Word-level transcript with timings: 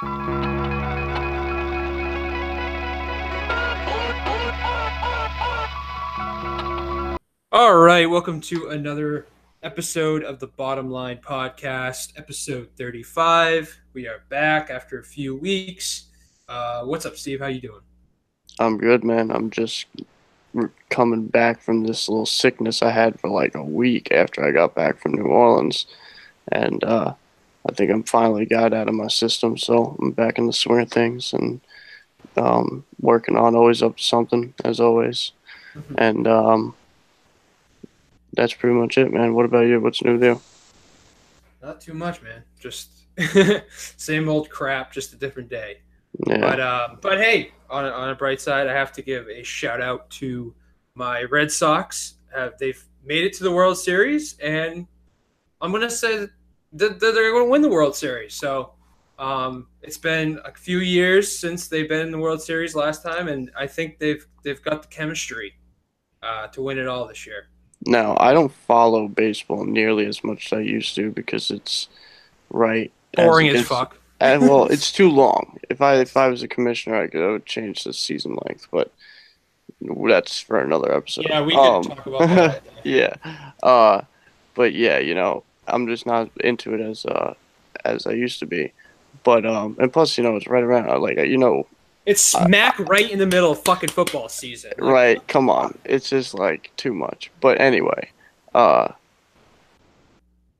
All 0.00 0.06
right, 7.50 8.08
welcome 8.08 8.40
to 8.42 8.68
another 8.68 9.26
episode 9.64 10.22
of 10.22 10.38
the 10.38 10.46
Bottom 10.46 10.88
Line 10.88 11.18
Podcast, 11.18 12.16
episode 12.16 12.68
35. 12.78 13.76
We 13.92 14.06
are 14.06 14.22
back 14.28 14.70
after 14.70 15.00
a 15.00 15.04
few 15.04 15.34
weeks. 15.34 16.10
Uh, 16.48 16.84
what's 16.84 17.04
up, 17.04 17.16
Steve? 17.16 17.40
How 17.40 17.48
you 17.48 17.60
doing? 17.60 17.82
I'm 18.60 18.78
good, 18.78 19.02
man. 19.02 19.32
I'm 19.32 19.50
just 19.50 19.86
coming 20.90 21.26
back 21.26 21.60
from 21.60 21.82
this 21.82 22.08
little 22.08 22.24
sickness 22.24 22.82
I 22.82 22.92
had 22.92 23.18
for 23.18 23.30
like 23.30 23.56
a 23.56 23.64
week 23.64 24.12
after 24.12 24.46
I 24.46 24.52
got 24.52 24.76
back 24.76 25.00
from 25.00 25.14
New 25.14 25.24
Orleans, 25.24 25.86
and 26.52 26.84
uh, 26.84 27.14
I 27.68 27.72
think 27.72 27.90
I'm 27.90 28.02
finally 28.02 28.46
got 28.46 28.72
out 28.74 28.88
of 28.88 28.94
my 28.94 29.08
system. 29.08 29.56
So 29.58 29.96
I'm 30.00 30.10
back 30.12 30.38
in 30.38 30.46
the 30.46 30.52
swing 30.52 30.80
of 30.82 30.90
things 30.90 31.32
and 31.32 31.60
um, 32.36 32.84
working 33.00 33.36
on 33.36 33.54
always 33.54 33.82
up 33.82 33.96
to 33.96 34.02
something 34.02 34.54
as 34.64 34.80
always, 34.80 35.32
Mhm. 35.74 35.94
and 35.98 36.26
um, 36.28 36.74
that's 38.34 38.54
pretty 38.54 38.74
much 38.76 38.96
it, 38.98 39.12
man. 39.12 39.34
What 39.34 39.44
about 39.44 39.66
you? 39.66 39.80
What's 39.80 40.02
new 40.02 40.18
there? 40.18 40.38
Not 41.62 41.80
too 41.80 41.94
much, 41.94 42.22
man. 42.22 42.42
Just 42.60 42.90
same 43.96 44.28
old 44.28 44.48
crap, 44.50 44.92
just 44.92 45.12
a 45.12 45.16
different 45.16 45.48
day. 45.48 45.78
Yeah, 46.26 46.38
But 46.38 46.60
uh, 46.60 46.88
but 47.00 47.18
hey, 47.18 47.52
on 47.68 47.84
on 47.84 48.10
a 48.10 48.14
bright 48.14 48.40
side, 48.40 48.68
I 48.68 48.72
have 48.72 48.92
to 48.92 49.02
give 49.02 49.28
a 49.28 49.42
shout 49.42 49.80
out 49.80 50.08
to 50.10 50.54
my 50.94 51.24
Red 51.24 51.50
Sox. 51.50 52.14
Uh, 52.34 52.50
they've 52.58 52.82
made 53.04 53.24
it 53.24 53.32
to 53.34 53.44
the 53.44 53.50
World 53.50 53.78
Series, 53.78 54.38
and 54.38 54.86
I'm 55.60 55.72
gonna 55.72 55.90
say 55.90 56.28
they're 56.72 56.90
going 57.32 57.44
to 57.46 57.50
win 57.50 57.62
the 57.62 57.68
World 57.68 57.96
Series. 57.96 58.34
So 58.34 58.72
um, 59.18 59.66
it's 59.82 59.98
been 59.98 60.38
a 60.44 60.52
few 60.52 60.78
years 60.78 61.38
since 61.38 61.68
they've 61.68 61.88
been 61.88 62.00
in 62.00 62.10
the 62.12 62.18
World 62.18 62.42
Series 62.42 62.74
last 62.74 63.02
time, 63.02 63.28
and 63.28 63.50
I 63.56 63.66
think 63.66 63.98
they've 63.98 64.24
they've 64.44 64.62
got 64.62 64.82
the 64.82 64.88
chemistry 64.88 65.54
uh, 66.22 66.46
to 66.48 66.62
win 66.62 66.78
it 66.78 66.86
all 66.86 67.06
this 67.06 67.26
year. 67.26 67.46
Now, 67.86 68.16
I 68.18 68.32
don't 68.32 68.52
follow 68.52 69.06
baseball 69.08 69.64
nearly 69.64 70.04
as 70.06 70.24
much 70.24 70.46
as 70.46 70.58
I 70.58 70.60
used 70.60 70.94
to 70.96 71.10
because 71.12 71.50
it's 71.50 71.88
right. 72.50 72.92
Boring 73.14 73.48
as 73.48 73.54
against- 73.54 73.68
fuck. 73.68 73.98
And 74.20 74.42
well, 74.48 74.66
it's 74.66 74.90
too 74.92 75.08
long. 75.10 75.58
If 75.70 75.80
I 75.80 75.96
if 75.96 76.16
I 76.16 76.28
was 76.28 76.42
a 76.42 76.48
commissioner, 76.48 76.96
I 76.96 77.06
could 77.06 77.22
I 77.22 77.30
would 77.32 77.46
change 77.46 77.84
the 77.84 77.92
season 77.92 78.36
length, 78.46 78.66
but 78.70 78.92
that's 80.08 80.40
for 80.40 80.60
another 80.60 80.92
episode. 80.94 81.26
Yeah, 81.28 81.42
we 81.42 81.52
can 81.52 81.74
Um, 81.76 81.82
talk 81.84 82.06
about 82.06 82.28
that. 82.28 82.62
yeah, 82.84 83.14
uh, 83.62 84.02
but 84.54 84.74
yeah, 84.74 84.98
you 84.98 85.14
know, 85.14 85.44
I'm 85.68 85.86
just 85.86 86.06
not 86.06 86.30
into 86.40 86.74
it 86.74 86.80
as 86.80 87.06
uh 87.06 87.34
as 87.84 88.06
I 88.06 88.12
used 88.12 88.38
to 88.40 88.46
be. 88.46 88.72
But 89.24 89.44
um, 89.46 89.76
and 89.80 89.92
plus, 89.92 90.16
you 90.16 90.24
know, 90.24 90.36
it's 90.36 90.46
right 90.46 90.62
around 90.62 91.00
like 91.00 91.18
you 91.18 91.38
know, 91.38 91.66
It's 92.06 92.22
smack 92.22 92.78
right 92.78 93.10
in 93.10 93.18
the 93.18 93.26
middle 93.26 93.52
of 93.52 93.62
fucking 93.64 93.90
football 93.90 94.28
season. 94.28 94.72
Right? 94.78 95.26
Come 95.28 95.50
on, 95.50 95.76
it's 95.84 96.10
just 96.10 96.34
like 96.34 96.70
too 96.76 96.94
much. 96.94 97.30
But 97.40 97.60
anyway, 97.60 98.10
uh, 98.54 98.88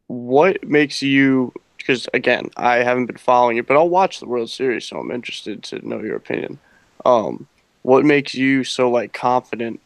what 0.08 0.64
makes 0.64 1.02
you? 1.02 1.52
Because 1.76 2.08
again, 2.12 2.50
I 2.56 2.76
haven't 2.76 3.06
been 3.06 3.16
following 3.16 3.56
it, 3.56 3.66
but 3.66 3.76
I'll 3.76 3.88
watch 3.88 4.20
the 4.20 4.26
World 4.26 4.50
Series, 4.50 4.86
so 4.86 4.98
I'm 4.98 5.10
interested 5.10 5.62
to 5.64 5.86
know 5.86 6.00
your 6.00 6.16
opinion. 6.16 6.58
Um, 7.04 7.46
what 7.82 8.04
makes 8.04 8.34
you 8.34 8.64
so 8.64 8.90
like 8.90 9.12
confident 9.12 9.80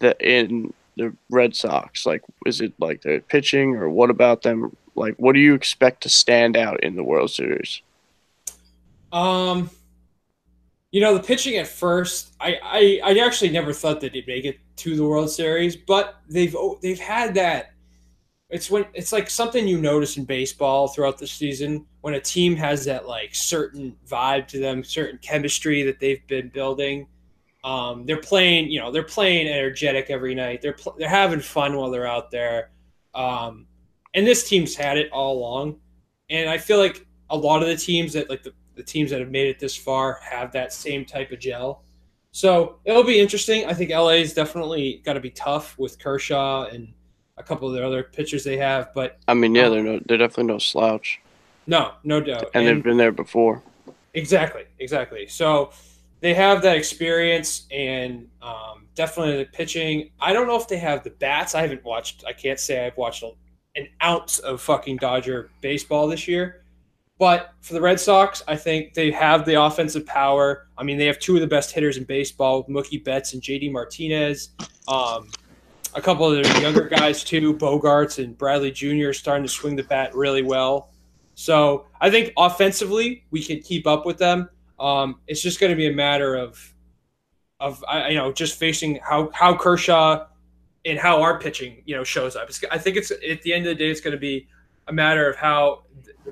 that 0.00 0.20
in 0.20 0.74
the 1.00 1.16
Red 1.30 1.56
Sox? 1.56 2.06
Like, 2.06 2.22
is 2.46 2.60
it 2.60 2.72
like 2.78 3.02
their 3.02 3.20
pitching, 3.20 3.76
or 3.76 3.88
what 3.88 4.10
about 4.10 4.42
them? 4.42 4.76
Like, 4.94 5.14
what 5.16 5.32
do 5.32 5.40
you 5.40 5.54
expect 5.54 6.02
to 6.02 6.08
stand 6.08 6.56
out 6.56 6.82
in 6.84 6.96
the 6.96 7.04
World 7.04 7.30
Series? 7.30 7.80
Um, 9.12 9.70
you 10.90 11.00
know, 11.00 11.14
the 11.14 11.22
pitching 11.22 11.56
at 11.56 11.68
first, 11.68 12.34
I, 12.40 12.58
I, 12.62 13.00
I 13.04 13.18
actually 13.18 13.50
never 13.50 13.72
thought 13.72 14.00
that 14.00 14.12
they'd 14.12 14.26
make 14.26 14.44
it 14.44 14.58
to 14.76 14.96
the 14.96 15.04
World 15.04 15.30
Series, 15.30 15.76
but 15.76 16.20
they've 16.28 16.54
oh, 16.56 16.78
they've 16.82 16.98
had 16.98 17.34
that. 17.34 17.72
It's 18.48 18.70
when 18.70 18.84
it's 18.94 19.12
like 19.12 19.30
something 19.30 19.68
you 19.68 19.80
notice 19.80 20.16
in 20.16 20.24
baseball 20.24 20.88
throughout 20.88 21.18
the 21.18 21.26
season 21.26 21.86
when 22.00 22.14
a 22.14 22.20
team 22.20 22.56
has 22.56 22.84
that 22.86 23.06
like 23.06 23.34
certain 23.34 23.96
vibe 24.08 24.48
to 24.48 24.58
them, 24.58 24.82
certain 24.82 25.18
chemistry 25.18 25.82
that 25.84 26.00
they've 26.00 26.26
been 26.26 26.48
building. 26.48 27.06
Um, 27.62 28.06
they're 28.06 28.20
playing, 28.20 28.70
you 28.70 28.80
know, 28.80 28.90
they're 28.90 29.02
playing 29.02 29.46
energetic 29.46 30.10
every 30.10 30.34
night. 30.34 30.62
They're 30.62 30.72
pl- 30.72 30.94
they're 30.98 31.08
having 31.08 31.40
fun 31.40 31.76
while 31.76 31.90
they're 31.90 32.06
out 32.06 32.30
there. 32.30 32.70
Um, 33.14 33.66
and 34.14 34.26
this 34.26 34.48
team's 34.48 34.74
had 34.74 34.96
it 34.96 35.10
all 35.12 35.38
along. 35.38 35.78
And 36.30 36.48
I 36.48 36.58
feel 36.58 36.78
like 36.78 37.06
a 37.28 37.36
lot 37.36 37.62
of 37.62 37.68
the 37.68 37.76
teams 37.76 38.12
that 38.14 38.30
like 38.30 38.42
the 38.42 38.52
the 38.76 38.82
teams 38.82 39.10
that 39.10 39.20
have 39.20 39.30
made 39.30 39.48
it 39.48 39.58
this 39.58 39.76
far 39.76 40.18
have 40.22 40.52
that 40.52 40.72
same 40.72 41.04
type 41.04 41.32
of 41.32 41.38
gel. 41.38 41.84
So 42.32 42.78
it'll 42.84 43.04
be 43.04 43.20
interesting. 43.20 43.66
I 43.66 43.74
think 43.74 43.90
LA's 43.90 44.32
definitely 44.32 45.02
got 45.04 45.14
to 45.14 45.20
be 45.20 45.30
tough 45.30 45.76
with 45.78 45.98
Kershaw 45.98 46.66
and 46.66 46.94
a 47.36 47.42
couple 47.42 47.68
of 47.68 47.74
the 47.74 47.84
other 47.84 48.02
pitchers 48.02 48.44
they 48.44 48.56
have, 48.58 48.94
but 48.94 49.18
I 49.26 49.34
mean, 49.34 49.54
yeah, 49.54 49.68
they're 49.68 49.82
no, 49.82 50.00
they're 50.06 50.18
definitely 50.18 50.52
no 50.52 50.58
slouch, 50.58 51.20
no, 51.66 51.92
no 52.04 52.20
doubt. 52.20 52.50
and 52.54 52.66
they've 52.66 52.82
been 52.82 52.98
there 52.98 53.12
before. 53.12 53.62
Exactly, 54.14 54.64
exactly. 54.78 55.26
So 55.26 55.72
they 56.20 56.34
have 56.34 56.62
that 56.62 56.76
experience 56.76 57.66
and 57.70 58.28
um, 58.42 58.86
definitely 58.94 59.38
the 59.38 59.50
pitching. 59.50 60.10
I 60.20 60.32
don't 60.32 60.46
know 60.46 60.56
if 60.56 60.68
they 60.68 60.78
have 60.78 61.02
the 61.02 61.10
bats. 61.10 61.54
I 61.54 61.62
haven't 61.62 61.84
watched. 61.84 62.24
I 62.26 62.32
can't 62.32 62.60
say 62.60 62.86
I've 62.86 62.96
watched 62.96 63.24
an 63.76 63.88
ounce 64.02 64.38
of 64.40 64.60
fucking 64.60 64.96
Dodger 64.96 65.50
baseball 65.60 66.08
this 66.08 66.28
year. 66.28 66.64
But 67.18 67.52
for 67.60 67.74
the 67.74 67.80
Red 67.82 68.00
Sox, 68.00 68.42
I 68.48 68.56
think 68.56 68.94
they 68.94 69.10
have 69.10 69.44
the 69.44 69.62
offensive 69.62 70.06
power. 70.06 70.68
I 70.78 70.82
mean, 70.82 70.96
they 70.96 71.04
have 71.04 71.18
two 71.18 71.34
of 71.34 71.42
the 71.42 71.46
best 71.46 71.70
hitters 71.70 71.98
in 71.98 72.04
baseball, 72.04 72.64
Mookie 72.64 73.04
Betts 73.04 73.34
and 73.34 73.42
JD 73.42 73.70
Martinez. 73.72 74.50
Um, 74.88 75.28
a 75.94 76.00
couple 76.00 76.30
of 76.30 76.42
their 76.42 76.62
younger 76.62 76.88
guys 76.88 77.22
too, 77.22 77.54
Bogaerts 77.54 78.22
and 78.22 78.36
Bradley 78.38 78.70
Jr. 78.70 79.12
starting 79.12 79.44
to 79.44 79.50
swing 79.50 79.76
the 79.76 79.82
bat 79.82 80.14
really 80.14 80.42
well. 80.42 80.92
So 81.34 81.86
I 82.00 82.10
think 82.10 82.32
offensively 82.36 83.24
we 83.30 83.42
can 83.42 83.60
keep 83.60 83.86
up 83.86 84.06
with 84.06 84.18
them. 84.18 84.48
Um, 84.80 85.20
it's 85.26 85.42
just 85.42 85.60
going 85.60 85.70
to 85.70 85.76
be 85.76 85.86
a 85.86 85.92
matter 85.92 86.34
of, 86.34 86.74
of 87.60 87.84
you 88.08 88.16
know, 88.16 88.32
just 88.32 88.58
facing 88.58 88.98
how 89.02 89.30
how 89.32 89.54
Kershaw 89.54 90.26
and 90.84 90.98
how 90.98 91.20
our 91.20 91.38
pitching 91.38 91.82
you 91.84 91.94
know 91.94 92.04
shows 92.04 92.34
up. 92.34 92.48
It's, 92.48 92.64
I 92.70 92.78
think 92.78 92.96
it's 92.96 93.10
at 93.10 93.42
the 93.42 93.52
end 93.52 93.66
of 93.66 93.76
the 93.76 93.84
day, 93.84 93.90
it's 93.90 94.00
going 94.00 94.12
to 94.12 94.18
be 94.18 94.48
a 94.88 94.92
matter 94.92 95.28
of 95.28 95.36
how 95.36 95.82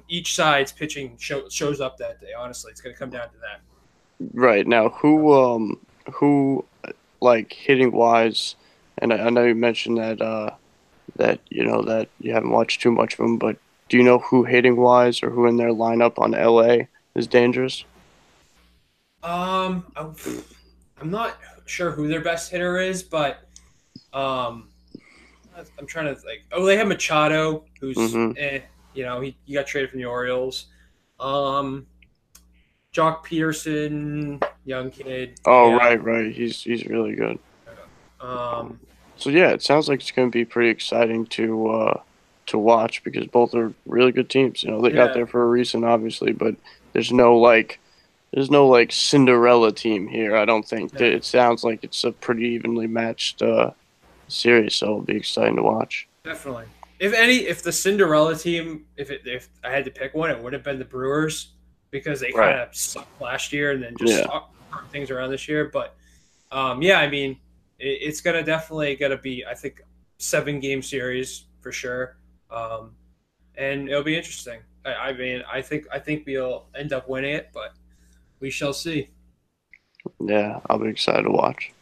each 0.08 0.34
side's 0.34 0.72
pitching 0.72 1.16
show, 1.18 1.48
shows 1.48 1.80
up 1.80 1.98
that 1.98 2.20
day. 2.20 2.32
Honestly, 2.36 2.70
it's 2.70 2.80
going 2.80 2.94
to 2.94 2.98
come 2.98 3.10
down 3.10 3.28
to 3.28 3.36
that. 3.38 3.60
Right 4.32 4.66
now, 4.66 4.88
who 4.88 5.32
um 5.32 5.78
who 6.12 6.64
like 7.20 7.52
hitting 7.52 7.92
wise, 7.92 8.56
and 8.98 9.12
I, 9.12 9.26
I 9.26 9.30
know 9.30 9.44
you 9.44 9.54
mentioned 9.54 9.98
that 9.98 10.20
uh 10.20 10.50
that 11.16 11.40
you 11.50 11.64
know 11.64 11.82
that 11.82 12.08
you 12.18 12.32
haven't 12.32 12.50
watched 12.50 12.80
too 12.80 12.90
much 12.90 13.12
of 13.12 13.18
them, 13.18 13.38
but 13.38 13.58
do 13.88 13.96
you 13.96 14.02
know 14.02 14.18
who 14.18 14.44
hitting 14.44 14.76
wise 14.76 15.22
or 15.22 15.30
who 15.30 15.46
in 15.46 15.56
their 15.56 15.70
lineup 15.70 16.18
on 16.18 16.32
LA 16.32 16.86
is 17.14 17.26
dangerous? 17.26 17.84
Um, 19.22 19.86
I'm, 19.96 20.14
I'm 21.00 21.10
not 21.10 21.38
sure 21.66 21.90
who 21.90 22.08
their 22.08 22.20
best 22.20 22.50
hitter 22.50 22.78
is, 22.78 23.02
but 23.02 23.48
um, 24.12 24.68
I'm 25.78 25.86
trying 25.86 26.06
to 26.14 26.20
like. 26.26 26.44
Oh, 26.52 26.64
they 26.64 26.76
have 26.76 26.86
Machado, 26.88 27.64
who's 27.80 27.96
Mhm. 27.98 28.34
eh, 28.38 28.60
you 28.94 29.04
know 29.04 29.20
he, 29.20 29.36
he 29.44 29.54
got 29.54 29.66
traded 29.66 29.90
from 29.90 29.98
the 30.00 30.06
Orioles. 30.06 30.66
Um, 31.18 31.86
Joc 32.94 33.24
Pederson, 33.24 34.42
young 34.64 34.90
kid. 34.90 35.40
Oh 35.44 35.70
Yeah. 35.70 35.76
right, 35.78 36.02
right, 36.02 36.32
he's 36.32 36.62
he's 36.62 36.86
really 36.86 37.14
good. 37.14 37.38
Um, 38.20 38.80
So 39.16 39.30
yeah, 39.30 39.50
it 39.50 39.62
sounds 39.62 39.88
like 39.88 40.00
it's 40.00 40.10
going 40.12 40.30
to 40.30 40.36
be 40.38 40.44
pretty 40.44 40.70
exciting 40.70 41.26
to 41.26 41.68
uh 41.70 42.00
to 42.46 42.58
watch 42.58 43.02
because 43.04 43.26
both 43.26 43.54
are 43.54 43.72
really 43.84 44.12
good 44.12 44.30
teams. 44.30 44.62
You 44.62 44.70
know, 44.70 44.80
they 44.80 44.88
Yeah. 44.90 45.06
got 45.06 45.14
there 45.14 45.26
for 45.26 45.42
a 45.42 45.48
reason, 45.48 45.84
obviously, 45.84 46.32
but 46.32 46.54
there's 46.92 47.12
no 47.12 47.36
like. 47.36 47.80
There's 48.32 48.50
no 48.50 48.66
like 48.68 48.92
Cinderella 48.92 49.72
team 49.72 50.08
here. 50.08 50.36
I 50.36 50.44
don't 50.44 50.66
think 50.66 51.00
it 51.00 51.24
sounds 51.24 51.64
like 51.64 51.82
it's 51.84 52.04
a 52.04 52.12
pretty 52.12 52.44
evenly 52.48 52.86
matched 52.86 53.42
uh, 53.42 53.72
series, 54.28 54.76
so 54.76 54.86
it'll 54.86 55.02
be 55.02 55.16
exciting 55.16 55.56
to 55.56 55.62
watch. 55.62 56.08
definitely. 56.24 56.66
If 56.98 57.12
any, 57.14 57.38
if 57.46 57.62
the 57.62 57.72
Cinderella 57.72 58.36
team, 58.36 58.86
if 58.96 59.10
it, 59.10 59.22
if 59.24 59.48
I 59.62 59.70
had 59.70 59.84
to 59.84 59.90
pick 59.90 60.14
one, 60.14 60.30
it 60.30 60.42
would 60.42 60.52
have 60.52 60.64
been 60.64 60.78
the 60.78 60.84
Brewers 60.84 61.52
because 61.90 62.20
they 62.20 62.32
Right. 62.32 62.56
kind 62.56 62.58
of 62.58 62.74
sucked 62.74 63.20
last 63.20 63.52
year 63.52 63.72
and 63.72 63.82
then 63.82 63.96
just 63.96 64.26
Yeah. 64.26 64.40
things 64.92 65.10
around 65.10 65.30
this 65.30 65.48
year. 65.48 65.70
But 65.72 65.96
um, 66.50 66.82
yeah, 66.82 67.00
I 67.00 67.08
mean, 67.08 67.32
it, 67.78 67.98
it's 68.02 68.20
gonna 68.20 68.42
definitely 68.42 68.96
gonna 68.96 69.18
be, 69.18 69.44
I 69.46 69.54
think, 69.54 69.82
seven 70.18 70.60
game 70.60 70.82
series 70.82 71.46
for 71.60 71.72
sure, 71.72 72.18
um, 72.50 72.96
and 73.56 73.88
it'll 73.88 74.02
be 74.04 74.16
interesting. 74.16 74.60
I, 74.84 74.94
I 74.94 75.12
mean, 75.14 75.42
I 75.50 75.62
think 75.62 75.86
I 75.92 75.98
think 75.98 76.26
we'll 76.26 76.66
end 76.76 76.92
up 76.92 77.08
winning 77.08 77.34
it, 77.34 77.50
but 77.54 77.74
we 78.40 78.50
shall 78.50 78.72
see. 78.72 79.08
Yeah, 80.20 80.60
I'll 80.68 80.78
be 80.78 80.88
excited 80.88 81.22
to 81.22 81.30
watch. 81.30 81.72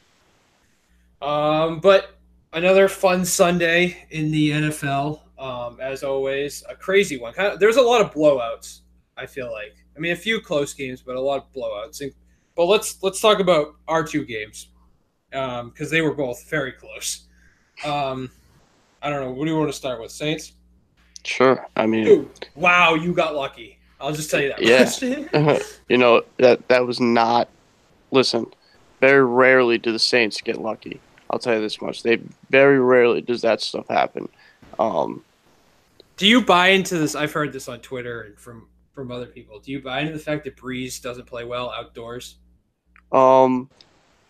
Um, 1.23 1.81
but 1.81 2.17
another 2.53 2.89
fun 2.89 3.25
Sunday 3.25 4.07
in 4.11 4.31
the 4.31 4.51
NFL. 4.51 5.21
Um, 5.39 5.79
as 5.81 6.03
always, 6.03 6.65
a 6.69 6.75
crazy 6.75 7.19
one. 7.19 7.35
Kind 7.35 7.53
of, 7.53 7.61
there's 7.61 7.77
a 7.77 7.83
lot 7.83 8.01
of 8.01 8.13
blowouts. 8.13 8.81
I 9.17 9.27
feel 9.27 9.51
like. 9.51 9.75
I 9.97 9.99
mean, 9.99 10.13
a 10.13 10.17
few 10.17 10.41
close 10.41 10.75
games, 10.75 11.03
but 11.03 11.17
a 11.17 11.21
lot 11.21 11.39
of 11.39 11.53
blowouts. 11.53 12.03
But 12.55 12.65
let's 12.65 13.03
let's 13.03 13.21
talk 13.21 13.41
about 13.41 13.77
our 13.89 14.03
two 14.03 14.25
games 14.25 14.69
because 15.31 15.61
um, 15.61 15.91
they 15.91 16.01
were 16.01 16.15
both 16.15 16.49
very 16.49 16.73
close. 16.73 17.27
Um, 17.85 18.31
I 19.03 19.11
don't 19.11 19.21
know. 19.21 19.31
What 19.31 19.45
do 19.45 19.51
you 19.51 19.59
want 19.59 19.71
to 19.71 19.77
start 19.77 20.01
with, 20.01 20.11
Saints? 20.11 20.53
Sure. 21.25 21.67
I 21.77 21.87
mean, 21.87 22.05
Dude, 22.05 22.49
wow, 22.55 22.95
you 22.95 23.13
got 23.13 23.35
lucky. 23.35 23.79
I'll 24.01 24.13
just 24.13 24.31
tell 24.31 24.41
you 24.41 24.49
that. 24.49 24.63
Yeah. 25.33 25.59
you 25.89 25.99
know 25.99 26.23
that 26.39 26.69
that 26.69 26.87
was 26.87 27.01
not. 27.01 27.49
Listen, 28.11 28.47
very 29.01 29.25
rarely 29.25 29.79
do 29.79 29.93
the 29.93 29.99
Saints 29.99 30.41
get 30.41 30.61
lucky. 30.61 31.01
I'll 31.31 31.39
tell 31.39 31.55
you 31.55 31.61
this 31.61 31.81
much: 31.81 32.03
they 32.03 32.21
very 32.51 32.79
rarely 32.79 33.21
does 33.21 33.43
that 33.43 33.61
stuff 33.61 33.89
happen. 33.89 34.29
Um, 34.79 35.25
do 36.17 36.27
you 36.27 36.43
buy 36.43 36.69
into 36.69 36.99
this? 36.99 37.15
I've 37.15 37.33
heard 37.33 37.53
this 37.53 37.69
on 37.69 37.81
Twitter 37.81 38.23
and 38.23 38.39
from 38.39 38.69
from 38.93 39.11
other 39.11 39.27
people. 39.27 39.59
Do 39.61 39.71
you 39.71 39.81
buy 39.81 40.01
into 40.01 40.15
the 40.15 40.19
fact 40.19 40.45
that 40.45 40.57
Brees 40.57 41.01
doesn't 41.03 41.27
play 41.27 41.45
well 41.45 41.71
outdoors? 41.71 42.37
Um, 43.13 43.69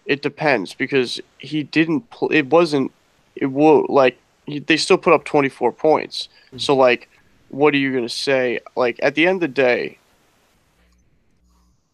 it 0.05 0.23
depends 0.23 0.75
because 0.75 1.21
he 1.39 1.63
didn't. 1.63 2.11
Pl- 2.11 2.33
it 2.33 2.47
wasn't. 2.47 2.93
It 3.37 3.47
will 3.47 3.87
like 3.89 4.19
he, 4.47 4.59
they 4.59 4.77
still 4.77 4.99
put 4.99 5.13
up 5.13 5.25
twenty 5.25 5.49
four 5.49 5.73
points. 5.73 6.29
Mm-hmm. 6.49 6.59
So 6.59 6.75
like, 6.75 7.09
what 7.57 7.75
are 7.75 7.79
you 7.79 7.93
gonna 7.93 8.09
say? 8.09 8.61
Like 8.77 9.01
at 9.03 9.15
the 9.15 9.27
end 9.27 9.37
of 9.37 9.41
the 9.41 9.49
day, 9.49 9.99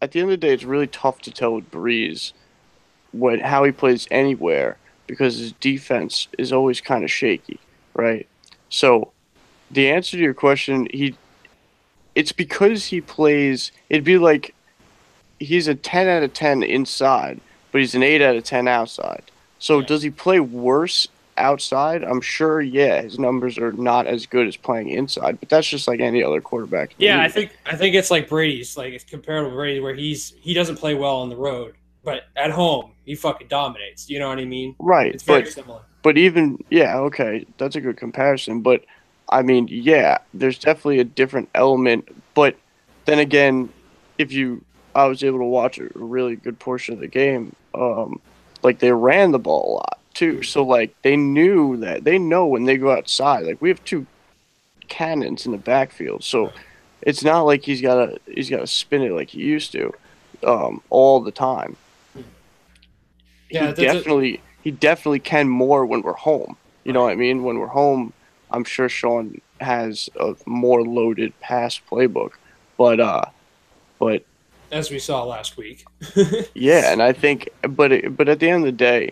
at 0.01 0.11
the 0.11 0.19
end 0.19 0.29
of 0.29 0.39
the 0.39 0.47
day, 0.47 0.53
it's 0.53 0.65
really 0.65 0.87
tough 0.87 1.21
to 1.21 1.31
tell 1.31 1.53
with 1.55 1.71
Brees 1.71 2.33
what 3.11 3.39
how 3.39 3.63
he 3.63 3.71
plays 3.71 4.07
anywhere 4.11 4.77
because 5.07 5.37
his 5.37 5.53
defense 5.53 6.27
is 6.37 6.51
always 6.51 6.81
kind 6.81 7.03
of 7.03 7.11
shaky, 7.11 7.59
right? 7.93 8.27
So 8.69 9.11
the 9.71 9.89
answer 9.89 10.17
to 10.17 10.23
your 10.23 10.33
question, 10.33 10.87
he 10.91 11.15
it's 12.15 12.33
because 12.33 12.85
he 12.87 12.99
plays 12.99 13.71
it'd 13.89 14.03
be 14.03 14.17
like 14.17 14.53
he's 15.39 15.67
a 15.67 15.75
10 15.75 16.07
out 16.07 16.23
of 16.23 16.33
10 16.33 16.63
inside, 16.63 17.39
but 17.71 17.79
he's 17.79 17.95
an 17.95 18.03
8 18.03 18.21
out 18.21 18.35
of 18.35 18.43
10 18.43 18.67
outside. 18.67 19.23
So 19.59 19.79
yeah. 19.79 19.85
does 19.85 20.03
he 20.03 20.09
play 20.09 20.39
worse 20.39 21.07
outside? 21.37 22.03
I'm 22.03 22.21
sure, 22.21 22.61
yeah, 22.61 23.01
his 23.01 23.19
numbers 23.19 23.57
are 23.57 23.71
not 23.73 24.07
as 24.07 24.25
good 24.25 24.47
as 24.47 24.57
playing 24.57 24.89
inside, 24.89 25.39
but 25.39 25.49
that's 25.49 25.67
just 25.67 25.87
like 25.87 25.99
any 25.99 26.23
other 26.23 26.41
quarterback. 26.41 26.93
Yeah, 26.97 27.21
I 27.21 27.29
think 27.29 27.55
I 27.65 27.75
think 27.75 27.95
it's 27.95 28.11
like 28.11 28.29
Brady's, 28.29 28.77
like 28.77 28.93
it's 28.93 29.03
comparable 29.03 29.49
to 29.51 29.55
Brady 29.55 29.79
where 29.79 29.95
he's 29.95 30.33
he 30.41 30.53
doesn't 30.53 30.77
play 30.77 30.93
well 30.95 31.17
on 31.17 31.29
the 31.29 31.35
road, 31.35 31.75
but 32.03 32.23
at 32.35 32.51
home 32.51 32.91
he 33.05 33.15
fucking 33.15 33.47
dominates. 33.47 34.09
You 34.09 34.19
know 34.19 34.29
what 34.29 34.39
I 34.39 34.45
mean? 34.45 34.75
Right. 34.79 35.13
It's 35.13 35.23
very 35.23 35.43
but, 35.43 35.51
similar. 35.51 35.81
But 36.01 36.17
even 36.17 36.63
yeah, 36.69 36.97
okay, 36.97 37.45
that's 37.57 37.75
a 37.75 37.81
good 37.81 37.97
comparison. 37.97 38.61
But 38.61 38.85
I 39.29 39.41
mean, 39.41 39.67
yeah, 39.69 40.19
there's 40.33 40.59
definitely 40.59 40.99
a 40.99 41.05
different 41.05 41.49
element. 41.55 42.07
But 42.33 42.55
then 43.05 43.19
again, 43.19 43.69
if 44.17 44.31
you, 44.31 44.63
I 44.95 45.05
was 45.05 45.23
able 45.23 45.39
to 45.39 45.45
watch 45.45 45.79
a 45.79 45.89
really 45.95 46.35
good 46.35 46.59
portion 46.59 46.93
of 46.93 46.99
the 46.99 47.07
game. 47.07 47.55
Um, 47.73 48.21
like 48.61 48.79
they 48.79 48.91
ran 48.91 49.31
the 49.31 49.39
ball 49.39 49.73
a 49.73 49.73
lot 49.73 49.99
too, 50.13 50.43
so 50.43 50.63
like 50.63 50.95
they 51.01 51.15
knew 51.15 51.77
that 51.77 52.03
they 52.03 52.17
know 52.17 52.45
when 52.45 52.65
they 52.65 52.77
go 52.77 52.91
outside. 52.91 53.45
Like 53.45 53.61
we 53.61 53.69
have 53.69 53.83
two 53.83 54.05
cannons 54.87 55.45
in 55.45 55.51
the 55.51 55.57
backfield, 55.57 56.23
so 56.23 56.51
it's 57.01 57.23
not 57.23 57.41
like 57.41 57.63
he's 57.63 57.81
got 57.81 57.95
to 57.95 58.19
he's 58.27 58.49
got 58.49 58.59
to 58.59 58.67
spin 58.67 59.01
it 59.01 59.11
like 59.11 59.29
he 59.29 59.41
used 59.41 59.71
to, 59.73 59.93
um, 60.43 60.81
all 60.89 61.21
the 61.21 61.31
time. 61.31 61.75
Yeah, 63.49 63.67
he 63.67 63.73
definitely 63.73 64.35
a- 64.35 64.41
he 64.63 64.71
definitely 64.71 65.19
can 65.19 65.49
more 65.49 65.85
when 65.85 66.01
we're 66.01 66.13
home. 66.13 66.55
You 66.83 66.93
know 66.93 67.03
what 67.03 67.11
I 67.11 67.15
mean? 67.15 67.43
When 67.43 67.59
we're 67.59 67.67
home, 67.67 68.13
I'm 68.51 68.63
sure 68.63 68.89
Sean 68.89 69.41
has 69.59 70.09
a 70.19 70.35
more 70.45 70.83
loaded 70.83 71.37
pass 71.39 71.79
playbook, 71.91 72.31
but 72.77 72.99
uh, 72.99 73.25
but 73.99 74.23
as 74.71 74.89
we 74.89 74.99
saw 74.99 75.23
last 75.23 75.55
week. 75.55 75.85
yeah, 76.55 76.91
and 76.91 77.01
I 77.01 77.13
think, 77.13 77.49
but 77.61 77.91
it, 77.91 78.17
but 78.17 78.27
at 78.27 78.39
the 78.39 78.49
end 78.49 78.63
of 78.63 78.65
the 78.65 78.71
day, 78.71 79.11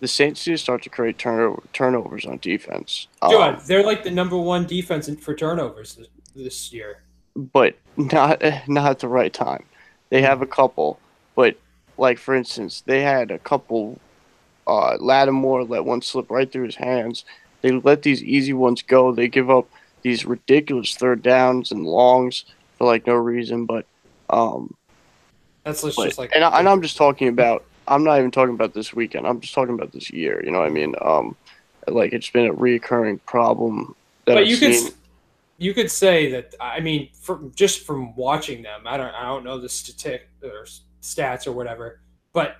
the 0.00 0.08
Saints 0.08 0.46
need 0.46 0.54
to 0.54 0.58
start 0.58 0.82
to 0.82 0.88
create 0.88 1.18
turnover, 1.18 1.62
turnovers 1.72 2.24
on 2.24 2.38
defense. 2.38 3.06
Dude, 3.28 3.40
um, 3.40 3.60
they're 3.66 3.84
like 3.84 4.02
the 4.02 4.10
number 4.10 4.36
one 4.36 4.66
defense 4.66 5.08
for 5.20 5.34
turnovers 5.34 5.94
this, 5.94 6.08
this 6.34 6.72
year. 6.72 7.02
But 7.36 7.76
not 7.96 8.42
not 8.66 8.90
at 8.90 8.98
the 8.98 9.08
right 9.08 9.32
time. 9.32 9.64
They 10.08 10.22
have 10.22 10.42
a 10.42 10.46
couple, 10.46 10.98
but 11.36 11.56
like 11.96 12.18
for 12.18 12.34
instance, 12.34 12.82
they 12.86 13.02
had 13.02 13.30
a 13.30 13.38
couple. 13.38 13.98
Uh, 14.66 14.96
Lattimore 15.00 15.64
let 15.64 15.84
one 15.84 16.00
slip 16.00 16.30
right 16.30 16.50
through 16.50 16.66
his 16.66 16.76
hands. 16.76 17.24
They 17.60 17.72
let 17.72 18.02
these 18.02 18.22
easy 18.22 18.52
ones 18.52 18.82
go. 18.82 19.12
They 19.12 19.26
give 19.26 19.50
up 19.50 19.68
these 20.02 20.24
ridiculous 20.24 20.94
third 20.94 21.22
downs 21.22 21.72
and 21.72 21.84
longs 21.84 22.44
for 22.78 22.86
like 22.86 23.06
no 23.06 23.14
reason. 23.14 23.66
But 23.66 23.86
um, 24.28 24.74
that's 25.64 25.82
but, 25.82 25.94
just 25.94 26.18
like 26.18 26.30
and, 26.34 26.44
I, 26.44 26.58
and 26.58 26.68
I'm 26.68 26.82
just 26.82 26.96
talking 26.96 27.28
about. 27.28 27.64
I'm 27.90 28.04
not 28.04 28.18
even 28.18 28.30
talking 28.30 28.54
about 28.54 28.72
this 28.72 28.94
weekend. 28.94 29.26
I'm 29.26 29.40
just 29.40 29.52
talking 29.52 29.74
about 29.74 29.92
this 29.92 30.10
year. 30.10 30.42
You 30.44 30.52
know 30.52 30.60
what 30.60 30.68
I 30.68 30.70
mean? 30.70 30.94
Um, 31.02 31.36
like 31.88 32.12
it's 32.12 32.30
been 32.30 32.46
a 32.46 32.54
reoccurring 32.54 33.20
problem. 33.26 33.96
That 34.24 34.34
but 34.34 34.42
I've 34.42 34.48
you 34.48 34.56
seen. 34.56 34.84
could 34.84 34.94
you 35.58 35.74
could 35.74 35.90
say 35.90 36.30
that. 36.30 36.54
I 36.60 36.80
mean, 36.80 37.10
from 37.12 37.52
just 37.54 37.84
from 37.84 38.14
watching 38.14 38.62
them, 38.62 38.82
I 38.86 38.96
don't 38.96 39.14
I 39.14 39.24
don't 39.24 39.44
know 39.44 39.58
the 39.58 39.68
statistic 39.68 40.28
or 40.42 40.66
stats 41.02 41.46
or 41.46 41.52
whatever, 41.52 42.00
but 42.32 42.56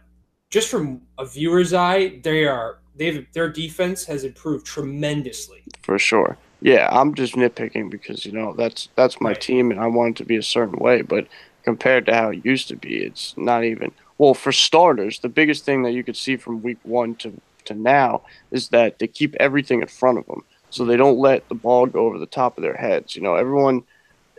just 0.51 0.69
from 0.69 1.03
a 1.17 1.25
viewer's 1.25 1.73
eye, 1.73 2.21
they 2.23 2.45
are 2.45 2.79
they've 2.97 3.27
their 3.33 3.49
defense 3.49 4.05
has 4.07 4.25
improved 4.25 4.67
tremendously. 4.67 5.63
For 5.83 5.99
sure. 5.99 6.37
Yeah, 6.61 6.89
I'm 6.91 7.15
just 7.15 7.35
nitpicking 7.35 7.89
because 7.89 8.27
you 8.27 8.33
know 8.33 8.53
that's 8.53 8.89
that's 8.97 9.21
my 9.21 9.31
right. 9.31 9.41
team 9.41 9.71
and 9.71 9.81
I 9.81 9.87
want 9.87 10.17
it 10.17 10.23
to 10.23 10.25
be 10.25 10.37
a 10.37 10.43
certain 10.43 10.79
way, 10.79 11.03
but 11.03 11.27
compared 11.63 12.07
to 12.07 12.15
how 12.15 12.31
it 12.31 12.45
used 12.45 12.69
to 12.69 12.77
be, 12.77 13.05
it's 13.05 13.35
not 13.37 13.65
even. 13.65 13.93
Well, 14.21 14.35
for 14.35 14.53
starters, 14.53 15.21
the 15.21 15.31
biggest 15.31 15.65
thing 15.65 15.83
that 15.85 15.93
you 15.93 16.05
could 16.05 16.15
see 16.15 16.37
from 16.37 16.61
week 16.61 16.77
one 16.83 17.15
to 17.17 17.33
to 17.65 17.73
now 17.73 18.21
is 18.51 18.69
that 18.69 18.99
they 18.99 19.07
keep 19.07 19.35
everything 19.37 19.81
in 19.81 19.89
front 19.89 20.19
of 20.19 20.27
them, 20.27 20.45
so 20.69 20.85
they 20.85 20.99
don't 20.99 21.19
let 21.19 21.49
the 21.49 21.55
ball 21.55 21.87
go 21.87 22.01
over 22.01 22.19
the 22.19 22.27
top 22.27 22.59
of 22.59 22.63
their 22.63 22.77
heads. 22.77 23.17
You 23.17 23.23
know, 23.23 23.37
everyone 23.37 23.83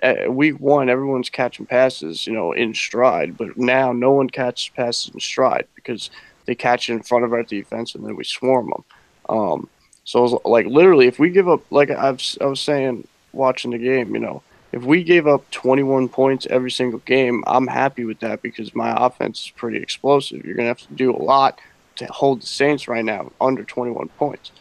at 0.03 0.31
week 0.31 0.59
one, 0.59 0.87
everyone's 0.87 1.31
catching 1.31 1.65
passes, 1.65 2.27
you 2.27 2.33
know, 2.33 2.51
in 2.51 2.75
stride, 2.75 3.35
but 3.35 3.57
now 3.57 3.91
no 3.91 4.11
one 4.11 4.29
catches 4.29 4.69
passes 4.69 5.11
in 5.15 5.19
stride 5.19 5.65
because 5.73 6.11
they 6.45 6.53
catch 6.53 6.87
it 6.87 6.93
in 6.93 7.01
front 7.01 7.25
of 7.25 7.33
our 7.33 7.41
defense 7.41 7.95
and 7.95 8.05
then 8.05 8.15
we 8.15 8.23
swarm 8.23 8.69
them. 8.69 8.83
Um, 9.29 9.67
so 10.03 10.43
like 10.45 10.67
literally, 10.67 11.07
if 11.07 11.17
we 11.17 11.31
give 11.31 11.49
up, 11.49 11.63
like 11.71 11.89
I've, 11.89 12.21
I 12.39 12.45
was 12.45 12.61
saying, 12.61 13.07
watching 13.33 13.71
the 13.71 13.79
game, 13.79 14.13
you 14.13 14.21
know, 14.21 14.43
if 14.71 14.83
we 14.83 15.03
gave 15.03 15.27
up 15.27 15.49
21 15.51 16.09
points 16.09 16.47
every 16.49 16.71
single 16.71 16.99
game, 16.99 17.43
I'm 17.47 17.67
happy 17.67 18.05
with 18.05 18.19
that 18.19 18.41
because 18.41 18.73
my 18.73 18.93
offense 19.05 19.45
is 19.45 19.49
pretty 19.51 19.77
explosive. 19.77 20.45
You're 20.45 20.55
gonna 20.55 20.69
have 20.69 20.87
to 20.87 20.93
do 20.93 21.15
a 21.15 21.21
lot 21.21 21.59
to 21.97 22.05
hold 22.05 22.41
the 22.41 22.47
Saints 22.47 22.87
right 22.87 23.03
now 23.03 23.31
under 23.41 23.63
21 23.63 24.09
points. 24.09 24.51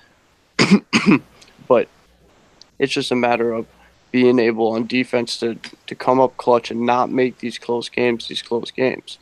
but 1.69 1.89
it's 2.79 2.93
just 2.93 3.13
a 3.13 3.17
matter 3.17 3.53
of 3.53 3.67
being 4.11 4.39
able 4.39 4.73
on 4.73 4.87
defense 4.87 5.39
to, 5.39 5.57
to 5.87 5.95
come 5.95 6.21
up 6.21 6.37
clutch 6.37 6.71
and 6.71 6.81
not 6.85 7.11
make 7.11 7.39
these 7.39 7.59
close 7.59 7.89
games 7.89 8.27
these 8.27 8.43
close 8.43 8.71
games. 8.71 9.19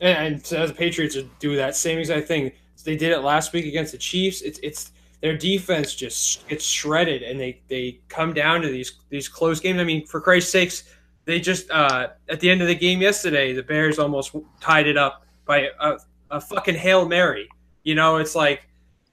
And, 0.00 0.34
and 0.34 0.52
as 0.52 0.70
the 0.70 0.76
Patriots 0.76 1.16
do 1.38 1.56
that 1.56 1.76
same 1.76 1.98
exact 1.98 2.28
thing. 2.28 2.52
They 2.84 2.96
did 2.96 3.10
it 3.10 3.18
last 3.18 3.52
week 3.52 3.66
against 3.66 3.92
the 3.92 3.98
Chiefs. 3.98 4.40
It's 4.40 4.58
it's 4.60 4.92
their 5.20 5.36
defense 5.36 5.94
just 5.94 6.46
gets 6.48 6.64
shredded, 6.64 7.22
and 7.22 7.40
they 7.40 7.60
they 7.68 8.00
come 8.08 8.32
down 8.32 8.62
to 8.62 8.68
these 8.68 8.92
these 9.08 9.28
close 9.28 9.60
games. 9.60 9.80
I 9.80 9.84
mean, 9.84 10.06
for 10.06 10.20
Christ's 10.20 10.52
sakes, 10.52 10.84
they 11.24 11.40
just 11.40 11.70
uh, 11.70 12.08
at 12.28 12.40
the 12.40 12.50
end 12.50 12.62
of 12.62 12.68
the 12.68 12.74
game 12.74 13.00
yesterday, 13.00 13.52
the 13.52 13.62
Bears 13.62 13.98
almost 13.98 14.34
tied 14.60 14.86
it 14.86 14.96
up 14.96 15.26
by 15.44 15.68
a, 15.80 15.96
a 16.30 16.40
fucking 16.40 16.76
hail 16.76 17.06
mary. 17.06 17.48
You 17.82 17.94
know, 17.94 18.16
it's 18.16 18.34
like, 18.34 18.68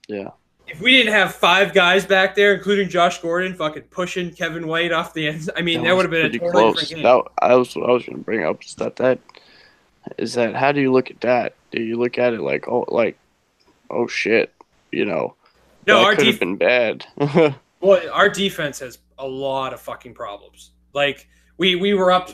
yeah. 0.07 0.29
If 0.67 0.81
we 0.81 0.91
didn't 0.91 1.13
have 1.13 1.35
five 1.35 1.74
guys 1.74 2.05
back 2.05 2.35
there, 2.35 2.55
including 2.55 2.89
Josh 2.89 3.21
Gordon, 3.21 3.53
fucking 3.53 3.83
pushing 3.83 4.31
Kevin 4.31 4.65
White 4.65 4.91
off 4.91 5.13
the 5.13 5.27
end, 5.27 5.50
I 5.55 5.62
mean, 5.62 5.81
that, 5.81 5.89
that 5.89 5.95
would 5.95 6.05
have 6.05 6.12
been 6.12 6.25
a 6.25 6.39
totally 6.39 6.74
close. 6.74 6.89
game. 6.89 7.03
That, 7.03 7.24
I 7.39 7.55
was 7.55 7.75
what 7.75 7.89
I 7.89 7.93
was 7.93 8.05
going 8.05 8.17
to 8.17 8.24
bring 8.24 8.43
up 8.43 8.63
is 8.63 8.75
that 8.75 8.95
that 8.97 9.19
is 10.17 10.33
that 10.35 10.55
how 10.55 10.71
do 10.71 10.81
you 10.81 10.91
look 10.91 11.09
at 11.09 11.21
that? 11.21 11.55
Do 11.71 11.81
you 11.81 11.97
look 11.97 12.17
at 12.17 12.33
it 12.33 12.41
like 12.41 12.67
oh 12.67 12.85
like 12.88 13.17
oh 13.89 14.07
shit, 14.07 14.53
you 14.91 15.05
know? 15.05 15.35
No, 15.88 16.00
that 16.00 16.06
our 16.06 16.15
could 16.15 16.25
def- 16.25 16.34
have 16.34 16.39
been 16.39 16.58
bad. 16.58 17.06
well, 17.82 18.01
our 18.12 18.30
defense 18.30 18.80
has 18.80 19.00
a 19.18 19.27
lot 19.27 19.74
of 19.74 19.82
fucking 19.82 20.13
problems. 20.13 20.72
Like 20.94 21.27
we 21.58 21.75
we 21.75 21.94
were 21.94 22.12
up 22.12 22.32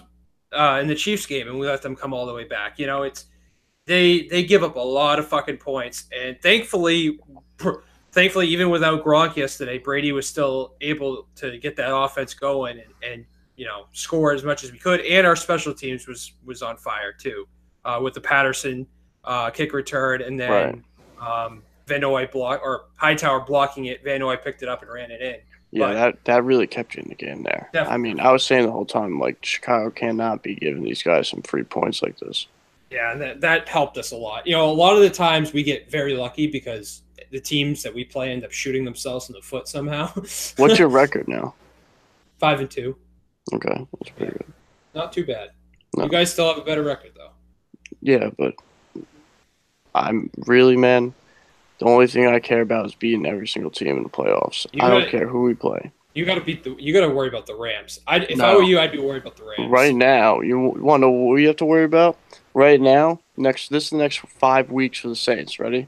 uh, 0.51 0.79
in 0.81 0.88
the 0.88 0.96
Chiefs 0.96 1.25
game 1.25 1.48
and 1.48 1.60
we 1.60 1.67
let 1.67 1.81
them 1.81 1.96
come 1.96 2.13
all 2.13 2.25
the 2.25 2.34
way 2.34 2.46
back. 2.46 2.79
You 2.79 2.88
know, 2.88 3.03
it's 3.03 3.25
they 3.86 4.27
they 4.27 4.43
give 4.43 4.63
up 4.63 4.75
a 4.75 4.79
lot 4.79 5.20
of 5.20 5.27
fucking 5.27 5.58
points, 5.58 6.05
and 6.17 6.39
thankfully, 6.41 7.20
thankfully, 8.12 8.48
even 8.48 8.70
without 8.70 9.03
Gronk 9.03 9.36
yesterday, 9.36 9.77
Brady 9.77 10.12
was 10.12 10.27
still 10.27 10.75
able 10.81 11.27
to 11.36 11.58
get 11.58 11.75
that 11.77 11.93
offense 11.93 12.34
going 12.34 12.79
and, 12.79 12.93
and 13.03 13.25
you 13.55 13.65
know 13.65 13.88
score 13.91 14.34
as 14.34 14.43
much 14.43 14.63
as 14.63 14.72
we 14.72 14.77
could, 14.77 15.01
and 15.01 15.25
our 15.25 15.36
special 15.36 15.74
teams 15.74 16.08
was 16.08 16.34
was 16.46 16.62
on 16.62 16.77
fire 16.77 17.12
too 17.12 17.48
uh, 17.86 18.00
with 18.01 18.13
the 18.13 18.22
Patterson 18.22 18.88
uh, 19.24 19.50
kick 19.50 19.74
return, 19.74 20.22
and 20.22 20.39
then 20.39 20.84
right. 21.20 21.46
um, 21.46 21.63
Van 21.91 22.01
Noy 22.01 22.27
block 22.27 22.62
or 22.63 22.86
Hightower 22.95 23.41
blocking 23.41 23.86
it. 23.86 24.03
Van 24.03 24.19
Noy 24.19 24.38
picked 24.38 24.63
it 24.63 24.69
up 24.69 24.81
and 24.81 24.91
ran 24.91 25.12
it 25.12 25.21
in. 25.21 25.36
Yeah, 25.71 25.88
But- 25.88 25.93
that 25.93 26.25
that 26.25 26.43
really 26.43 26.67
kept 26.67 26.95
you 26.95 27.03
in 27.03 27.10
the 27.10 27.15
game 27.15 27.43
there. 27.43 27.69
I 27.74 27.98
mean, 27.98 28.19
I 28.19 28.31
was 28.31 28.45
saying 28.45 28.65
the 28.65 28.71
whole 28.71 28.86
time, 28.86 29.19
like 29.19 29.43
Chicago 29.43 29.89
cannot 29.89 30.43
be 30.43 30.55
giving 30.55 30.83
these 30.83 31.03
guys 31.03 31.29
some 31.29 31.41
free 31.41 31.63
points 31.63 32.01
like 32.01 32.17
this. 32.19 32.48
Yeah, 32.89 33.13
and 33.13 33.21
that, 33.21 33.39
that 33.41 33.69
helped 33.69 33.98
us 33.98 34.12
a 34.12 34.17
lot. 34.17 34.45
You 34.45 34.51
know, 34.53 34.69
a 34.69 34.74
lot 34.74 34.95
of 34.95 35.01
the 35.01 35.10
times 35.10 35.53
we 35.53 35.63
get 35.63 35.89
very 35.89 36.13
lucky 36.13 36.48
because 36.48 37.03
the 37.31 37.39
teams 37.39 37.83
that 37.83 37.93
we 37.93 38.03
play 38.03 38.31
end 38.33 38.43
up 38.43 38.51
shooting 38.51 38.83
themselves 38.83 39.29
in 39.29 39.33
the 39.33 39.41
foot 39.41 39.67
somehow. 39.69 40.07
What's 40.57 40.77
your 40.79 40.89
record 40.89 41.27
now? 41.27 41.55
five 42.38 42.60
and 42.60 42.69
two? 42.71 42.98
Okay, 43.53 43.86
that's 44.00 44.12
pretty 44.17 44.31
good. 44.33 44.53
Not 44.93 45.13
too 45.13 45.25
bad. 45.25 45.51
No. 45.95 46.03
You 46.05 46.10
guys 46.10 46.33
still 46.33 46.48
have 46.50 46.57
a 46.57 46.65
better 46.65 46.83
record 46.83 47.12
though. 47.15 47.31
Yeah, 48.01 48.29
but 48.38 48.55
I'm 49.95 50.29
really 50.48 50.75
man. 50.75 51.13
The 51.81 51.88
only 51.88 52.05
thing 52.05 52.27
I 52.27 52.39
care 52.39 52.61
about 52.61 52.85
is 52.85 52.93
beating 52.93 53.25
every 53.25 53.47
single 53.47 53.71
team 53.71 53.97
in 53.97 54.03
the 54.03 54.09
playoffs. 54.09 54.67
You 54.71 54.83
I 54.83 54.89
don't 54.91 55.09
care 55.09 55.27
who 55.27 55.41
we 55.41 55.55
play. 55.55 55.91
You 56.13 56.25
got 56.25 56.35
to 56.35 56.41
beat 56.41 56.63
the. 56.63 56.75
You 56.77 56.93
got 56.93 57.07
to 57.07 57.09
worry 57.09 57.27
about 57.27 57.47
the 57.47 57.55
Rams. 57.55 58.00
I 58.05 58.17
if 58.17 58.39
I 58.39 58.53
were 58.55 58.61
you, 58.61 58.77
I'd 58.77 58.91
be 58.91 59.00
worried 59.00 59.23
about 59.23 59.35
the 59.38 59.45
Rams. 59.45 59.71
Right 59.71 59.95
now, 59.95 60.41
you 60.41 60.59
want 60.59 61.01
to 61.01 61.07
know 61.07 61.09
what 61.09 61.33
we 61.33 61.45
have 61.45 61.55
to 61.55 61.65
worry 61.65 61.85
about? 61.85 62.17
Right 62.53 62.79
now, 62.79 63.19
next 63.35 63.69
this 63.71 63.85
is 63.85 63.89
the 63.89 63.97
next 63.97 64.19
five 64.19 64.69
weeks 64.69 65.00
for 65.00 65.07
the 65.07 65.15
Saints. 65.15 65.59
Ready? 65.59 65.88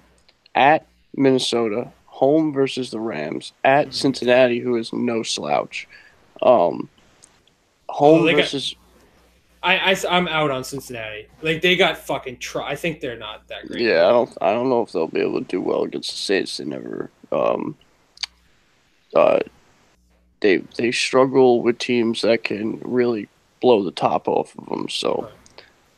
At 0.55 0.87
Minnesota, 1.15 1.91
home 2.07 2.53
versus 2.53 2.89
the 2.89 2.99
Rams. 2.99 3.53
At 3.63 3.89
Mhm. 3.89 3.93
Cincinnati, 3.93 4.59
who 4.61 4.75
is 4.77 4.93
no 4.93 5.21
slouch. 5.21 5.87
Um, 6.41 6.89
home 7.87 8.21
Oh, 8.21 8.23
they 8.23 8.31
got- 8.31 8.37
versus 8.45 8.75
I, 9.63 9.91
I 9.91 9.95
I'm 10.09 10.27
out 10.27 10.51
on 10.51 10.63
Cincinnati. 10.63 11.27
Like 11.41 11.61
they 11.61 11.75
got 11.75 11.97
fucking. 11.97 12.37
Try. 12.37 12.69
I 12.69 12.75
think 12.75 12.99
they're 12.99 13.17
not 13.17 13.47
that 13.47 13.67
great. 13.67 13.81
yeah. 13.81 14.05
I 14.07 14.11
don't 14.11 14.37
I 14.41 14.51
don't 14.53 14.69
know 14.69 14.81
if 14.81 14.91
they'll 14.91 15.07
be 15.07 15.21
able 15.21 15.39
to 15.39 15.47
do 15.47 15.61
well 15.61 15.83
against 15.83 16.11
the 16.11 16.17
Saints. 16.17 16.57
They 16.57 16.65
never 16.65 17.09
um 17.31 17.77
uh 19.15 19.39
they 20.41 20.57
they 20.77 20.91
struggle 20.91 21.61
with 21.61 21.77
teams 21.79 22.21
that 22.23 22.43
can 22.43 22.79
really 22.83 23.29
blow 23.61 23.83
the 23.83 23.91
top 23.91 24.27
off 24.27 24.53
of 24.57 24.67
them. 24.67 24.89
So. 24.89 25.29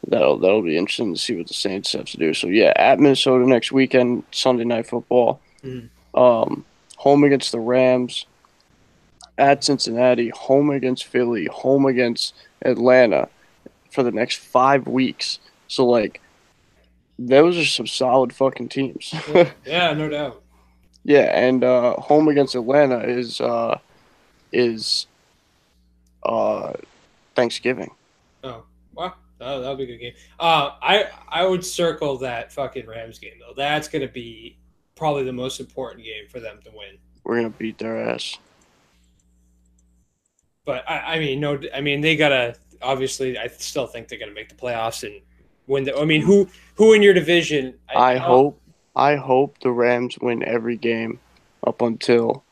That'll 0.07 0.38
that'll 0.38 0.62
be 0.62 0.77
interesting 0.77 1.15
to 1.15 1.19
see 1.19 1.36
what 1.36 1.48
the 1.48 1.55
Saints 1.55 1.93
have 1.93 2.05
to 2.05 2.17
do. 2.17 2.31
So 2.36 2.45
yeah, 2.45 2.74
at 2.75 3.00
Minnesota 3.00 3.43
next 3.50 3.72
weekend, 3.72 4.22
Sunday 4.29 4.63
night 4.63 4.86
football. 4.86 5.41
Mhm. 5.63 5.89
Um, 6.13 6.63
home 6.98 7.24
against 7.24 7.51
the 7.51 7.60
Rams. 7.60 8.27
At 9.39 9.63
Cincinnati, 9.63 10.29
home 10.29 10.69
against 10.69 11.05
Philly, 11.05 11.45
home 11.48 11.88
against 11.88 12.36
Atlanta, 12.63 13.29
for 13.95 14.03
the 14.03 14.11
next 14.11 14.37
five 14.39 14.87
weeks. 14.87 15.39
So 15.67 15.87
like, 15.87 16.21
those 17.17 17.57
are 17.57 17.65
some 17.65 17.87
solid 17.87 18.33
fucking 18.33 18.69
teams. 18.69 19.13
Yeah, 19.65 19.93
no 19.93 20.09
doubt. 20.09 20.43
yeah, 21.03 21.31
and 21.33 21.63
uh, 21.63 21.93
home 21.93 22.27
against 22.27 22.53
Atlanta 22.55 22.99
is 22.99 23.39
uh, 23.41 23.79
is 24.51 25.07
uh, 26.23 26.73
Thanksgiving. 27.35 27.91
Oh, 28.43 28.63
wow. 28.93 29.13
That 29.39 29.59
that'll 29.59 29.75
be 29.75 29.83
a 29.83 29.87
good 29.87 29.97
game. 29.99 30.13
Uh, 30.39 30.71
I 30.81 31.09
I 31.27 31.45
would 31.45 31.65
circle 31.65 32.17
that 32.19 32.53
fucking 32.53 32.85
Rams 32.87 33.19
game 33.19 33.33
though. 33.39 33.53
That's 33.55 33.87
gonna 33.87 34.07
be 34.07 34.57
probably 34.95 35.23
the 35.23 35.33
most 35.33 35.59
important 35.59 36.05
game 36.05 36.27
for 36.29 36.39
them 36.39 36.59
to 36.63 36.69
win. 36.71 36.97
We're 37.23 37.37
gonna 37.37 37.49
beat 37.49 37.77
their 37.77 38.09
ass. 38.09 38.37
But 40.65 40.89
I, 40.89 41.15
I 41.15 41.19
mean, 41.19 41.39
no, 41.41 41.59
I 41.73 41.81
mean 41.81 42.01
they 42.01 42.15
gotta 42.15 42.55
obviously. 42.85 43.37
I 43.37 43.47
still 43.47 43.87
think 43.87 44.07
they're 44.07 44.19
gonna 44.19 44.31
make 44.33 44.49
the 44.49 44.55
playoffs 44.55 45.03
and 45.03 45.21
win 45.67 45.83
the. 45.83 45.97
I 45.97 46.05
mean, 46.05 46.21
who 46.21 46.47
who 46.75 46.93
in 46.93 47.01
your 47.01 47.13
division? 47.13 47.73
I 47.93 48.13
don't- 48.13 48.21
hope 48.23 48.61
I 48.95 49.15
hope 49.15 49.59
the 49.59 49.71
Rams 49.71 50.17
win 50.19 50.43
every 50.43 50.77
game 50.77 51.19
up 51.65 51.81
until 51.81 52.43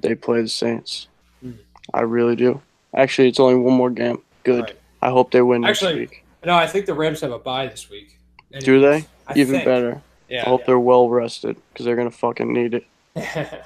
they 0.00 0.14
play 0.14 0.42
the 0.42 0.48
Saints. 0.48 1.08
Hmm. 1.40 1.52
I 1.94 2.00
really 2.02 2.36
do. 2.36 2.60
Actually, 2.94 3.28
it's 3.28 3.40
only 3.40 3.56
one 3.56 3.74
more 3.74 3.90
game. 3.90 4.22
Good. 4.44 4.64
Right. 4.64 4.78
I 5.02 5.10
hope 5.10 5.30
they 5.30 5.42
win 5.42 5.62
next 5.62 5.82
Actually, 5.82 6.00
week. 6.00 6.24
No, 6.44 6.54
I 6.54 6.66
think 6.66 6.86
the 6.86 6.94
Rams 6.94 7.20
have 7.20 7.32
a 7.32 7.38
bye 7.38 7.66
this 7.66 7.88
week. 7.90 8.18
Do 8.60 8.80
they? 8.80 9.06
I 9.26 9.32
Even 9.36 9.54
think. 9.54 9.64
better. 9.64 10.02
Yeah. 10.28 10.42
I 10.46 10.48
hope 10.48 10.66
they're 10.66 10.78
well 10.78 11.08
rested 11.08 11.56
because 11.72 11.84
they're 11.86 11.96
gonna 11.96 12.10
fucking 12.10 12.52
need 12.52 12.74
it. 12.74 12.84
yeah, 13.16 13.62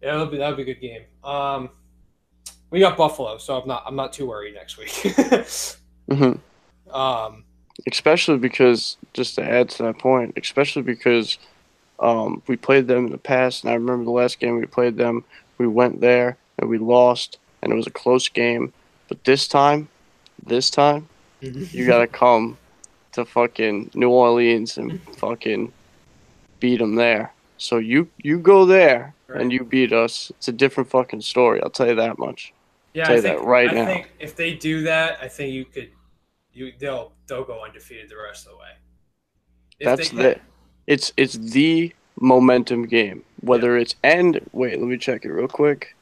that'll 0.00 0.26
be 0.26 0.38
that'll 0.38 0.56
be 0.56 0.62
a 0.62 0.66
good 0.66 0.80
game. 0.80 1.02
Um, 1.24 1.70
we 2.72 2.80
got 2.80 2.96
Buffalo, 2.96 3.38
so 3.38 3.60
I'm 3.60 3.68
not 3.68 3.84
I'm 3.86 3.94
not 3.94 4.12
too 4.12 4.26
worried 4.26 4.54
next 4.54 4.78
week. 4.78 4.90
hmm 6.10 6.32
um, 6.92 7.44
Especially 7.90 8.38
because, 8.38 8.96
just 9.14 9.34
to 9.36 9.42
add 9.42 9.68
to 9.70 9.82
that 9.84 9.98
point, 9.98 10.36
especially 10.36 10.82
because 10.82 11.38
um, 12.00 12.42
we 12.46 12.56
played 12.56 12.86
them 12.86 13.06
in 13.06 13.12
the 13.12 13.18
past, 13.18 13.64
and 13.64 13.70
I 13.70 13.74
remember 13.74 14.04
the 14.04 14.10
last 14.10 14.40
game 14.40 14.58
we 14.58 14.66
played 14.66 14.96
them, 14.96 15.24
we 15.58 15.66
went 15.66 16.00
there 16.00 16.36
and 16.58 16.68
we 16.68 16.78
lost, 16.78 17.38
and 17.62 17.72
it 17.72 17.76
was 17.76 17.86
a 17.86 17.90
close 17.90 18.28
game. 18.28 18.72
But 19.08 19.24
this 19.24 19.48
time, 19.48 19.88
this 20.44 20.70
time, 20.70 21.08
you 21.40 21.86
gotta 21.86 22.06
come 22.06 22.58
to 23.12 23.24
fucking 23.24 23.90
New 23.94 24.10
Orleans 24.10 24.78
and 24.78 25.00
fucking 25.16 25.72
beat 26.60 26.78
them 26.78 26.94
there. 26.94 27.32
So 27.58 27.78
you 27.78 28.08
you 28.18 28.38
go 28.38 28.64
there 28.64 29.14
and 29.34 29.52
you 29.52 29.64
beat 29.64 29.92
us. 29.92 30.30
It's 30.36 30.48
a 30.48 30.52
different 30.52 30.90
fucking 30.90 31.22
story. 31.22 31.62
I'll 31.62 31.70
tell 31.70 31.88
you 31.88 31.94
that 31.96 32.18
much. 32.18 32.52
Yeah, 32.94 33.04
tell 33.06 33.16
I 33.16 33.20
think 33.20 33.38
that 33.40 33.44
right 33.44 33.70
I 33.70 33.74
now. 33.74 33.86
think 33.86 34.10
if 34.18 34.36
they 34.36 34.54
do 34.54 34.82
that, 34.82 35.18
I 35.20 35.28
think 35.28 35.52
you 35.52 35.64
could 35.64 35.90
you 36.52 36.72
they'll 36.78 37.12
they'll 37.26 37.44
go 37.44 37.64
undefeated 37.64 38.08
the 38.10 38.16
rest 38.16 38.46
of 38.46 38.52
the 38.52 38.58
way. 38.58 38.70
If 39.80 39.84
That's 39.86 40.10
they 40.10 40.16
the 40.16 40.40
it's 40.86 41.12
it's 41.16 41.34
the 41.34 41.92
momentum 42.20 42.86
game. 42.86 43.24
Whether 43.40 43.76
it's 43.76 43.94
and 44.04 44.40
wait, 44.52 44.78
let 44.78 44.88
me 44.88 44.96
check 44.98 45.24
it 45.24 45.30
real 45.32 45.48
quick. 45.48 45.94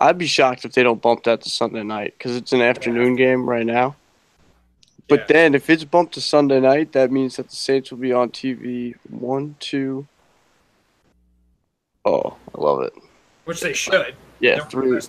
I'd 0.00 0.18
be 0.18 0.26
shocked 0.26 0.64
if 0.64 0.72
they 0.72 0.82
don't 0.82 1.00
bump 1.00 1.24
that 1.24 1.42
to 1.42 1.50
Sunday 1.50 1.82
night 1.82 2.14
because 2.18 2.36
it's 2.36 2.52
an 2.52 2.62
afternoon 2.62 3.16
game 3.16 3.48
right 3.48 3.66
now. 3.66 3.96
But 5.08 5.20
Yeah. 5.20 5.26
then 5.28 5.54
if 5.54 5.70
it's 5.70 5.84
bumped 5.84 6.14
to 6.14 6.20
Sunday 6.20 6.60
night, 6.60 6.92
that 6.92 7.10
means 7.10 7.36
that 7.36 7.48
the 7.48 7.56
Saints 7.56 7.90
will 7.90 7.98
be 7.98 8.12
on 8.12 8.30
TV. 8.30 8.94
One, 9.08 9.56
two. 9.60 10.06
Oh, 12.04 12.36
I 12.54 12.60
love 12.60 12.82
it. 12.82 12.92
which 13.44 13.60
they 13.60 13.72
should. 13.72 14.14
Yeah, 14.40 14.64
three. 14.64 15.00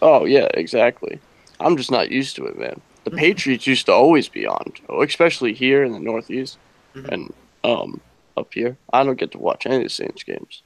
Oh 0.00 0.24
yeah, 0.24 0.48
exactly. 0.54 1.20
I'm 1.60 1.76
just 1.76 1.90
not 1.90 2.10
used 2.10 2.36
to 2.36 2.46
it, 2.46 2.58
man. 2.58 2.80
The 3.04 3.10
Mhm. 3.10 3.18
Patriots 3.18 3.66
used 3.66 3.86
to 3.86 3.92
always 3.92 4.28
be 4.28 4.46
on, 4.46 4.72
especially 5.02 5.54
here 5.54 5.82
in 5.82 5.92
the 5.92 5.98
Northeast 5.98 6.58
Mhm. 6.94 7.08
and 7.08 7.34
um 7.64 8.00
up 8.36 8.54
here. 8.54 8.76
I 8.92 9.02
don't 9.02 9.18
get 9.18 9.32
to 9.32 9.38
watch 9.38 9.66
any 9.66 9.76
of 9.76 9.82
the 9.82 9.88
Saints 9.88 10.22
games, 10.22 10.62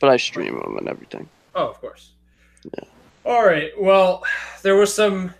but 0.00 0.10
I 0.10 0.16
stream 0.16 0.58
them 0.58 0.76
and 0.78 0.88
everything. 0.88 1.28
Oh, 1.54 1.68
of 1.68 1.80
course. 1.80 2.10
All 3.24 3.44
right. 3.46 3.70
Well, 3.78 4.24
there 4.62 4.74
was 4.74 4.92
some 4.92 5.32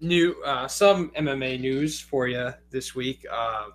new, 0.00 0.42
uh, 0.42 0.66
some 0.68 1.10
MMA 1.10 1.58
news 1.60 2.00
for 2.00 2.26
you 2.26 2.52
this 2.70 2.94
week. 2.94 3.28
Um, 3.30 3.74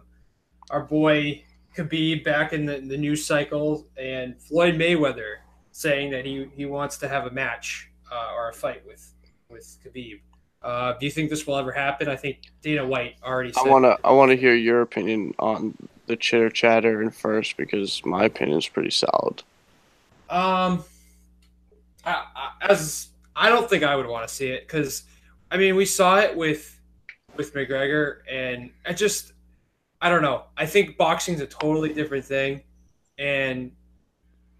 our 0.71 0.81
boy 0.81 1.43
Khabib 1.75 2.23
back 2.23 2.53
in 2.53 2.65
the, 2.65 2.79
the 2.79 2.97
news 2.97 3.23
cycle, 3.25 3.87
and 3.97 4.41
Floyd 4.41 4.75
Mayweather 4.75 5.37
saying 5.79 6.11
that 6.11 6.25
he, 6.25 6.45
he 6.53 6.65
wants 6.65 6.97
to 6.97 7.07
have 7.07 7.25
a 7.25 7.31
match 7.31 7.89
uh, 8.11 8.33
or 8.35 8.49
a 8.49 8.53
fight 8.53 8.85
with 8.85 9.13
with 9.49 9.77
Khabib. 9.83 10.19
Uh, 10.61 10.93
do 10.99 11.05
you 11.05 11.11
think 11.11 11.29
this 11.29 11.47
will 11.47 11.55
ever 11.55 11.71
happen? 11.71 12.09
I 12.09 12.17
think 12.17 12.51
Dana 12.61 12.85
White 12.85 13.15
already 13.23 13.53
said. 13.53 13.65
I 13.65 13.69
wanna 13.69 13.95
I 14.03 14.11
wanna 14.11 14.35
hear 14.35 14.53
your 14.53 14.81
opinion 14.81 15.33
on 15.39 15.73
the 16.07 16.17
chitter 16.17 16.49
chatter 16.49 17.01
in 17.01 17.11
first 17.11 17.55
because 17.55 18.05
my 18.05 18.25
opinion 18.25 18.57
is 18.57 18.67
pretty 18.67 18.89
solid. 18.89 19.41
Um, 20.29 20.83
I, 22.03 22.25
I, 22.35 22.51
as 22.69 23.07
I 23.33 23.47
don't 23.47 23.69
think 23.69 23.83
I 23.83 23.95
would 23.95 24.07
want 24.07 24.27
to 24.27 24.33
see 24.33 24.49
it 24.49 24.67
because, 24.67 25.03
I 25.49 25.55
mean, 25.55 25.77
we 25.77 25.85
saw 25.85 26.19
it 26.19 26.35
with 26.35 26.77
with 27.37 27.53
McGregor, 27.53 28.17
and 28.29 28.69
I 28.85 28.91
just, 28.91 29.31
I 30.01 30.09
don't 30.09 30.21
know. 30.21 30.43
I 30.57 30.65
think 30.65 30.97
boxing's 30.97 31.39
a 31.39 31.47
totally 31.47 31.93
different 31.93 32.25
thing, 32.25 32.63
and 33.17 33.71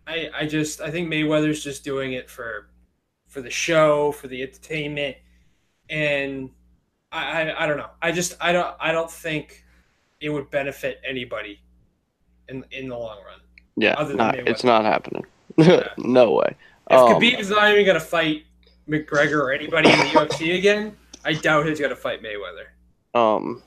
I 0.10 0.30
I 0.40 0.46
just 0.48 0.82
I 0.82 0.90
think 0.90 1.08
Mayweather's 1.08 1.64
just 1.64 1.84
doing 1.84 2.14
it 2.14 2.30
for 2.30 2.70
for 3.28 3.42
the 3.42 3.50
show, 3.50 4.12
for 4.12 4.28
the 4.28 4.42
entertainment, 4.42 5.18
and 5.90 6.50
I 7.12 7.44
I, 7.44 7.64
I 7.64 7.68
don't 7.68 7.78
know. 7.78 7.90
I 8.02 8.12
just 8.12 8.36
I 8.42 8.52
don't 8.52 8.76
I 8.80 8.92
don't 8.92 9.12
think 9.12 9.64
it 10.20 10.30
would 10.30 10.50
benefit 10.50 11.00
anybody 11.08 11.62
in 12.48 12.66
in 12.72 12.90
the 12.90 12.98
long 12.98 13.20
run. 13.26 13.40
Yeah, 13.78 13.94
not, 14.16 14.36
it's 14.36 14.64
not 14.64 14.84
happening. 14.84 15.26
Yeah. 15.58 15.90
no 15.98 16.32
way. 16.32 16.56
If 16.90 16.98
Um, 16.98 17.10
Khabib's 17.16 17.50
not 17.50 17.70
even 17.72 17.86
gonna 17.86 18.00
fight 18.00 18.46
McGregor 18.88 19.42
or 19.42 19.52
anybody 19.52 19.92
in 19.92 20.00
the 20.00 20.06
UFC 20.06 20.58
again, 20.58 20.96
I 21.26 21.34
doubt 21.34 21.66
he's 21.66 21.82
gonna 21.82 21.98
fight 21.98 22.22
Mayweather. 22.24 22.68
Um, 23.20 23.62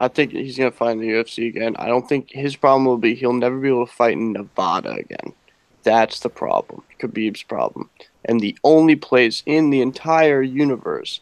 I 0.00 0.08
think 0.08 0.32
he's 0.32 0.56
gonna 0.56 0.70
fight 0.70 0.92
in 0.92 1.00
the 1.00 1.10
UFC 1.10 1.46
again. 1.46 1.76
I 1.78 1.86
don't 1.86 2.08
think 2.08 2.30
his 2.30 2.56
problem 2.56 2.86
will 2.86 2.98
be 2.98 3.14
he'll 3.14 3.34
never 3.34 3.58
be 3.58 3.68
able 3.68 3.86
to 3.86 3.92
fight 3.92 4.14
in 4.14 4.32
Nevada 4.32 4.92
again. 4.92 5.34
That's 5.82 6.20
the 6.20 6.30
problem. 6.30 6.82
Khabib's 6.98 7.42
problem. 7.42 7.90
And 8.24 8.40
the 8.40 8.56
only 8.64 8.96
place 8.96 9.42
in 9.44 9.70
the 9.70 9.82
entire 9.82 10.42
universe, 10.42 11.20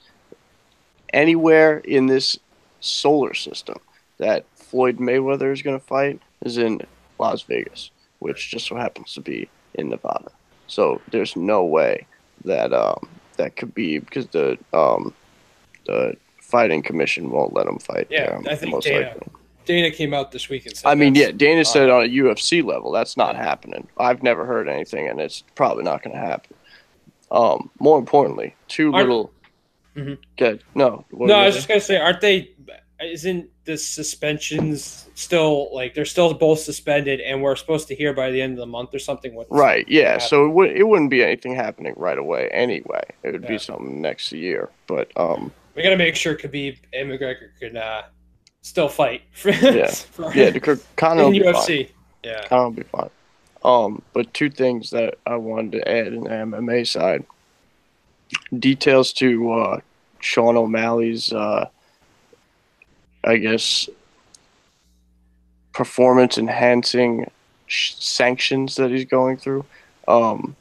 anywhere 1.12 1.78
in 1.78 2.06
this 2.06 2.38
solar 2.80 3.34
system, 3.34 3.78
that 4.18 4.46
Floyd 4.54 4.98
Mayweather 4.98 5.52
is 5.52 5.62
gonna 5.62 5.80
fight 5.80 6.20
is 6.42 6.56
in 6.56 6.80
Las 7.18 7.42
Vegas, 7.42 7.90
which 8.20 8.48
just 8.48 8.66
so 8.68 8.76
happens 8.76 9.12
to 9.14 9.20
be 9.20 9.48
in 9.74 9.88
Nevada. 9.88 10.30
So 10.68 11.00
there's 11.10 11.34
no 11.34 11.64
way 11.64 12.06
that 12.44 12.72
um, 12.72 13.08
that 13.38 13.74
be 13.74 13.98
because 13.98 14.26
the 14.28 14.58
um, 14.72 15.14
the 15.86 16.16
fighting 16.48 16.82
commission 16.82 17.30
won't 17.30 17.52
let 17.54 17.66
him 17.66 17.78
fight. 17.78 18.06
Yeah, 18.10 18.40
I 18.48 18.56
think 18.56 18.72
most 18.72 18.84
Dana. 18.84 19.06
likely. 19.08 19.28
Dana 19.66 19.90
came 19.90 20.14
out 20.14 20.32
this 20.32 20.48
week 20.48 20.64
and 20.64 20.74
said. 20.74 20.88
I 20.88 20.94
mean, 20.94 21.14
yeah, 21.14 21.30
Dana 21.30 21.62
said 21.64 21.90
on 21.90 22.04
a 22.04 22.08
UFC 22.08 22.64
level 22.64 22.90
that's 22.90 23.16
not 23.18 23.36
happening. 23.36 23.86
I've 23.98 24.22
never 24.22 24.46
heard 24.46 24.66
anything, 24.66 25.08
and 25.08 25.20
it's 25.20 25.44
probably 25.54 25.84
not 25.84 26.02
going 26.02 26.16
to 26.16 26.22
happen. 26.22 26.56
Um, 27.30 27.70
more 27.78 27.98
importantly, 27.98 28.54
2 28.68 28.94
Aren't- 28.94 29.08
little. 29.08 29.30
Mhm. 29.94 30.16
Good. 30.38 30.62
No. 30.74 31.04
No, 31.12 31.34
I 31.34 31.46
was 31.46 31.56
just 31.56 31.66
gonna 31.68 31.80
say, 31.80 31.96
aren't 31.96 32.20
they? 32.20 32.50
Isn't 33.02 33.48
the 33.64 33.76
suspensions 33.76 35.08
still 35.14 35.68
like 35.74 35.94
they're 35.94 36.04
still 36.04 36.32
both 36.34 36.60
suspended, 36.60 37.20
and 37.20 37.42
we're 37.42 37.56
supposed 37.56 37.88
to 37.88 37.94
hear 37.94 38.12
by 38.12 38.30
the 38.30 38.40
end 38.40 38.52
of 38.52 38.58
the 38.58 38.66
month 38.66 38.94
or 38.94 38.98
something? 38.98 39.34
What? 39.34 39.48
Right. 39.50 39.86
Yeah. 39.88 40.18
So 40.18 40.46
it 40.46 40.50
would 40.50 40.70
it 40.70 40.84
wouldn't 40.84 41.10
be 41.10 41.22
anything 41.24 41.54
happening 41.54 41.94
right 41.96 42.16
away 42.18 42.48
anyway. 42.52 43.02
It 43.24 43.32
would 43.32 43.42
Yeah. 43.42 43.48
be 43.48 43.58
something 43.58 44.00
next 44.00 44.30
year. 44.32 44.70
But 44.86 45.10
um, 45.16 45.52
We 45.78 45.84
got 45.84 45.90
to 45.90 45.96
make 45.96 46.16
sure 46.16 46.34
Khabib 46.34 46.76
and 46.92 47.08
McGregor 47.08 47.50
can 47.60 47.76
uh, 47.76 48.02
still 48.62 48.88
fight. 48.88 49.22
For, 49.32 49.50
Yeah. 49.50 49.86
for- 49.86 50.34
yeah, 50.34 50.50
Conor 50.96 51.22
will 51.22 51.30
be 51.30 51.40
fine. 51.40 51.54
UFC. 51.54 51.90
Yeah. 52.24 52.44
Conor 52.48 52.64
will 52.64 52.70
be 52.72 52.82
fine. 52.82 53.10
Um, 53.64 54.02
but 54.12 54.34
two 54.34 54.50
things 54.50 54.90
that 54.90 55.18
I 55.24 55.36
wanted 55.36 55.70
to 55.78 55.88
add 55.88 56.08
in 56.08 56.24
the 56.24 56.30
MMA 56.30 56.84
side. 56.84 57.24
Details 58.58 59.12
to 59.14 59.52
uh, 59.52 59.80
Sean 60.18 60.56
O'Malley's, 60.56 61.32
uh, 61.32 61.68
I 63.22 63.36
guess, 63.36 63.88
performance 65.72 66.38
enhancing 66.38 67.30
sh- 67.68 67.94
sanctions 68.00 68.74
that 68.74 68.90
he's 68.90 69.04
going 69.04 69.36
through. 69.36 69.64
Um, 70.08 70.56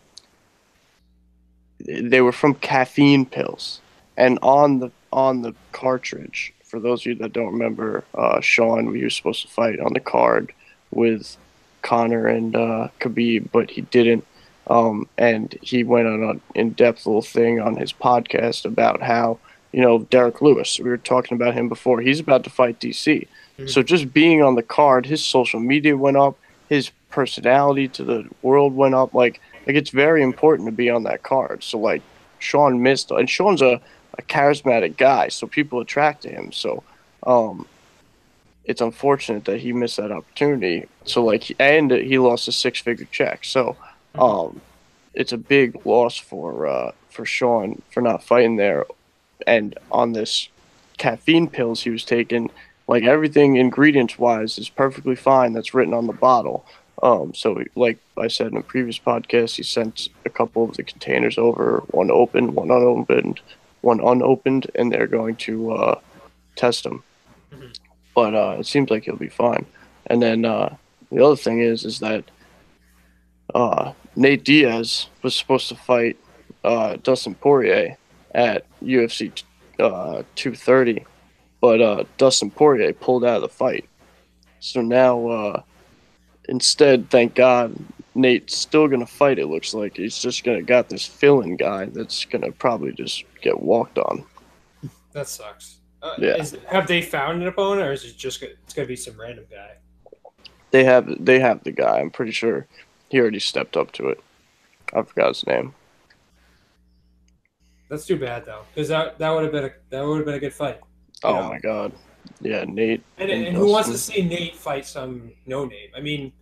they 1.80 2.22
were 2.22 2.32
from 2.32 2.54
caffeine 2.56 3.26
pills, 3.26 3.82
and 4.16 4.38
on 4.44 4.80
the 4.80 4.92
on 5.12 5.42
the 5.42 5.54
cartridge. 5.72 6.54
For 6.64 6.80
those 6.80 7.02
of 7.02 7.06
you 7.08 7.16
that 7.16 7.34
don't 7.34 7.54
remember, 7.54 8.04
uh, 8.14 8.42
Sean, 8.42 8.92
we 8.92 9.04
were 9.04 9.10
supposed 9.10 9.42
to 9.44 9.48
fight 9.48 9.80
on 9.80 9.94
the 9.94 10.00
card 10.00 10.52
with 10.92 11.38
Conor 11.82 12.28
and 12.28 12.56
uh, 12.56 12.90
Khabib, 13.00 13.50
but 13.52 13.72
he 13.72 13.82
didn't. 13.82 14.26
Um, 14.70 15.08
and 15.18 15.58
he 15.62 15.84
went 15.84 16.08
on 16.08 16.24
an 16.24 16.42
in-depth 16.54 17.06
little 17.06 17.22
thing 17.22 17.62
on 17.62 17.78
his 17.78 17.94
podcast 17.94 18.66
about 18.66 19.02
how 19.02 19.40
you 19.72 19.82
know 19.82 20.00
Derrick 20.00 20.42
Lewis. 20.42 20.78
We 20.80 20.90
were 20.90 20.98
talking 20.98 21.36
about 21.36 21.54
him 21.54 21.70
before. 21.70 22.02
He's 22.02 22.20
about 22.20 22.44
to 22.44 22.50
fight 22.50 22.80
DC. 22.80 23.28
Mhm. 23.58 23.70
So 23.70 23.82
just 23.82 24.14
being 24.14 24.44
on 24.44 24.56
the 24.56 24.64
card, 24.64 25.06
his 25.06 25.24
social 25.24 25.62
media 25.62 25.96
went 25.96 26.18
up. 26.18 26.38
His 26.68 26.92
personality 27.10 27.88
to 27.90 28.04
the 28.04 28.28
world 28.42 28.76
went 28.76 28.94
up. 28.94 29.14
Like 29.14 29.40
like 29.66 29.78
it's 29.78 29.90
very 29.90 30.22
important 30.22 30.68
to 30.68 30.74
be 30.74 30.90
on 30.90 31.04
that 31.04 31.24
card. 31.24 31.64
So 31.64 31.78
like 31.78 32.02
Sean 32.40 32.84
missed, 32.84 33.12
and 33.12 33.30
Sean's 33.30 33.62
a, 33.62 33.80
a 34.18 34.22
charismatic 34.22 34.98
guy, 34.98 35.28
so 35.30 35.48
people 35.48 35.80
attract 35.80 36.24
to 36.24 36.30
him. 36.30 36.52
So 36.52 36.84
um, 37.26 37.68
it's 38.66 38.82
unfortunate 38.82 39.46
that 39.46 39.60
he 39.60 39.74
missed 39.74 39.98
that 39.98 40.12
opportunity. 40.12 40.88
So 41.06 41.24
like, 41.24 41.56
and 41.60 41.92
he 41.92 42.18
lost 42.18 42.48
a 42.48 42.52
six 42.52 42.80
figure 42.80 43.08
check. 43.12 43.46
So 43.46 43.76
um, 44.16 44.62
it's 45.14 45.32
a 45.32 45.38
big 45.38 45.86
loss 45.86 46.18
for 46.18 46.68
uh, 46.68 46.92
for 47.10 47.26
Sean 47.26 47.82
for 47.92 48.02
not 48.02 48.24
fighting 48.24 48.58
there, 48.58 48.86
and 49.46 49.78
on 49.92 50.14
this 50.14 50.50
caffeine 50.98 51.48
pills 51.50 51.82
he 51.82 51.90
was 51.90 52.04
taking. 52.04 52.50
Like 52.88 53.04
everything 53.04 53.58
ingredients 53.58 54.18
wise 54.18 54.58
is 54.58 54.70
perfectly 54.70 55.16
fine. 55.16 55.52
That's 55.52 55.74
written 55.74 55.94
on 55.94 56.08
the 56.08 56.14
bottle. 56.14 56.66
Um, 57.04 57.34
so 57.34 57.62
like 57.76 58.00
I 58.18 58.28
said 58.28 58.48
in 58.48 58.58
a 58.58 58.64
previous 58.64 58.98
podcast, 58.98 59.56
he 59.56 59.64
sent 59.64 60.10
a 60.26 60.30
couple 60.30 60.64
of 60.64 60.78
the 60.78 60.84
containers 60.84 61.38
over, 61.38 61.84
one 61.88 62.10
open, 62.10 62.56
one 62.56 62.72
unopened, 62.72 63.42
one 63.82 64.00
unopened, 64.00 64.70
and 64.76 64.92
they're 64.92 65.08
going 65.08 65.36
to 65.38 65.72
uh, 65.74 66.00
test 66.56 66.84
them. 66.84 67.04
Mhm. 67.54 67.78
But 68.16 68.36
uh, 68.36 68.56
it 68.60 68.66
seems 68.66 68.90
like 68.90 69.04
he'll 69.04 69.16
be 69.16 69.30
fine. 69.30 69.66
And 70.08 70.22
then 70.22 70.46
uh, 70.46 70.76
the 71.12 71.24
other 71.24 71.36
thing 71.36 71.60
is, 71.60 71.86
is 71.86 72.00
that 72.00 72.24
uh, 73.54 73.94
Nate 74.16 74.44
Diaz 74.44 75.08
was 75.22 75.36
supposed 75.36 75.70
to 75.70 75.76
fight 75.76 76.18
uh, 76.64 76.98
Dustin 77.04 77.36
Poirier 77.36 77.98
at 78.34 78.66
UFC 78.82 79.32
uh, 79.80 80.24
230, 80.36 81.06
but 81.62 81.82
uh, 81.82 82.04
Dustin 82.18 82.52
Poirier 82.52 82.94
pulled 82.94 83.24
out 83.24 83.38
of 83.38 83.42
the 83.44 83.50
fight. 83.50 83.86
So 84.60 84.82
now, 84.82 85.28
uh, 85.28 85.62
instead, 86.50 87.10
thank 87.10 87.36
God, 87.36 87.76
Nate's 88.18 88.58
still 88.58 88.88
gonna 88.88 89.06
fight. 89.06 89.38
It 89.38 89.46
looks 89.48 89.74
like 89.76 89.98
he's 89.98 90.18
just 90.18 90.44
gonna 90.44 90.64
got 90.64 90.90
this 90.90 91.06
fill-in 91.06 91.56
guy 91.56 91.86
that's 91.86 92.26
gonna 92.26 92.52
probably 92.52 92.92
just 92.92 93.24
get 93.42 93.62
walked 93.62 93.98
on. 94.00 94.26
That 95.14 95.28
sucks. 95.28 95.78
Uh, 96.02 96.16
Yeah. 96.18 96.36
is, 96.38 96.58
have 96.68 96.88
they 96.88 97.02
found 97.02 97.42
an 97.42 97.48
opponent, 97.48 97.88
or 97.88 97.92
is 97.92 98.04
it 98.04 98.18
just 98.18 98.42
gonna, 98.42 98.54
it's 98.64 98.74
gonna 98.74 98.88
be 98.88 98.96
some 98.96 99.20
random 99.20 99.46
guy? 99.50 99.76
They 100.72 100.84
have 100.84 101.08
they 101.24 101.40
have 101.40 101.64
the 101.64 101.72
guy. 101.72 102.00
I'm 102.00 102.10
pretty 102.10 102.32
sure 102.32 102.68
he 103.10 103.20
already 103.20 103.40
stepped 103.40 103.78
up 103.78 103.92
to 103.94 104.10
it. 104.10 104.20
I 104.94 105.04
forgot 105.04 105.30
his 105.30 105.46
name. 105.48 105.74
That's 107.90 108.06
too 108.06 108.18
bad 108.18 108.46
though, 108.46 108.64
because 108.74 108.90
that 108.90 109.18
that 109.20 109.30
would 109.30 109.44
have 109.44 109.52
been 109.52 109.66
a 109.66 109.72
that 109.92 110.06
would 110.06 110.18
have 110.18 110.26
been 110.26 110.36
a 110.36 110.40
good 110.40 110.54
fight. 110.54 110.80
Oh 111.24 111.36
Yeah. 111.36 111.50
my 111.50 111.60
god. 111.60 111.92
Yeah, 112.42 112.66
Nate. 112.68 113.04
And, 113.18 113.30
and 113.32 113.46
and 113.48 113.56
who 113.58 113.72
wants 113.72 113.90
to 113.90 113.98
see 113.98 114.22
Nate 114.24 114.56
fight 114.56 114.86
some 114.86 115.32
no 115.46 115.66
name? 115.66 115.90
I 115.96 116.02
mean, 116.02 116.34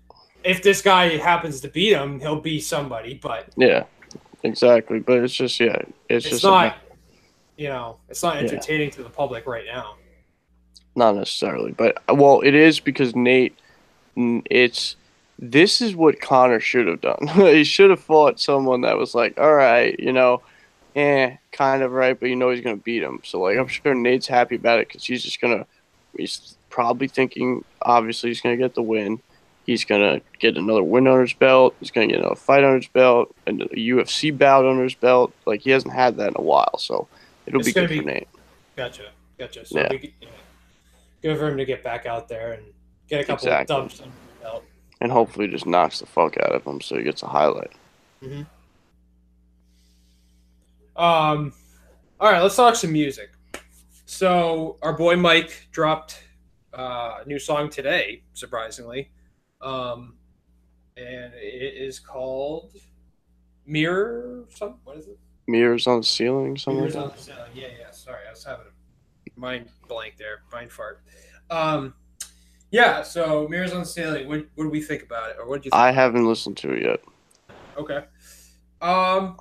if 0.45 0.61
this 0.61 0.81
guy 0.81 1.17
happens 1.17 1.59
to 1.61 1.67
beat 1.67 1.93
him, 1.93 2.19
he'll 2.19 2.39
be 2.39 2.59
somebody, 2.59 3.15
but 3.15 3.49
Yeah, 3.57 3.85
exactly. 4.43 4.99
But 4.99 5.23
it's 5.23 5.33
just 5.33 5.59
yeah, 5.59 5.77
it's, 6.07 6.25
it's, 6.25 6.29
just 6.29 6.43
not. 6.43 6.77
You 7.57 7.69
know, 7.69 7.97
it's 8.09 8.21
not 8.21 8.35
Yeah. 8.35 8.43
entertaining 8.43 8.91
to 8.91 9.03
the 9.03 9.09
public 9.09 9.47
right 9.47 9.65
now. 9.65 9.95
Not 10.95 11.15
necessarily, 11.15 11.71
but 11.71 11.97
well, 12.13 12.41
it 12.41 12.53
is 12.53 12.79
because 12.79 13.15
Nate. 13.15 13.57
It's 14.17 14.95
this 15.37 15.81
is 15.81 15.95
what 15.95 16.21
Conor 16.21 16.61
should 16.61 16.87
have 16.87 17.01
done. 17.01 17.27
he 17.33 17.63
should 17.63 17.89
have 17.89 17.99
fought 17.99 18.39
someone 18.39 18.81
that 18.81 18.97
was 18.97 19.13
like, 19.13 19.37
all 19.37 19.53
right, 19.53 19.99
you 19.99 20.13
know, 20.13 20.41
eh, 20.95 21.35
kind 21.51 21.83
of 21.83 21.91
right, 21.91 22.17
but 22.17 22.29
you 22.29 22.35
know 22.35 22.51
he's 22.51 22.63
gonna 22.63 22.77
beat 22.77 23.03
him. 23.03 23.19
So 23.23 23.41
like, 23.41 23.57
I'm 23.57 23.67
sure 23.67 23.93
Nate's 23.93 24.27
happy 24.27 24.55
about 24.55 24.79
it 24.79 24.87
because 24.87 25.05
he's 25.05 25.23
just 25.23 25.41
gonna. 25.41 25.65
He's 26.15 26.57
probably 26.69 27.09
thinking, 27.09 27.65
obviously, 27.81 28.29
he's 28.29 28.41
gonna 28.41 28.57
get 28.57 28.75
the 28.75 28.81
win. 28.81 29.19
He's 29.65 29.83
gonna 29.83 30.21
get 30.39 30.57
another 30.57 30.83
win 30.83 31.07
under 31.07 31.21
his 31.21 31.33
belt. 31.33 31.75
He's 31.79 31.89
gonna 31.91 32.07
get 32.07 32.19
another 32.19 32.35
fight 32.35 32.63
under 32.63 32.75
his 32.77 32.87
belt, 32.87 33.35
and 33.47 33.61
a 33.63 33.67
UFC 33.75 34.29
bout 34.37 34.65
under 34.65 34.83
his 34.83 34.93
belt. 34.95 35.33
Like 35.45 35.61
he 35.61 35.71
hasn't 35.71 35.93
had 35.93 36.17
that 36.17 36.29
in 36.29 36.35
a 36.37 36.41
while, 36.41 36.77
so 36.77 37.07
it'll 37.47 37.61
It's 37.61 37.69
be 37.69 37.73
good 37.73 37.89
for 37.89 38.03
Nate. 38.03 38.27
Gotcha, 38.75 39.09
gotcha. 39.39 39.65
So 39.65 39.79
Yeah. 39.79 39.87
we, 39.89 40.13
good 41.21 41.37
for 41.39 41.47
him 41.49 41.57
to 41.57 41.65
get 41.65 41.83
back 41.83 42.05
out 42.05 42.27
there 42.27 42.53
and 42.53 42.63
get 43.09 43.21
a 43.21 43.23
couple 43.23 43.47
Exactly. 43.47 43.75
of 43.75 43.81
dubs 43.83 44.01
under 44.01 44.11
his 44.13 44.41
belt. 44.43 44.63
and 45.01 45.11
hopefully 45.11 45.47
just 45.47 45.65
knocks 45.65 45.99
the 45.99 46.05
fuck 46.05 46.37
out 46.37 46.51
of 46.53 46.63
him 46.65 46.79
so 46.81 46.97
he 46.97 47.03
gets 47.03 47.23
a 47.23 47.27
highlight. 47.27 47.71
Um, 50.95 51.53
all 52.19 52.31
right, 52.31 52.41
let's 52.41 52.55
talk 52.55 52.75
some 52.75 52.91
music. 52.93 53.31
So 54.05 54.77
our 54.81 54.93
boy 54.93 55.15
Mike 55.15 55.67
dropped 55.71 56.21
uh, 56.77 57.19
a 57.23 57.27
new 57.27 57.39
song 57.39 57.69
today, 57.69 58.21
surprisingly, 58.33 59.09
um, 59.65 60.15
and 60.95 61.33
it 61.33 61.73
is 61.75 61.99
called 61.99 62.73
Mirror. 63.65 64.45
Some 64.49 64.75
what 64.83 64.97
is 64.97 65.07
it? 65.07 65.19
Mirrors 65.47 65.87
on 65.87 65.99
the 65.99 66.05
ceiling, 66.05 66.57
something 66.57 66.83
like 66.83 66.93
Mirrors 66.93 67.11
on 67.11 67.15
the 67.15 67.21
Ceiling. 67.21 67.51
Yeah, 67.53 67.67
yeah. 67.79 67.91
Sorry, 67.91 68.19
I 68.27 68.31
was 68.31 68.43
having 68.43 68.65
a 68.67 69.39
mind 69.39 69.69
blank 69.87 70.17
there, 70.17 70.41
mind 70.51 70.71
fart. 70.71 71.01
Um, 71.49 71.93
yeah. 72.71 73.01
So 73.01 73.47
Mirrors 73.47 73.73
on 73.73 73.81
the 73.81 73.85
Ceiling. 73.85 74.27
What, 74.27 74.45
what 74.55 74.65
do 74.65 74.69
we 74.69 74.81
think 74.81 75.03
about 75.03 75.31
it, 75.31 75.37
or 75.39 75.47
what 75.47 75.61
do 75.61 75.67
you? 75.67 75.71
think? 75.71 75.81
I 75.81 75.91
haven't 75.91 76.27
listened 76.27 76.57
to 76.57 76.71
it 76.71 76.83
yet. 76.83 76.99
Okay. 77.77 78.05
Um, 78.81 79.37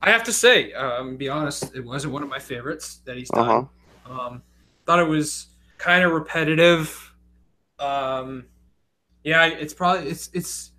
I 0.00 0.10
have 0.10 0.24
to 0.24 0.32
say, 0.32 0.72
um, 0.72 1.16
be 1.16 1.28
honest, 1.28 1.74
it 1.74 1.84
wasn't 1.84 2.12
one 2.12 2.22
of 2.22 2.28
my 2.28 2.38
favorites 2.38 3.00
that 3.04 3.16
he's 3.16 3.30
done. 3.30 3.68
Uh-huh. 4.06 4.20
Um, 4.20 4.42
thought 4.84 4.98
it 4.98 5.08
was 5.08 5.46
kind 5.78 6.04
of 6.04 6.12
repetitive. 6.12 7.14
Um, 7.78 8.46
yeah, 9.24 9.46
it's 9.46 9.74
probably 9.74 10.08
it's 10.08 10.30
it's 10.32 10.72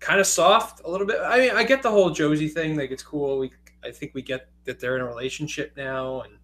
kind 0.00 0.20
of 0.20 0.26
soft 0.26 0.82
a 0.84 0.90
little 0.90 1.06
bit. 1.06 1.18
I 1.24 1.38
mean, 1.38 1.50
I 1.52 1.64
get 1.64 1.82
the 1.82 1.90
whole 1.90 2.10
Josie 2.10 2.48
thing; 2.48 2.76
like 2.76 2.90
it's 2.90 3.02
cool. 3.02 3.38
We 3.38 3.50
I 3.84 3.90
think 3.90 4.14
we 4.14 4.22
get 4.22 4.48
that 4.64 4.80
they're 4.80 4.96
in 4.96 5.02
a 5.02 5.06
relationship 5.06 5.72
now, 5.76 6.22
and 6.22 6.38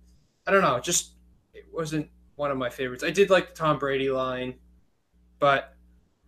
I 0.46 0.50
don't 0.50 0.62
know, 0.62 0.76
it 0.76 0.84
just 0.84 1.12
it 1.54 1.66
wasn't 1.72 2.08
one 2.36 2.50
of 2.50 2.58
my 2.58 2.70
favorites. 2.70 3.04
I 3.04 3.10
did 3.10 3.30
like 3.30 3.48
the 3.48 3.54
Tom 3.54 3.78
Brady 3.78 4.10
line, 4.10 4.54
but 5.38 5.74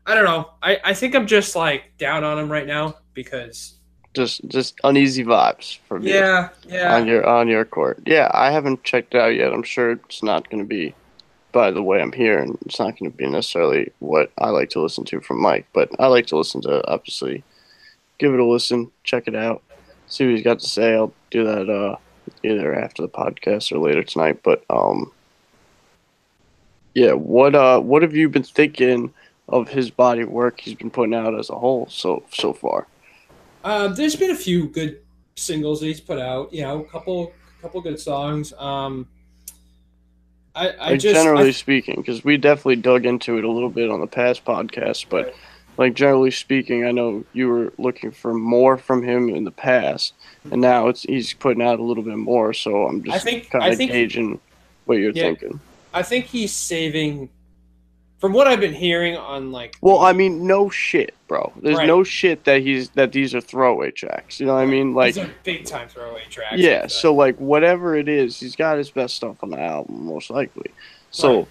I 0.06 0.14
don't 0.14 0.24
know. 0.24 0.50
I 0.62 0.78
I 0.84 0.94
think 0.94 1.14
I'm 1.14 1.26
just 1.26 1.54
like 1.54 1.96
down 1.98 2.24
on 2.24 2.38
him 2.38 2.50
right 2.50 2.66
now 2.66 2.96
because 3.14 3.78
Just 4.14 4.46
just 4.48 4.78
uneasy 4.84 5.24
vibes 5.24 5.78
from 5.88 6.02
you 6.02 6.14
yeah, 6.14 6.50
yeah. 6.66 6.94
on 6.94 7.06
your 7.06 7.26
on 7.26 7.48
your 7.48 7.64
court. 7.64 8.02
Yeah, 8.04 8.30
I 8.34 8.50
haven't 8.50 8.84
checked 8.84 9.14
out 9.14 9.34
yet. 9.34 9.52
I'm 9.52 9.62
sure 9.62 9.92
it's 9.92 10.22
not 10.22 10.50
going 10.50 10.62
to 10.62 10.68
be. 10.68 10.94
By 11.52 11.70
the 11.70 11.82
way, 11.82 12.00
I'm 12.00 12.12
here, 12.12 12.38
and 12.38 12.58
it's 12.64 12.78
not 12.78 12.98
going 12.98 13.10
to 13.10 13.16
be 13.16 13.26
necessarily 13.26 13.92
what 13.98 14.32
I 14.38 14.48
like 14.48 14.70
to 14.70 14.80
listen 14.80 15.04
to 15.04 15.20
from 15.20 15.40
Mike, 15.40 15.66
but 15.72 15.90
I 15.98 16.06
like 16.06 16.26
to 16.28 16.38
listen 16.38 16.62
to 16.62 16.86
obviously 16.90 17.44
give 18.18 18.32
it 18.32 18.40
a 18.40 18.44
listen, 18.44 18.90
check 19.04 19.28
it 19.28 19.34
out, 19.34 19.62
see 20.06 20.24
what 20.24 20.34
he's 20.34 20.44
got 20.44 20.60
to 20.60 20.68
say. 20.68 20.94
I'll 20.94 21.12
do 21.30 21.44
that 21.44 21.68
uh, 21.68 21.96
either 22.42 22.74
after 22.74 23.02
the 23.02 23.08
podcast 23.08 23.72
or 23.72 23.78
later 23.78 24.02
tonight. 24.02 24.40
But 24.42 24.64
um, 24.70 25.12
yeah, 26.94 27.12
what 27.12 27.54
uh, 27.54 27.80
what 27.80 28.02
have 28.02 28.14
you 28.14 28.28
been 28.28 28.42
thinking 28.42 29.12
of 29.48 29.68
his 29.68 29.90
body 29.90 30.24
work 30.24 30.60
he's 30.60 30.74
been 30.74 30.90
putting 30.90 31.14
out 31.14 31.38
as 31.38 31.50
a 31.50 31.58
whole 31.58 31.86
so 31.88 32.22
so 32.32 32.52
far? 32.52 32.86
Uh, 33.64 33.88
there's 33.88 34.16
been 34.16 34.30
a 34.30 34.36
few 34.36 34.68
good 34.68 35.00
singles 35.36 35.80
that 35.80 35.86
he's 35.86 36.00
put 36.00 36.18
out. 36.18 36.52
You 36.52 36.62
know, 36.62 36.80
a 36.80 36.88
couple 36.88 37.32
couple 37.60 37.80
good 37.80 38.00
songs. 38.00 38.52
Um, 38.58 39.08
I, 40.54 40.68
I 40.70 40.90
like 40.90 41.00
just 41.00 41.14
generally 41.14 41.48
I, 41.48 41.52
speaking, 41.52 41.96
because 41.96 42.24
we 42.24 42.36
definitely 42.36 42.76
dug 42.76 43.06
into 43.06 43.38
it 43.38 43.44
a 43.44 43.50
little 43.50 43.70
bit 43.70 43.90
on 43.90 44.00
the 44.00 44.06
past 44.06 44.44
podcast, 44.44 45.06
but 45.08 45.26
Right. 45.26 45.34
like 45.78 45.94
generally 45.94 46.30
speaking, 46.30 46.84
I 46.84 46.90
know 46.90 47.24
you 47.32 47.48
were 47.48 47.72
looking 47.78 48.10
for 48.10 48.34
more 48.34 48.76
from 48.76 49.02
him 49.02 49.30
in 49.30 49.44
the 49.44 49.50
past, 49.50 50.12
and 50.50 50.60
now 50.60 50.88
it's 50.88 51.02
he's 51.04 51.32
putting 51.32 51.62
out 51.62 51.80
a 51.80 51.82
little 51.82 52.02
bit 52.02 52.18
more. 52.18 52.52
So 52.52 52.86
I'm 52.86 53.02
just 53.02 53.24
kind 53.50 53.72
of 53.72 53.78
gauging 53.78 54.40
what 54.84 54.98
you're 54.98 55.12
Yeah. 55.12 55.24
thinking. 55.24 55.60
I 55.94 56.02
think 56.02 56.26
he's 56.26 56.52
saving. 56.52 57.30
From 58.22 58.32
what 58.32 58.46
I've 58.46 58.60
been 58.60 58.72
hearing 58.72 59.16
on 59.16 59.50
like 59.50 59.76
Well, 59.82 59.98
I 59.98 60.12
mean, 60.12 60.46
no 60.46 60.70
shit, 60.70 61.12
bro. 61.26 61.52
There's 61.60 61.76
Right. 61.76 61.88
no 61.88 62.04
shit 62.04 62.44
that 62.44 62.62
he's 62.62 62.88
that 62.90 63.10
these 63.10 63.34
are 63.34 63.40
throwaway 63.40 63.90
tracks. 63.90 64.38
You 64.38 64.46
know 64.46 64.54
what 64.54 64.62
I 64.62 64.66
mean? 64.66 64.94
Like, 64.94 65.14
these 65.16 65.24
are 65.24 65.30
big 65.42 65.64
time 65.66 65.88
throwaway 65.88 66.22
tracks. 66.30 66.56
yeah. 66.56 66.82
like. 66.82 66.90
So 66.90 67.12
like 67.12 67.36
whatever 67.38 67.96
it 67.96 68.08
is, 68.08 68.38
he's 68.38 68.54
got 68.54 68.78
his 68.78 68.90
best 68.92 69.16
stuff 69.16 69.36
on 69.42 69.50
the 69.50 69.60
album, 69.60 70.06
most 70.06 70.30
likely. 70.30 70.70
So. 71.10 71.38
Right. 71.40 71.48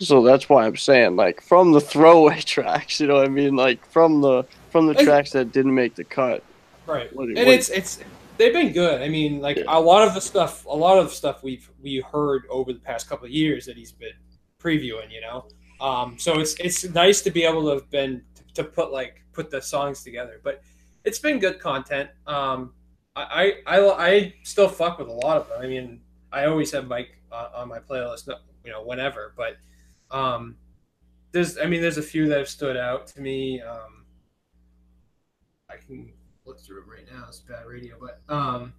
So 0.00 0.24
that's 0.24 0.48
why 0.48 0.66
I'm 0.66 0.76
saying, 0.76 1.14
like, 1.14 1.40
from 1.40 1.70
the 1.72 1.80
throwaway 1.92 2.40
tracks, 2.40 2.98
you 3.00 3.06
know 3.06 3.14
what 3.14 3.26
I 3.26 3.28
mean? 3.28 3.54
Like, 3.54 3.84
from 3.90 4.22
the 4.22 4.44
from 4.70 4.86
the 4.88 4.94
Like- 4.94 5.04
tracks 5.04 5.30
that 5.32 5.52
didn't 5.52 5.74
make 5.74 5.94
the 5.94 6.02
cut. 6.04 6.42
right, 6.86 7.14
what 7.14 7.28
and 7.28 7.36
what- 7.36 7.46
it's 7.48 7.68
it's 7.68 8.00
they've 8.38 8.52
been 8.52 8.72
good. 8.72 9.02
I 9.02 9.08
mean, 9.08 9.40
like 9.40 9.58
Yeah. 9.58 9.64
a 9.68 9.78
lot 9.80 10.08
of 10.08 10.14
the 10.14 10.20
stuff, 10.20 10.64
a 10.66 10.74
lot 10.76 10.98
of 10.98 11.12
stuff 11.12 11.42
we've 11.44 11.70
we 11.82 12.02
heard 12.12 12.42
over 12.50 12.72
the 12.72 12.80
past 12.80 13.08
couple 13.08 13.26
of 13.26 13.30
years 13.30 13.66
that 13.66 13.76
he's 13.76 13.92
been 13.92 14.14
previewing. 14.58 15.12
You 15.12 15.20
know, 15.20 15.44
um, 15.84 16.18
so 16.18 16.40
it's 16.40 16.54
it's 16.54 16.84
nice 16.94 17.20
to 17.22 17.30
be 17.30 17.44
able 17.44 17.62
to 17.64 17.70
have 17.70 17.90
been 17.90 18.22
to 18.54 18.64
put 18.64 18.90
like 18.90 19.22
put 19.32 19.50
the 19.50 19.60
songs 19.60 20.02
together. 20.02 20.40
But 20.42 20.62
it's 21.04 21.18
been 21.18 21.38
good 21.38 21.60
content. 21.60 22.08
Um, 22.26 22.72
I 23.14 23.52
I 23.66 23.78
I, 23.78 24.06
I 24.06 24.34
still 24.44 24.68
fuck 24.68 24.98
with 24.98 25.08
a 25.08 25.12
lot 25.12 25.36
of 25.36 25.48
them. 25.48 25.60
I 25.60 25.66
mean, 25.66 26.00
I 26.32 26.46
always 26.46 26.72
have 26.72 26.86
Mike 26.86 27.10
uh, 27.30 27.50
on 27.54 27.68
my 27.68 27.80
playlist, 27.80 28.28
you 28.64 28.72
know, 28.72 28.82
whenever. 28.82 29.34
But 29.36 29.56
um, 30.10 30.56
there's, 31.32 31.58
I 31.58 31.66
mean, 31.66 31.82
there's 31.82 31.98
a 31.98 32.02
few 32.02 32.28
that 32.28 32.38
have 32.38 32.48
stood 32.48 32.76
out 32.76 33.06
to 33.08 33.20
me. 33.20 33.60
Um, 33.60 34.06
I 35.68 35.76
can 35.76 36.12
look 36.46 36.60
through 36.60 36.82
it 36.82 36.86
right 36.88 37.06
now. 37.12 37.26
It's 37.28 37.40
bad 37.40 37.66
radio, 37.66 37.96
but 38.00 38.22
um, 38.34 38.72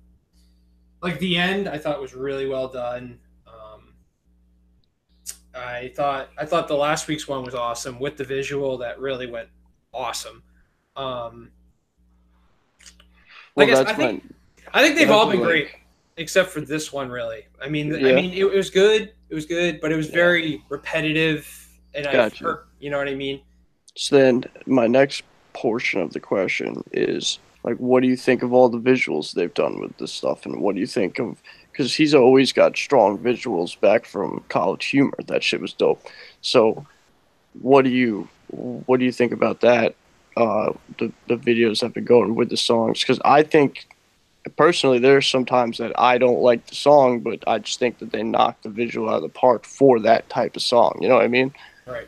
like 1.04 1.20
the 1.20 1.38
end, 1.38 1.70
I 1.70 1.78
thought 1.78 2.02
was 2.02 2.16
really 2.16 2.48
well 2.48 2.68
done. 2.68 3.20
I 5.56 5.92
thought 5.96 6.30
I 6.38 6.46
thought 6.46 6.68
the 6.68 6.76
last 6.76 7.08
week's 7.08 7.28
one 7.28 7.44
was 7.44 7.56
awesome 7.56 8.00
with 8.00 8.18
the 8.18 8.24
visual. 8.24 8.78
That 8.78 9.00
really 9.00 9.28
went 9.28 9.50
awesome. 9.94 10.44
Um, 10.96 11.52
Well, 13.56 13.68
guess- 13.68 13.80
that's 13.80 13.92
I 13.92 13.94
think- 13.94 14.24
when 14.24 14.34
I 14.74 14.84
think 14.84 14.98
they've 14.98 15.12
all 15.12 15.30
been 15.30 15.40
like- 15.40 15.48
great, 15.48 15.70
except 16.18 16.50
for 16.50 16.62
this 16.62 16.92
one. 16.92 17.10
Really, 17.10 17.46
I 17.62 17.70
mean, 17.70 17.94
I 17.96 18.14
mean, 18.14 18.32
it, 18.34 18.40
it 18.40 18.54
was 18.56 18.70
good. 18.70 19.14
It 19.30 19.36
was 19.36 19.46
good, 19.46 19.80
but 19.82 19.92
it 19.92 19.96
was 19.96 20.08
very 20.10 20.62
repetitive, 20.70 21.48
and 21.94 22.06
I, 22.08 22.12
Gotcha. 22.12 22.44
hurt, 22.44 22.68
you 22.80 22.90
know 22.90 22.98
what 22.98 23.08
I 23.08 23.16
mean? 23.16 23.42
So 23.96 24.18
then, 24.18 24.44
my 24.66 24.88
next 24.88 25.24
portion 25.54 26.02
of 26.02 26.12
the 26.14 26.20
question 26.20 26.84
is 26.92 27.40
like, 27.64 27.78
what 27.78 28.04
do 28.04 28.08
you 28.10 28.18
think 28.18 28.44
of 28.44 28.54
all 28.54 28.70
the 28.70 28.78
visuals 28.80 29.32
they've 29.34 29.54
done 29.54 29.80
with 29.80 29.98
this 29.98 30.12
stuff, 30.12 30.46
and 30.46 30.62
what 30.62 30.76
do 30.76 30.82
you 30.82 30.88
think 30.88 31.18
of? 31.20 31.42
Because 31.76 31.94
he's 31.94 32.14
always 32.14 32.54
got 32.54 32.78
strong 32.78 33.18
visuals 33.18 33.78
back 33.78 34.06
from 34.06 34.46
College 34.48 34.86
Humor. 34.86 35.18
That 35.28 35.44
shit 35.44 35.60
was 35.60 35.74
dope. 35.74 36.02
So, 36.40 36.86
what 37.62 37.84
do 37.84 37.90
you 37.90 38.30
what 38.48 39.00
do 39.00 39.06
you 39.06 39.12
think 39.12 39.34
about 39.34 39.60
that? 39.60 39.96
Uh, 40.38 40.72
the 41.00 41.12
the 41.28 41.36
videos 41.36 41.82
have 41.82 41.94
been 41.94 42.06
going 42.06 42.36
with 42.36 42.50
the 42.50 42.56
songs 42.56 43.02
because 43.02 43.20
I 43.26 43.44
think 43.44 43.88
personally 44.56 45.00
there's 45.00 45.28
sometimes 45.28 45.78
that 45.80 45.92
I 46.00 46.18
don't 46.18 46.40
like 46.40 46.66
the 46.68 46.76
song, 46.76 47.20
but 47.20 47.44
I 47.46 47.60
just 47.60 47.80
think 47.80 48.00
that 48.00 48.12
they 48.12 48.24
knock 48.24 48.62
the 48.62 48.70
visual 48.70 49.10
out 49.10 49.18
of 49.18 49.24
the 49.24 49.30
park 49.30 49.66
for 49.66 50.00
that 50.00 50.30
type 50.30 50.56
of 50.56 50.62
song. 50.62 50.98
You 51.02 51.10
know 51.10 51.16
what 51.16 51.26
I 51.26 51.30
mean? 51.30 51.54
Right. 51.86 52.08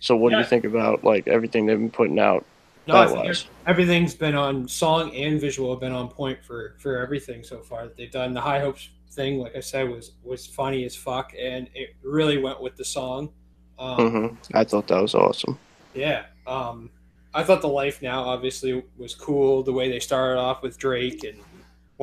So 0.00 0.16
what 0.16 0.30
do 0.30 0.38
you 0.38 0.44
think 0.44 0.64
about 0.64 1.04
like 1.04 1.28
everything 1.28 1.66
they've 1.66 1.78
been 1.78 1.90
putting 1.90 2.18
out? 2.18 2.44
No, 2.86 2.96
I 2.96 3.06
think 3.06 3.28
was. 3.28 3.46
everything's 3.66 4.14
been 4.14 4.34
on 4.34 4.68
song 4.68 5.14
and 5.14 5.40
visual 5.40 5.70
have 5.72 5.80
been 5.80 5.92
on 5.92 6.08
point 6.08 6.44
for 6.44 6.74
for 6.78 6.98
everything 6.98 7.42
so 7.42 7.62
far 7.62 7.84
that 7.84 7.96
they've 7.96 8.10
done. 8.10 8.34
The 8.34 8.40
High 8.40 8.60
Hopes 8.60 8.90
thing, 9.10 9.38
like 9.38 9.56
I 9.56 9.60
said, 9.60 9.88
was 9.88 10.12
was 10.22 10.46
funny 10.46 10.84
as 10.84 10.94
fuck, 10.94 11.32
and 11.38 11.68
it 11.74 11.96
really 12.02 12.38
went 12.38 12.60
with 12.60 12.76
the 12.76 12.84
song. 12.84 13.30
Um, 13.78 14.10
hmm 14.10 14.56
I 14.56 14.64
thought 14.64 14.86
that 14.88 15.00
was 15.00 15.14
awesome. 15.14 15.58
Yeah. 15.94 16.26
Um, 16.46 16.90
I 17.32 17.42
thought 17.42 17.62
the 17.62 17.68
Life 17.68 18.02
Now 18.02 18.24
obviously 18.24 18.84
was 18.96 19.14
cool. 19.14 19.62
The 19.62 19.72
way 19.72 19.90
they 19.90 20.00
started 20.00 20.38
off 20.38 20.62
with 20.62 20.78
Drake 20.78 21.24
and. 21.24 21.40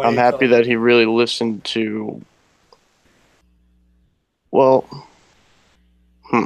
I'm 0.02 0.16
happy 0.16 0.48
that 0.48 0.66
he 0.66 0.78
really 0.78 1.06
listened 1.06 1.66
to. 1.66 2.22
Well, 4.50 4.86
hmm. 6.24 6.46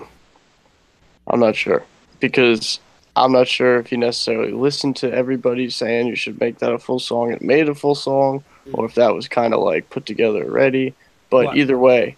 I'm 1.28 1.40
not 1.40 1.56
sure 1.56 1.84
because 2.20 2.80
I'm 3.16 3.32
not 3.32 3.48
sure 3.48 3.80
if 3.80 3.88
he 3.88 3.98
necessarily 3.98 4.52
listened 4.52 4.98
to 4.98 5.12
everybody 5.14 5.70
saying 5.70 6.08
you 6.08 6.16
should 6.16 6.40
make 6.40 6.60
that 6.60 6.74
a 6.74 6.80
full 6.80 7.00
song 7.00 7.32
and 7.32 7.42
made 7.42 7.70
a 7.70 7.76
full 7.76 7.96
song, 7.96 8.44
or 8.74 8.86
if 8.86 8.96
that 8.96 9.14
was 9.16 9.28
kind 9.28 9.54
of 9.54 9.62
like 9.62 9.90
put 9.90 10.06
together 10.06 10.44
already. 10.44 10.94
But 11.30 11.46
What? 11.48 11.58
either 11.58 11.78
way, 11.78 12.18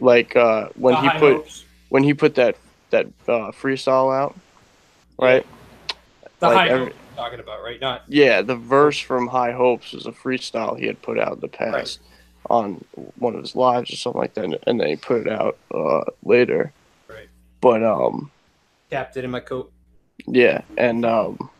like 0.00 0.36
uh, 0.36 0.68
when 0.76 0.94
The 0.94 1.00
he 1.00 1.08
put 1.18 1.36
Hopes. 1.36 1.64
when 1.88 2.02
he 2.04 2.14
put 2.14 2.36
that 2.36 2.56
that 2.90 3.06
uh, 3.26 3.50
freestyle 3.50 4.14
out, 4.16 4.36
right? 5.18 5.44
the 6.38 6.46
like 6.48 6.56
High 6.56 6.68
every- 6.68 6.86
Hopes 6.86 6.96
talking 7.16 7.40
about, 7.40 7.62
right? 7.62 7.80
Not 7.80 8.02
Yeah, 8.08 8.42
the 8.42 8.56
verse 8.56 8.98
from 9.00 9.26
High 9.26 9.52
Hopes 9.52 9.92
was 9.92 10.06
a 10.06 10.12
freestyle 10.12 10.78
he 10.78 10.86
had 10.86 11.00
put 11.02 11.18
out 11.18 11.32
in 11.34 11.40
the 11.40 11.48
past 11.48 11.98
on 12.50 12.84
one 13.18 13.34
of 13.34 13.40
his 13.40 13.56
lives 13.56 13.90
or 13.92 13.96
something 13.96 14.20
like 14.20 14.34
that, 14.34 14.44
and 14.66 14.78
then 14.80 14.86
he 14.86 14.96
put 14.96 15.26
it 15.26 15.32
out 15.32 15.56
uh, 15.74 16.02
later. 16.24 16.72
Right. 17.08 17.28
But 17.60 17.82
um, 17.82 18.30
tapped 18.90 19.16
it 19.16 19.24
in 19.24 19.30
my 19.32 19.40
coat. 19.40 19.72
Yeah, 20.26 20.62
and 20.76 21.04
um, 21.04 21.50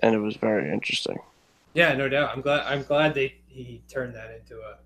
and 0.00 0.14
it 0.14 0.18
was 0.18 0.36
very 0.36 0.72
interesting. 0.72 1.18
Yeah, 1.74 1.94
no 1.94 2.08
doubt. 2.08 2.30
I'm 2.34 2.40
glad. 2.40 2.66
I'm 2.66 2.82
glad 2.82 3.14
they 3.14 3.34
he 3.46 3.82
turned 3.88 4.14
that 4.14 4.30
into 4.30 4.56
a. 4.60 4.78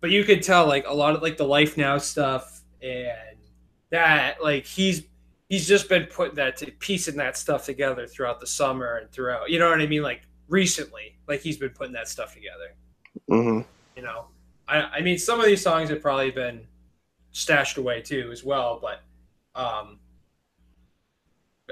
But 0.00 0.10
you 0.10 0.24
could 0.24 0.42
tell 0.42 0.66
like 0.66 0.86
a 0.86 0.92
lot 0.94 1.14
of 1.16 1.22
like 1.22 1.36
the 1.36 1.46
Life 1.46 1.76
Now 1.76 1.98
stuff 1.98 2.62
and 2.82 3.38
that 3.90 4.42
like 4.42 4.66
he's 4.66 5.04
he's 5.48 5.66
just 5.66 5.88
been 5.88 6.06
putting 6.06 6.36
that 6.36 6.56
to 6.58 6.70
piecing 6.72 7.16
that 7.16 7.36
stuff 7.36 7.64
together 7.64 8.06
throughout 8.06 8.40
the 8.40 8.46
summer 8.46 8.96
and 8.98 9.10
throughout. 9.10 9.50
You 9.50 9.58
know 9.58 9.70
what 9.70 9.80
I 9.80 9.86
mean? 9.86 10.02
Like 10.02 10.22
recently, 10.48 11.18
like 11.26 11.40
he's 11.40 11.56
been 11.56 11.70
putting 11.70 11.94
that 11.94 12.08
stuff 12.08 12.34
together. 12.34 12.74
hmm 13.28 13.60
You 13.96 14.02
know, 14.02 14.26
I 14.68 14.82
I 14.82 15.00
mean 15.00 15.18
some 15.18 15.40
of 15.40 15.46
these 15.46 15.62
songs 15.62 15.88
have 15.90 16.02
probably 16.02 16.30
been 16.30 16.66
stashed 17.32 17.78
away 17.78 18.02
too 18.02 18.30
as 18.32 18.44
well, 18.44 18.80
but 18.80 19.02
um 19.60 19.98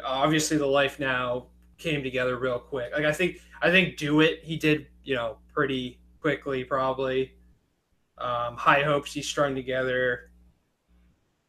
obviously 0.03 0.57
the 0.57 0.67
Life 0.67 0.99
Now 0.99 1.47
came 1.79 2.03
together 2.03 2.39
real 2.39 2.59
quick. 2.59 2.93
Like 2.93 3.05
I 3.05 3.13
think 3.13 3.39
I 3.63 3.71
think 3.71 3.97
Do 3.97 4.21
It 4.21 4.41
he 4.43 4.57
did, 4.57 4.87
you 5.03 5.15
know, 5.15 5.39
pretty 5.53 6.01
quickly 6.21 6.65
probably. 6.65 7.35
Um, 8.19 8.57
High 8.57 8.83
Hopes 8.83 9.13
he 9.13 9.23
strung 9.23 9.55
together. 9.55 10.31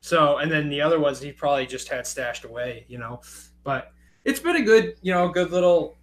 So 0.01 0.37
and 0.37 0.51
then 0.51 0.69
the 0.69 0.81
other 0.81 0.99
ones 0.99 1.19
he 1.19 1.31
probably 1.31 1.65
just 1.65 1.87
had 1.87 2.05
stashed 2.05 2.43
away, 2.43 2.85
you 2.87 2.97
know. 2.97 3.21
But 3.63 3.91
it's 4.23 4.39
been 4.39 4.57
a 4.57 4.61
good, 4.61 4.95
you 5.01 5.13
know, 5.13 5.29
good 5.29 5.51
little 5.51 5.97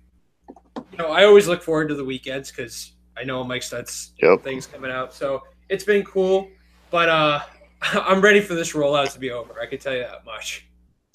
you 0.76 0.98
know, 0.98 1.08
I 1.08 1.24
always 1.24 1.48
look 1.48 1.62
forward 1.62 1.88
to 1.88 1.94
the 1.94 2.04
weekends 2.04 2.50
because 2.50 2.92
I 3.16 3.24
know 3.24 3.44
Mike 3.44 3.62
Stud's 3.62 4.12
Yep. 4.22 4.42
things 4.42 4.66
coming 4.66 4.90
out. 4.90 5.14
So 5.14 5.42
it's 5.68 5.84
been 5.84 6.04
cool. 6.04 6.48
But 6.90 7.08
uh 7.08 7.40
I'm 7.82 8.20
ready 8.20 8.40
for 8.40 8.54
this 8.54 8.72
rollout 8.72 9.12
to 9.14 9.18
be 9.18 9.30
over. 9.30 9.60
I 9.60 9.66
can 9.66 9.78
tell 9.78 9.94
you 9.94 10.02
that 10.02 10.24
much. 10.24 10.66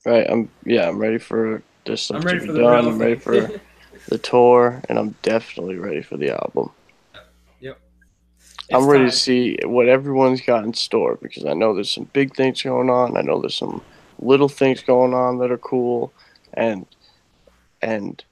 Right. 0.08 0.26
I'm 0.30 0.50
yeah. 0.66 0.88
I'm 0.88 0.98
ready 0.98 1.18
for 1.18 1.62
this 1.86 2.04
stuff 2.04 2.18
I'm 2.22 2.24
ready 2.26 2.40
to 2.40 2.46
for 2.46 2.52
be 2.54 2.58
the 2.60 2.64
done. 2.64 2.86
real 2.86 2.92
I'm 2.94 2.98
ready 3.00 3.16
thing. 3.16 3.22
for 3.50 3.62
the 4.08 4.18
tour, 4.18 4.82
and 4.88 4.98
I'm 4.98 5.16
definitely 5.22 5.76
ready 5.76 6.02
for 6.02 6.16
the 6.16 6.32
album. 6.32 6.72
Yep. 7.60 7.78
I'm 8.72 8.84
It's 8.84 8.86
ready 8.88 9.04
time. 9.04 9.12
to 9.12 9.18
see 9.18 9.58
what 9.66 9.90
everyone's 9.90 10.40
got 10.42 10.64
in 10.64 10.74
store 10.74 11.18
because 11.22 11.46
I 11.46 11.54
know 11.54 11.74
there's 11.76 11.92
some 11.92 12.06
big 12.14 12.36
things 12.36 12.62
going 12.62 12.90
on. 12.90 13.18
I 13.18 13.22
know 13.22 13.42
there's 13.42 13.56
some 13.56 13.84
little 14.20 14.48
things 14.50 14.82
going 14.82 15.14
on 15.14 15.40
that 15.40 15.52
are 15.52 15.58
cool, 15.58 16.14
and 16.54 16.86
and 17.82 18.24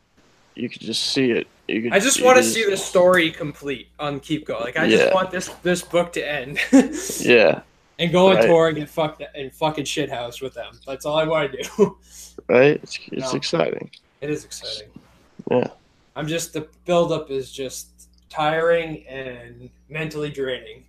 you 0.56 0.70
could 0.70 0.82
just 0.82 1.04
see 1.12 1.32
it. 1.32 1.48
You 1.68 1.82
could, 1.82 1.94
I 1.94 2.00
just 2.00 2.24
want 2.24 2.38
to 2.38 2.44
see 2.44 2.64
the 2.64 2.78
story 2.78 3.32
complete 3.32 3.90
on 4.00 4.20
Keep 4.22 4.46
Going. 4.46 4.62
Like 4.62 4.78
I 4.78 4.86
Yeah. 4.86 4.98
just 4.98 5.14
want 5.14 5.32
this 5.32 5.48
this 5.62 5.82
book 5.82 6.14
to 6.14 6.26
end. 6.26 6.58
Yeah, 7.20 7.62
and 8.00 8.12
go 8.12 8.30
on 8.30 8.36
Right. 8.38 8.46
tour 8.48 8.68
and 8.68 8.78
get 8.78 8.90
fucked 8.90 9.24
and 9.36 9.54
fucking 9.54 9.86
shithouse 9.86 10.42
with 10.42 10.54
them. 10.54 10.80
That's 10.86 11.06
all 11.06 11.18
I 11.18 11.24
want 11.26 11.52
to 11.54 11.64
do. 11.64 11.98
right. 12.48 12.80
It's 12.84 13.00
it's 13.12 13.32
No. 13.32 13.38
exciting. 13.38 13.90
it 14.22 14.30
is 14.30 14.44
exciting. 14.46 14.90
Yeah. 15.52 15.68
I'm 16.16 16.28
just 16.28 16.54
the 16.54 16.68
buildup 16.86 17.30
is 17.30 17.52
just 17.52 17.88
tiring 18.30 19.06
and 19.08 19.70
mentally 19.90 20.30
draining. 20.30 20.86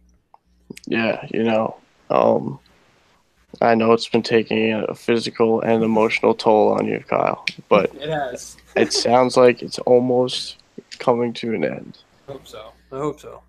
Yeah, 0.87 1.27
you 1.33 1.42
know, 1.42 1.77
um, 2.11 2.59
I 3.61 3.75
know 3.75 3.92
it's 3.92 4.09
been 4.09 4.23
taking 4.23 4.73
a 4.73 4.95
physical 4.95 5.61
and 5.62 5.83
emotional 5.83 6.35
toll 6.35 6.69
on 6.75 6.87
you, 6.87 7.03
Kyle, 7.09 7.45
but 7.69 7.92
It 7.97 8.09
has. 8.09 8.57
it 8.77 8.92
sounds 8.92 9.37
like 9.37 9.62
it's 9.62 9.79
almost 9.81 10.57
coming 10.99 11.33
to 11.35 11.55
an 11.55 11.64
end. 11.64 11.99
I 12.29 12.33
hope 12.33 12.47
so. 12.47 12.73
I 12.92 12.99
hope 12.99 13.19
so. 13.21 13.42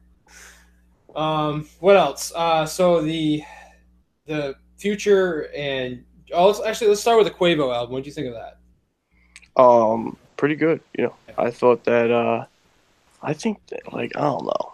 Um, 1.17 1.67
what 1.79 1.95
else? 1.95 2.31
Uh, 2.35 2.65
so 2.65 3.01
the 3.01 3.41
the 4.27 4.55
future 4.77 5.49
and 5.55 6.05
oh, 6.31 6.47
let's, 6.47 6.61
actually 6.61 6.89
let's 6.89 7.01
start 7.01 7.17
with 7.17 7.27
the 7.27 7.33
Quavo 7.33 7.73
album. 7.73 7.93
What 7.93 8.03
do 8.03 8.07
you 8.07 8.13
think 8.13 8.27
of 8.27 8.35
that? 8.35 8.59
Um, 9.61 10.15
pretty 10.37 10.55
good. 10.55 10.79
You 10.97 11.05
know, 11.05 11.15
I 11.37 11.49
thought 11.49 11.83
that. 11.85 12.11
Uh, 12.11 12.45
I 13.23 13.33
think 13.33 13.57
that, 13.69 13.91
like 13.91 14.15
I 14.15 14.21
don't 14.21 14.45
know. 14.45 14.73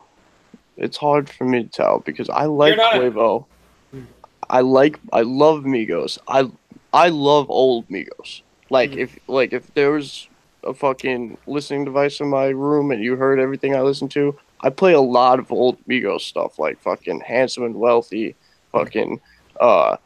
It's 0.76 0.98
hard 0.98 1.30
for 1.30 1.46
me 1.46 1.64
to 1.64 1.70
tell 1.70 2.00
because 2.00 2.30
I 2.30 2.46
like 2.46 2.78
Quavo. 2.78 3.46
Hmm. 3.92 4.02
I 4.50 4.62
like. 4.62 5.00
I 5.14 5.22
love 5.22 5.64
Migos. 5.64 6.18
I 6.28 6.52
I 6.92 7.08
love 7.08 7.50
old 7.50 7.88
Migos. 7.88 8.42
Like 8.70 8.92
Mhm. 8.92 8.98
if 8.98 9.20
like 9.28 9.54
if 9.54 9.74
there 9.76 9.92
was 9.92 10.28
a 10.66 10.74
fucking 10.74 11.38
listening 11.48 11.86
device 11.86 12.20
in 12.20 12.30
my 12.30 12.48
room 12.48 12.92
and 12.92 13.02
you 13.02 13.16
heard 13.16 13.40
everything 13.40 13.76
I 13.76 13.82
listened 13.82 14.12
to, 14.12 14.38
I 14.64 14.70
play 14.70 14.94
a 14.94 15.02
lot 15.02 15.40
of 15.40 15.52
old 15.52 15.78
Migos 15.86 16.22
stuff 16.22 16.58
like 16.58 16.80
fucking 16.80 17.20
Handsome 17.20 17.66
and 17.66 17.76
Wealthy, 17.76 18.36
fucking 18.72 19.20
uh 19.60 19.98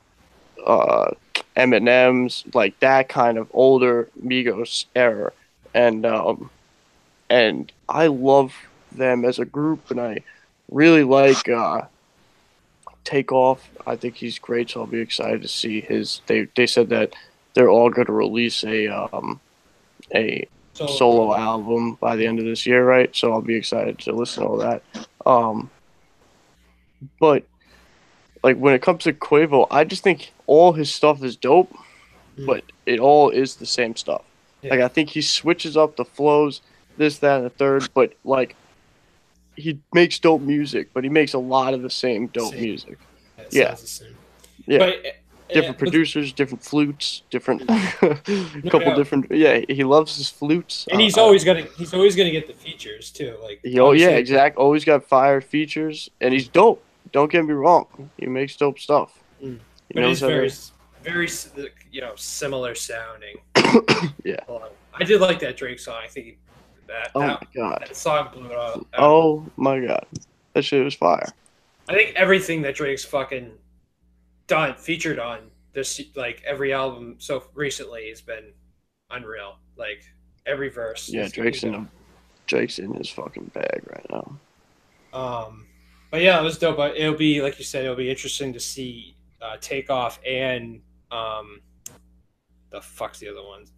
uh 0.65 1.11
Eminem's, 1.55 2.43
like 2.53 2.79
that 2.79 3.07
kind 3.07 3.37
of 3.37 3.49
older 3.53 4.09
Migos 4.21 4.85
era. 4.95 5.31
And 5.73 6.05
um 6.05 6.49
and 7.29 7.71
I 7.87 8.07
love 8.07 8.53
them 8.91 9.25
as 9.25 9.37
a 9.37 9.45
group 9.45 9.91
and 9.91 10.01
I 10.01 10.23
really 10.71 11.03
like 11.03 11.47
uh 11.47 11.83
Takeoff. 13.03 13.69
I 13.85 13.95
think 13.95 14.15
he's 14.15 14.37
great, 14.39 14.71
so 14.71 14.81
I'll 14.81 14.87
be 14.87 14.99
excited 14.99 15.43
to 15.43 15.47
see 15.47 15.81
his 15.81 16.21
they 16.25 16.47
they 16.55 16.65
said 16.65 16.89
that 16.89 17.15
they're 17.53 17.69
all 17.69 17.91
gonna 17.91 18.11
release 18.11 18.63
a 18.63 18.87
um 18.87 19.39
a 20.13 20.47
So 20.77 20.85
solo 20.87 21.35
album 21.35 21.95
by 21.95 22.15
the 22.15 22.25
end 22.27 22.39
of 22.39 22.45
this 22.45 22.65
year, 22.65 22.85
right? 22.85 23.13
So 23.15 23.31
I'll 23.33 23.41
be 23.41 23.55
excited 23.55 23.97
to 23.99 24.11
listen 24.11 24.43
to 24.43 24.49
all 24.49 24.57
that. 24.57 24.83
Um, 25.25 25.69
but 27.19 27.43
like 28.43 28.57
when 28.57 28.73
it 28.73 28.81
comes 28.81 29.03
to 29.05 29.13
Quavo, 29.13 29.67
I 29.71 29.83
just 29.83 30.03
think 30.03 30.31
all 30.45 30.73
his 30.73 30.93
stuff 30.93 31.23
is 31.23 31.35
dope, 31.35 31.73
Mm. 32.37 32.45
but 32.45 32.63
it 32.85 32.99
all 32.99 33.31
is 33.31 33.55
the 33.55 33.65
same 33.65 33.95
stuff. 33.95 34.21
Yeah. 34.61 34.69
Like 34.71 34.81
I 34.81 34.87
think 34.87 35.09
he 35.09 35.21
switches 35.23 35.75
up 35.75 35.95
the 35.95 36.05
flows, 36.05 36.61
this, 36.95 37.17
that, 37.19 37.37
and 37.37 37.45
the 37.45 37.49
third, 37.49 37.89
but 37.95 38.13
like 38.23 38.55
he 39.55 39.79
makes 39.91 40.19
dope 40.19 40.41
music, 40.41 40.89
but 40.93 41.03
he 41.03 41.09
makes 41.09 41.33
a 41.33 41.39
lot 41.39 41.73
of 41.73 41.81
the 41.81 41.89
same 41.89 42.27
dope 42.27 42.51
Same. 42.53 42.61
music. 42.61 42.99
yeah. 43.49 43.69
sounds 43.69 43.81
the 43.81 43.87
same. 43.87 44.15
Yeah. 44.67 44.77
But, 44.77 44.95
Different 45.53 45.75
uh, 45.75 45.79
producers, 45.79 46.33
different 46.33 46.63
flutes, 46.63 47.21
different 47.29 47.67
couple 47.67 48.81
Yeah. 48.81 48.95
different. 48.95 49.31
Yeah, 49.31 49.61
he 49.69 49.83
loves 49.83 50.17
his 50.17 50.29
flutes, 50.29 50.87
and 50.91 50.99
he's 50.99 51.17
Uh, 51.17 51.21
always 51.21 51.43
gonna 51.43 51.65
he's 51.77 51.93
always 51.93 52.15
gonna 52.15 52.31
get 52.31 52.47
the 52.47 52.53
features 52.53 53.11
too. 53.11 53.35
Like 53.41 53.59
He, 53.63 53.79
oh 53.79 53.91
yeah, 53.93 54.09
exact. 54.09 54.57
Always 54.57 54.83
got 54.83 55.03
fire 55.05 55.39
features, 55.41 56.09
and 56.21 56.33
he's 56.33 56.47
dope. 56.47 56.83
Don't 57.13 57.31
get 57.31 57.45
me 57.45 57.53
wrong. 57.53 58.09
He 58.17 58.25
makes 58.27 58.55
dope 58.57 58.79
stuff. 58.79 59.19
Mm. 59.41 59.59
He 59.87 59.93
But 59.93 60.03
he's 60.05 60.19
very 60.19 60.51
very 61.03 61.29
you 61.91 62.01
know 62.01 62.13
similar 62.15 62.75
sounding. 62.75 63.37
Yeah. 64.23 64.39
I 64.93 65.03
did 65.03 65.21
like 65.21 65.39
that 65.39 65.55
Drake 65.55 65.79
song. 65.79 66.01
I 66.03 66.07
think 66.07 66.37
that 66.87 67.11
Oh 67.15 67.21
that, 67.21 67.41
my 67.41 67.47
god. 67.55 67.85
that 67.87 67.95
song 67.95 68.29
blew 68.33 68.47
it 68.47 68.57
out. 68.57 68.85
Oh 68.97 69.45
my 69.55 69.79
god. 69.79 70.05
That 70.53 70.63
shit 70.63 70.83
was 70.83 70.95
fire. 70.95 71.29
I 71.87 71.93
think 71.93 72.15
everything 72.15 72.61
that 72.63 72.75
Drake's 72.75 73.05
fucking 73.05 73.51
done 74.47 74.75
featured 74.75 75.19
on 75.19 75.51
this 75.73 76.01
like 76.15 76.41
every 76.45 76.73
album 76.73 77.15
so 77.19 77.43
recently 77.53 78.09
has 78.09 78.21
been 78.21 78.53
unreal. 79.11 79.57
Like 79.77 80.03
every 80.45 80.69
verse. 80.69 81.09
Yeah, 81.09 81.27
Drake's 81.27 81.63
in 81.63 81.75
a, 81.75 81.87
Drake's 82.47 82.79
in 82.79 82.93
his 82.93 83.09
fucking 83.09 83.51
bag 83.53 83.83
right 83.89 84.05
now. 84.09 84.39
Um, 85.13 85.65
but 86.11 86.21
yeah, 86.21 86.39
it 86.39 86.43
was 86.43 86.57
dope. 86.57 86.77
But 86.77 86.97
It'll 86.97 87.15
be 87.15 87.41
like 87.41 87.59
you 87.59 87.65
said, 87.65 87.83
it'll 87.83 87.95
be 87.95 88.09
interesting 88.09 88.53
to 88.53 88.59
see 88.59 89.15
uh, 89.41 89.57
Takeoff 89.59 90.19
and 90.25 90.81
um, 91.11 91.61
the 92.69 92.81
fuck's 92.81 93.19
the 93.19 93.29
other 93.29 93.43
ones? 93.43 93.71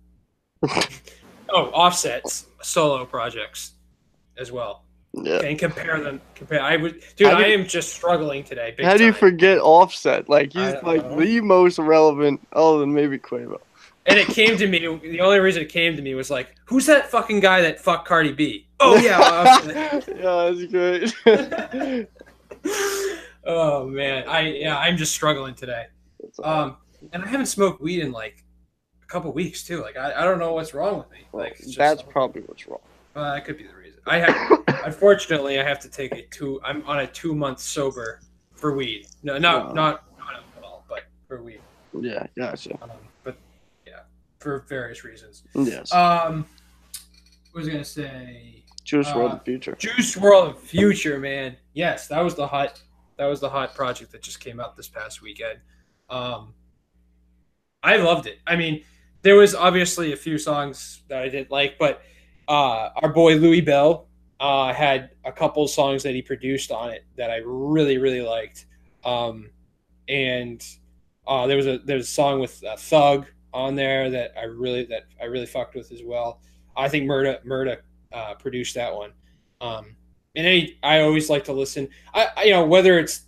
oh, 1.49 1.69
Offset's 1.71 2.47
solo 2.61 3.05
projects 3.05 3.73
as 4.37 4.51
well, 4.51 4.83
Yeah. 5.13 5.41
and 5.41 5.57
compare 5.57 5.99
them. 6.01 6.21
Compare. 6.35 6.61
I 6.61 6.77
would, 6.77 6.93
dude. 7.15 7.17
Do 7.17 7.27
I 7.29 7.47
am 7.47 7.65
just 7.65 7.93
struggling 7.93 8.43
today. 8.43 8.75
How 8.81 8.95
do 8.95 9.05
you 9.05 9.11
time. 9.11 9.19
forget 9.19 9.57
Offset? 9.57 10.29
Like 10.29 10.53
he's 10.53 10.75
like 10.83 11.03
know. 11.03 11.19
the 11.19 11.41
most 11.41 11.79
relevant, 11.79 12.45
other 12.53 12.79
than 12.79 12.93
maybe 12.93 13.17
Quavo. 13.17 13.59
And 14.05 14.17
it 14.17 14.27
came 14.27 14.57
to 14.57 14.67
me. 14.67 14.79
The 14.79 15.21
only 15.21 15.39
reason 15.39 15.63
it 15.63 15.69
came 15.69 15.95
to 15.95 16.01
me 16.01 16.15
was 16.15 16.29
like, 16.29 16.55
who's 16.65 16.85
that 16.85 17.09
fucking 17.11 17.39
guy 17.41 17.61
that 17.61 17.79
fucked 17.79 18.07
Cardi 18.07 18.31
B? 18.31 18.67
Oh 18.79 18.97
yeah. 18.97 19.99
Yeah, 20.19 20.51
that's 20.51 20.65
great. 20.65 22.07
oh 23.45 23.87
man, 23.87 24.27
I 24.27 24.41
yeah, 24.41 24.77
I'm 24.77 24.97
just 24.97 25.13
struggling 25.13 25.55
today. 25.55 25.87
Um, 26.43 26.77
and 27.13 27.23
I 27.23 27.27
haven't 27.27 27.47
smoked 27.47 27.81
weed 27.81 28.01
in 28.01 28.11
like 28.11 28.43
a 29.03 29.05
couple 29.07 29.31
weeks 29.33 29.63
too. 29.63 29.81
Like 29.81 29.97
I, 29.97 30.21
I 30.21 30.23
don't 30.23 30.39
know 30.39 30.53
what's 30.53 30.73
wrong 30.73 30.99
with 30.99 31.11
me. 31.11 31.19
Like 31.33 31.57
just, 31.57 31.77
that's 31.77 32.01
probably 32.01 32.41
what's 32.43 32.67
wrong. 32.67 32.79
uh, 33.15 33.33
that 33.33 33.45
could 33.45 33.57
be 33.57 33.63
the 33.65 33.75
reason. 33.75 33.99
I 34.05 34.19
have 34.19 34.58
unfortunately 34.85 35.59
I 35.59 35.63
have 35.63 35.79
to 35.79 35.89
take 35.89 36.11
a 36.13 36.23
two. 36.27 36.59
I'm 36.63 36.83
on 36.87 36.99
a 36.99 37.07
two 37.07 37.35
month 37.35 37.59
sober 37.59 38.19
for 38.55 38.75
weed. 38.75 39.07
No, 39.23 39.37
not 39.37 39.67
Wow. 39.67 39.73
not 39.73 40.03
not 40.17 40.33
alcohol, 40.35 40.85
but 40.89 41.03
for 41.27 41.41
weed. 41.43 41.61
Yeah, 41.99 42.25
gotcha. 42.37 42.77
Um, 42.81 42.91
but 43.23 43.35
yeah, 43.87 44.01
for 44.39 44.59
various 44.67 45.03
reasons. 45.03 45.43
Yes. 45.55 45.91
Um, 45.93 46.45
what 47.51 47.61
was 47.61 47.67
I 47.67 47.71
gonna 47.71 47.83
say? 47.83 48.63
Juice 48.83 49.07
WRLD 49.09 49.15
uh, 49.15 49.25
of 49.33 49.39
the 49.39 49.45
Future. 49.45 49.75
Juice 49.75 50.15
WRLD 50.15 50.49
of 50.49 50.59
Future, 50.59 51.19
man. 51.19 51.55
Yes, 51.73 52.07
that 52.07 52.21
was 52.21 52.35
the 52.35 52.47
hot 52.47 52.81
that 53.17 53.25
was 53.25 53.39
the 53.39 53.49
hot 53.49 53.75
project 53.75 54.11
that 54.13 54.21
just 54.21 54.39
came 54.39 54.59
out 54.59 54.75
this 54.77 54.87
past 54.87 55.21
weekend. 55.21 55.59
Um 56.09 56.53
I 57.81 57.95
loved 57.97 58.27
it. 58.27 58.39
I 58.45 58.55
mean, 58.57 58.83
there 59.21 59.35
was 59.35 59.55
obviously 59.55 60.11
a 60.11 60.17
few 60.17 60.37
songs 60.37 61.01
that 61.07 61.21
I 61.23 61.29
didn't 61.29 61.49
like, 61.51 61.77
but 61.77 62.01
uh 62.47 62.89
our 62.95 63.09
boy 63.13 63.35
Louis 63.35 63.61
Bell 63.61 64.07
uh 64.39 64.73
had 64.73 65.11
a 65.25 65.31
couple 65.31 65.67
songs 65.67 66.03
that 66.03 66.15
he 66.15 66.21
produced 66.21 66.71
on 66.71 66.91
it 66.91 67.05
that 67.17 67.29
I 67.29 67.41
really 67.45 67.97
really 67.97 68.21
liked. 68.21 68.65
Um 69.03 69.49
and 70.07 70.65
uh 71.27 71.47
there 71.47 71.57
was 71.57 71.67
a 71.67 71.79
there's 71.79 72.05
a 72.05 72.11
song 72.11 72.39
with 72.39 72.63
uh, 72.63 72.75
Thug 72.77 73.27
on 73.53 73.75
there 73.75 74.09
that 74.09 74.33
I 74.37 74.43
really 74.43 74.85
that 74.85 75.03
I 75.21 75.25
really 75.25 75.45
fucked 75.45 75.75
with 75.75 75.91
as 75.91 76.01
well. 76.03 76.41
I 76.75 76.89
think 76.89 77.09
Murda 77.09 77.43
Murda 77.45 77.77
uh, 78.11 78.33
produced 78.35 78.75
that 78.75 78.93
one. 78.93 79.11
Um, 79.61 79.95
and 80.35 80.47
any, 80.47 80.77
I 80.83 81.01
always 81.01 81.29
like 81.29 81.43
to 81.45 81.53
listen. 81.53 81.89
I, 82.13 82.29
I 82.37 82.43
you 82.43 82.51
know 82.51 82.65
whether 82.65 82.99
it's 82.99 83.23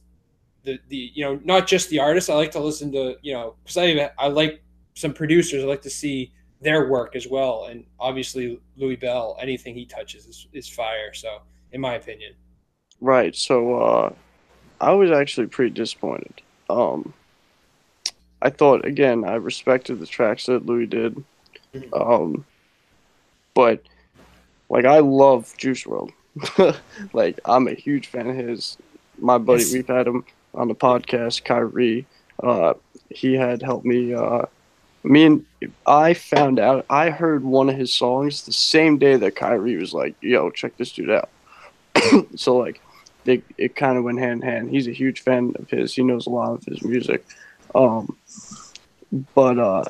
the 0.63 0.79
the 0.87 1.11
you 1.13 1.23
know 1.23 1.39
not 1.43 1.67
just 1.67 1.89
the 1.89 1.99
artist. 1.99 2.29
I 2.29 2.35
like 2.35 2.51
to 2.51 2.59
listen 2.59 2.91
to 2.93 3.15
you 3.21 3.33
know 3.33 3.55
because 3.63 3.77
I 3.77 4.11
I 4.17 4.27
like 4.27 4.63
some 4.93 5.13
producers. 5.13 5.63
I 5.63 5.67
like 5.67 5.81
to 5.81 5.89
see 5.89 6.31
their 6.61 6.87
work 6.87 7.15
as 7.15 7.27
well. 7.27 7.65
And 7.65 7.83
obviously 7.99 8.59
Louis 8.77 8.95
Bell, 8.95 9.37
anything 9.41 9.73
he 9.75 9.85
touches 9.85 10.25
is, 10.27 10.47
is 10.53 10.67
fire. 10.69 11.13
So 11.13 11.39
in 11.71 11.81
my 11.81 11.95
opinion, 11.95 12.33
Right. 13.03 13.35
So 13.35 13.75
uh, 13.81 14.13
I 14.79 14.91
was 14.91 15.09
actually 15.09 15.47
pretty 15.47 15.71
disappointed. 15.71 16.41
Um, 16.69 17.13
I 18.43 18.51
thought 18.51 18.85
again, 18.85 19.23
I 19.25 19.35
respected 19.35 19.99
the 19.99 20.05
tracks 20.05 20.45
that 20.45 20.65
Louis 20.67 20.85
did, 20.85 21.23
Mhm. 21.73 21.99
um, 21.99 22.45
but 23.55 23.81
like 24.69 24.85
I 24.85 24.99
love 24.99 25.51
Juice 25.57 25.83
WRLD. 25.85 26.11
like 27.13 27.39
I'm 27.45 27.67
a 27.67 27.73
huge 27.73 28.07
fan 28.07 28.27
of 28.29 28.35
his. 28.35 28.77
My 29.19 29.37
buddy, 29.39 29.63
Yes. 29.63 29.73
we've 29.73 29.87
had 29.87 30.07
him 30.07 30.23
on 30.53 30.67
the 30.67 30.75
podcast. 30.75 31.43
Kyrie, 31.43 32.05
uh, 32.43 32.73
he 33.09 33.33
had 33.33 33.61
helped 33.63 33.85
me. 33.85 34.13
Uh, 34.13 34.43
me 35.03 35.25
and 35.25 35.45
I 35.85 36.13
found 36.13 36.59
out. 36.59 36.85
I 36.89 37.09
heard 37.09 37.43
one 37.43 37.69
of 37.69 37.77
his 37.77 37.93
songs 37.93 38.43
the 38.43 38.53
same 38.53 38.97
day 38.97 39.15
that 39.15 39.35
Kyrie 39.35 39.77
was 39.77 39.93
like, 39.93 40.15
"Yo, 40.21 40.49
check 40.51 40.77
this 40.77 40.91
dude 40.91 41.09
out." 41.09 41.29
so 42.35 42.57
like 42.57 42.81
they, 43.23 43.41
it 43.57 43.75
kind 43.75 43.97
of 43.97 44.03
went 44.03 44.19
hand 44.19 44.43
in 44.43 44.49
hand. 44.49 44.69
He's 44.69 44.87
a 44.87 44.93
huge 44.93 45.21
fan 45.21 45.53
of 45.57 45.69
his. 45.69 45.93
He 45.93 46.03
knows 46.03 46.27
a 46.27 46.29
lot 46.29 46.53
of 46.53 46.63
his 46.65 46.83
music. 46.83 47.25
Um, 47.73 48.17
but 49.33 49.59
uh, 49.59 49.85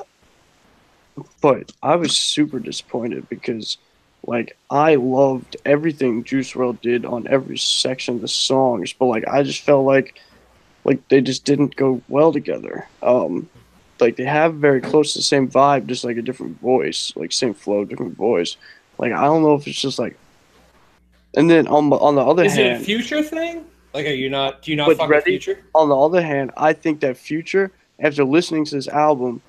but 1.40 1.72
I 1.82 1.96
was 1.96 2.16
super 2.16 2.58
disappointed 2.58 3.28
because 3.28 3.78
like 4.26 4.56
I 4.70 4.94
loved 4.94 5.56
everything 5.64 6.24
Juice 6.24 6.52
WRLD 6.52 6.80
did 6.80 7.04
on 7.04 7.26
every 7.28 7.58
section 7.58 8.16
of 8.16 8.20
the 8.20 8.28
songs, 8.28 8.92
but 8.92 9.06
like 9.06 9.26
I 9.28 9.42
just 9.42 9.60
felt 9.62 9.84
like 9.84 10.20
like 10.84 11.06
they 11.08 11.20
just 11.20 11.44
didn't 11.44 11.76
go 11.76 12.02
well 12.08 12.32
together. 12.32 12.88
Um, 13.02 13.48
like 14.02 14.16
they 14.16 14.24
have 14.24 14.54
very 14.56 14.80
close 14.80 15.12
to 15.12 15.20
the 15.20 15.22
same 15.22 15.48
vibe, 15.48 15.86
just 15.86 16.04
like 16.04 16.16
a 16.18 16.22
different 16.22 16.60
voice, 16.60 17.12
like 17.16 17.32
same 17.32 17.54
flow, 17.54 17.84
different 17.84 18.16
voice. 18.16 18.56
Like 18.98 19.12
I 19.12 19.22
don't 19.24 19.42
know 19.42 19.54
if 19.54 19.66
it's 19.66 19.80
just 19.80 19.98
like. 19.98 20.16
And 21.34 21.48
then 21.48 21.66
on 21.68 21.88
the- 21.88 21.96
on 21.96 22.14
the 22.14 22.20
other 22.20 22.42
hand 22.42 22.52
Is 22.52 22.58
it 22.58 22.82
a 22.82 22.84
future 22.84 23.22
thing? 23.22 23.64
Like, 23.94 24.06
are 24.06 24.10
you 24.10 24.28
not? 24.30 24.62
Do 24.62 24.70
you 24.70 24.76
not 24.76 24.88
fuck 24.88 25.00
with 25.00 25.10
ready? 25.10 25.32
future? 25.32 25.62
on 25.74 25.88
the 25.88 25.96
other 25.96 26.22
hand, 26.22 26.50
I 26.56 26.72
think 26.72 27.00
that 27.00 27.16
Future, 27.16 27.70
after 28.00 28.24
listening 28.24 28.64
to 28.66 28.74
this 28.74 28.88
album, 28.88 29.42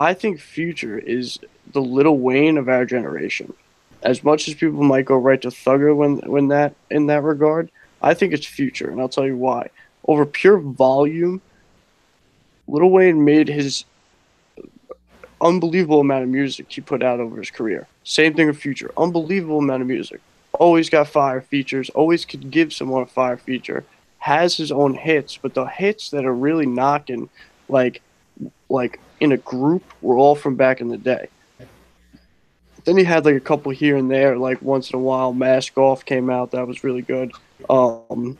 I 0.00 0.14
think 0.14 0.40
Future 0.40 0.98
is 0.98 1.38
the 1.72 1.80
Lil 1.80 2.16
Wayne 2.18 2.58
of 2.58 2.68
our 2.68 2.84
generation. 2.84 3.52
As 4.02 4.22
much 4.22 4.48
as 4.48 4.54
people 4.54 4.82
might 4.82 5.04
go 5.04 5.16
right 5.16 5.40
to 5.42 5.48
Thugger 5.48 5.94
when 5.96 6.18
when 6.18 6.48
that 6.48 6.74
in 6.90 7.06
that 7.06 7.22
regard, 7.22 7.70
I 8.02 8.14
think 8.14 8.32
it's 8.32 8.46
Future, 8.46 8.90
and 8.90 9.00
I'll 9.00 9.08
tell 9.08 9.26
you 9.26 9.36
why. 9.36 9.70
Over 10.06 10.24
pure 10.26 10.58
volume, 10.58 11.40
Lil 12.68 12.90
Wayne 12.90 13.24
made 13.24 13.48
his 13.48 13.84
unbelievable 15.40 16.00
amount 16.00 16.24
of 16.24 16.28
music 16.28 16.66
he 16.68 16.80
put 16.80 17.02
out 17.02 17.20
over 17.20 17.38
his 17.38 17.50
career. 17.50 17.86
Same 18.04 18.34
thing 18.34 18.46
with 18.46 18.58
Future, 18.58 18.90
unbelievable 18.96 19.58
amount 19.58 19.82
of 19.82 19.88
music. 19.88 20.20
Always 20.52 20.90
got 20.90 21.08
fire 21.08 21.40
features. 21.40 21.88
Always 21.90 22.24
could 22.24 22.50
give 22.50 22.72
someone 22.72 23.02
a 23.02 23.06
fire 23.06 23.36
feature. 23.36 23.84
Has 24.18 24.56
his 24.56 24.72
own 24.72 24.94
hits, 24.94 25.36
but 25.36 25.54
the 25.54 25.66
hits 25.66 26.10
that 26.10 26.24
are 26.24 26.34
really 26.34 26.66
knocking, 26.66 27.30
like, 27.68 28.02
like 28.68 29.00
in 29.20 29.32
a 29.32 29.36
group, 29.36 29.84
were 30.02 30.16
all 30.16 30.34
from 30.34 30.56
back 30.56 30.80
in 30.80 30.88
the 30.88 30.98
day. 30.98 31.28
Then 32.84 32.96
he 32.96 33.04
had 33.04 33.24
like 33.24 33.36
a 33.36 33.40
couple 33.40 33.70
here 33.70 33.96
and 33.96 34.10
there, 34.10 34.36
like 34.36 34.60
once 34.60 34.90
in 34.90 34.98
a 34.98 35.02
while. 35.02 35.32
Mask 35.32 35.76
Off 35.78 36.04
came 36.04 36.30
out, 36.30 36.50
that 36.50 36.66
was 36.66 36.82
really 36.82 37.02
good. 37.02 37.32
Um, 37.70 38.36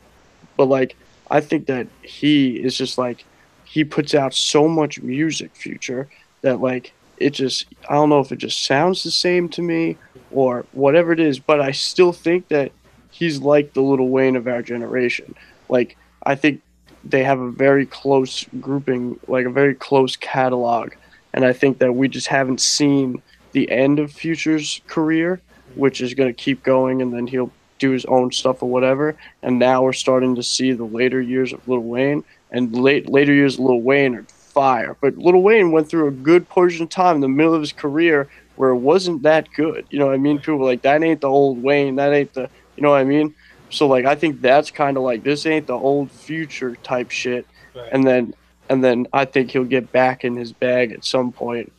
but 0.57 0.65
like, 0.65 0.97
I 1.31 1.39
think 1.39 1.67
that 1.67 1.87
he 2.01 2.57
is 2.57 2.75
just 2.75 2.97
like, 2.97 3.23
he 3.69 3.83
puts 3.83 4.15
out 4.15 4.33
so 4.33 4.67
much 4.67 4.99
music, 5.01 5.55
Future, 5.55 6.09
that 6.41 6.59
like 6.59 6.91
it 7.17 7.31
just, 7.31 7.65
I 7.87 7.93
don't 7.93 8.09
know 8.09 8.19
if 8.19 8.31
it 8.31 8.37
just 8.37 8.63
sounds 8.65 9.03
the 9.03 9.11
same 9.11 9.47
to 9.49 9.61
me 9.61 9.97
or 10.31 10.65
whatever 10.71 11.11
it 11.11 11.19
is, 11.19 11.37
but 11.37 11.61
I 11.61 11.71
still 11.71 12.11
think 12.11 12.47
that 12.47 12.71
he's 13.11 13.39
like 13.39 13.73
the 13.73 13.81
Lil 13.81 14.07
Wayne 14.07 14.35
of 14.35 14.47
our 14.47 14.63
generation. 14.63 15.35
Like, 15.67 15.97
I 16.23 16.33
think 16.35 16.61
they 17.03 17.23
have 17.23 17.39
a 17.39 17.51
very 17.51 17.85
close 17.85 18.45
grouping, 18.59 19.19
like 19.27 19.45
a 19.45 19.51
very 19.51 19.75
close 19.75 20.15
catalog, 20.15 20.93
and 21.33 21.45
I 21.45 21.53
think 21.53 21.77
that 21.77 21.93
we 21.93 22.07
just 22.07 22.27
haven't 22.27 22.61
seen 22.61 23.21
the 23.51 23.69
end 23.69 23.99
of 23.99 24.11
Future's 24.11 24.81
career, 24.87 25.41
which 25.75 26.01
is 26.01 26.15
going 26.15 26.29
to 26.29 26.43
keep 26.43 26.63
going, 26.63 27.03
and 27.03 27.13
then 27.13 27.27
he'll 27.27 27.51
do 27.77 27.91
his 27.91 28.05
own 28.05 28.31
stuff 28.31 28.63
or 28.63 28.69
whatever. 28.69 29.15
And 29.43 29.59
now 29.59 29.83
we're 29.83 29.93
starting 29.93 30.35
to 30.35 30.43
see 30.43 30.71
the 30.71 30.83
later 30.83 31.21
years 31.21 31.53
of 31.53 31.67
Lil 31.67 31.79
Wayne, 31.79 32.23
and 32.51 32.75
late 32.75 33.09
later 33.09 33.33
years 33.33 33.55
of 33.55 33.61
Lil 33.61 33.81
Wayne 33.81 34.15
are 34.15 34.23
fire. 34.23 34.95
But 34.99 35.17
Lil 35.17 35.41
Wayne 35.41 35.71
went 35.71 35.89
through 35.89 36.07
a 36.07 36.11
good 36.11 36.47
portion 36.49 36.83
of 36.83 36.89
time 36.89 37.15
in 37.15 37.21
the 37.21 37.27
middle 37.27 37.53
of 37.53 37.61
his 37.61 37.73
career 37.73 38.27
where 38.55 38.71
it 38.71 38.77
wasn't 38.77 39.23
that 39.23 39.47
good. 39.55 39.85
You 39.89 39.99
know 39.99 40.07
what 40.07 40.15
I 40.15 40.17
mean? 40.17 40.39
People 40.39 40.57
were 40.57 40.65
like, 40.65 40.81
that 40.81 41.01
ain't 41.01 41.21
the 41.21 41.29
old 41.29 41.63
Wayne, 41.63 41.95
that 41.95 42.11
ain't 42.11 42.33
the, 42.33 42.49
you 42.75 42.83
know 42.83 42.89
what 42.89 42.97
I 42.99 43.05
mean? 43.05 43.33
So 43.69 43.87
like, 43.87 44.05
I 44.05 44.15
think 44.15 44.41
that's 44.41 44.71
kind 44.71 44.97
of 44.97 45.03
like 45.03 45.23
this 45.23 45.45
ain't 45.45 45.67
the 45.67 45.73
old 45.73 46.11
future 46.11 46.75
type 46.77 47.11
shit. 47.11 47.47
Right. 47.75 47.89
And 47.91 48.05
then, 48.05 48.33
and 48.67 48.83
then 48.83 49.07
I 49.13 49.25
think 49.25 49.51
he'll 49.51 49.63
get 49.63 49.91
back 49.91 50.23
in 50.23 50.35
his 50.35 50.51
bag 50.51 50.91
at 50.91 51.05
some 51.05 51.31
point. 51.31 51.71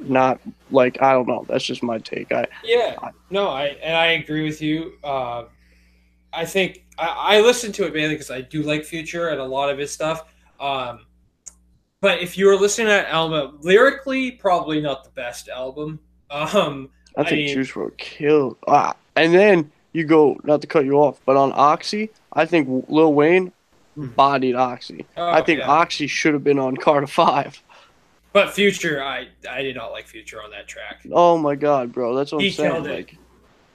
Not 0.00 0.38
like 0.70 1.02
I 1.02 1.12
don't 1.12 1.26
know. 1.26 1.44
That's 1.48 1.64
just 1.64 1.82
my 1.82 1.98
take. 1.98 2.30
I 2.30 2.46
Yeah, 2.62 2.96
no, 3.30 3.48
I 3.48 3.66
and 3.82 3.96
I 3.96 4.06
agree 4.12 4.44
with 4.44 4.62
you. 4.62 4.92
Uh, 5.02 5.46
I 6.32 6.44
think 6.44 6.84
I, 6.98 7.36
I 7.36 7.40
listen 7.40 7.72
to 7.72 7.86
it 7.86 7.94
mainly 7.94 8.14
because 8.14 8.30
I 8.30 8.40
do 8.40 8.62
like 8.62 8.84
Future 8.84 9.28
and 9.28 9.40
a 9.40 9.44
lot 9.44 9.70
of 9.70 9.78
his 9.78 9.92
stuff. 9.92 10.24
Um, 10.60 11.06
but 12.00 12.20
if 12.20 12.36
you 12.38 12.46
were 12.46 12.56
listening 12.56 12.86
to 12.88 12.92
that 12.92 13.08
album, 13.08 13.58
lyrically, 13.60 14.32
probably 14.32 14.80
not 14.80 15.04
the 15.04 15.10
best 15.10 15.48
album. 15.48 16.00
Um, 16.30 16.90
I 17.16 17.22
I 17.22 17.24
think 17.24 17.36
mean- 17.46 17.54
Juice 17.54 17.72
WRLD 17.72 17.96
killed. 17.96 18.58
Ah, 18.66 18.94
and 19.16 19.32
then 19.34 19.72
you 19.94 20.04
go 20.04 20.38
not 20.44 20.60
to 20.60 20.66
cut 20.66 20.84
you 20.84 20.96
off, 20.98 21.18
but 21.24 21.36
on 21.38 21.52
Oxy, 21.54 22.10
I 22.34 22.44
think 22.44 22.68
Lil 22.90 23.14
Wayne 23.14 23.50
Mhm. 23.98 24.14
bodied 24.14 24.54
Oxy. 24.54 25.06
oh, 25.16 25.26
I 25.30 25.40
think 25.40 25.60
yeah. 25.60 25.68
Oxy 25.70 26.06
should 26.06 26.34
have 26.34 26.44
been 26.44 26.58
on 26.58 26.76
Carter 26.76 27.06
Five. 27.22 27.62
but 28.34 28.52
Future, 28.52 29.02
I 29.02 29.28
I 29.50 29.62
did 29.62 29.74
not 29.74 29.90
like 29.90 30.06
Future 30.06 30.42
on 30.42 30.50
that 30.50 30.68
track. 30.68 31.00
Oh 31.10 31.38
my 31.38 31.54
god, 31.54 31.92
bro, 31.94 32.14
that's 32.14 32.30
what 32.30 32.42
He 32.42 32.48
I'm 32.48 32.52
saying. 32.54 32.72
killed 32.72 32.86
it. 32.88 32.94
Like, 32.94 33.16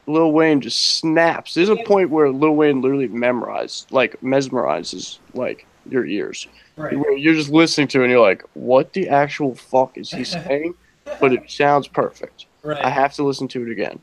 Lil 0.07 0.31
Wayne 0.31 0.61
just 0.61 0.97
snaps. 0.97 1.53
There's 1.53 1.69
a 1.69 1.77
point 1.77 2.09
where 2.09 2.29
Lil 2.29 2.55
Wayne 2.55 2.81
literally 2.81 3.07
memorized, 3.07 3.91
like 3.91 4.19
mesmerizes, 4.21 5.19
like 5.33 5.65
your 5.89 6.05
ears. 6.05 6.47
Right. 6.75 6.97
Where 6.97 7.15
you're 7.17 7.35
just 7.35 7.49
listening 7.51 7.87
to 7.89 7.99
it 8.01 8.03
and 8.05 8.11
you're 8.11 8.19
like, 8.21 8.43
what 8.53 8.93
the 8.93 9.09
actual 9.09 9.55
fuck 9.55 9.97
is 9.97 10.09
he 10.11 10.23
saying? 10.23 10.75
but 11.19 11.33
it 11.33 11.49
sounds 11.51 11.87
perfect. 11.87 12.45
Right. 12.63 12.83
I 12.83 12.89
have 12.89 13.13
to 13.15 13.23
listen 13.23 13.47
to 13.49 13.61
it 13.65 13.71
again. 13.71 13.99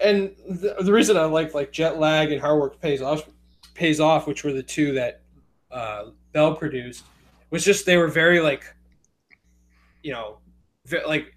and 0.00 0.32
the, 0.48 0.74
the 0.80 0.92
reason 0.92 1.16
I 1.16 1.24
like 1.24 1.54
like 1.54 1.70
Jet 1.72 1.98
Lag 2.00 2.32
and 2.32 2.40
Hard 2.40 2.60
Work 2.60 2.80
Pays 2.80 3.00
Off 3.00 3.28
Pays 3.74 4.00
Off, 4.00 4.26
which 4.26 4.42
were 4.44 4.52
the 4.52 4.62
two 4.62 4.92
that 4.94 5.20
uh, 5.70 6.06
Bell 6.32 6.54
produced, 6.56 7.04
was 7.50 7.64
just 7.64 7.86
they 7.86 7.96
were 7.96 8.08
very 8.08 8.40
like, 8.40 8.64
you 10.02 10.12
know, 10.12 10.38
ve- 10.86 11.04
like 11.06 11.32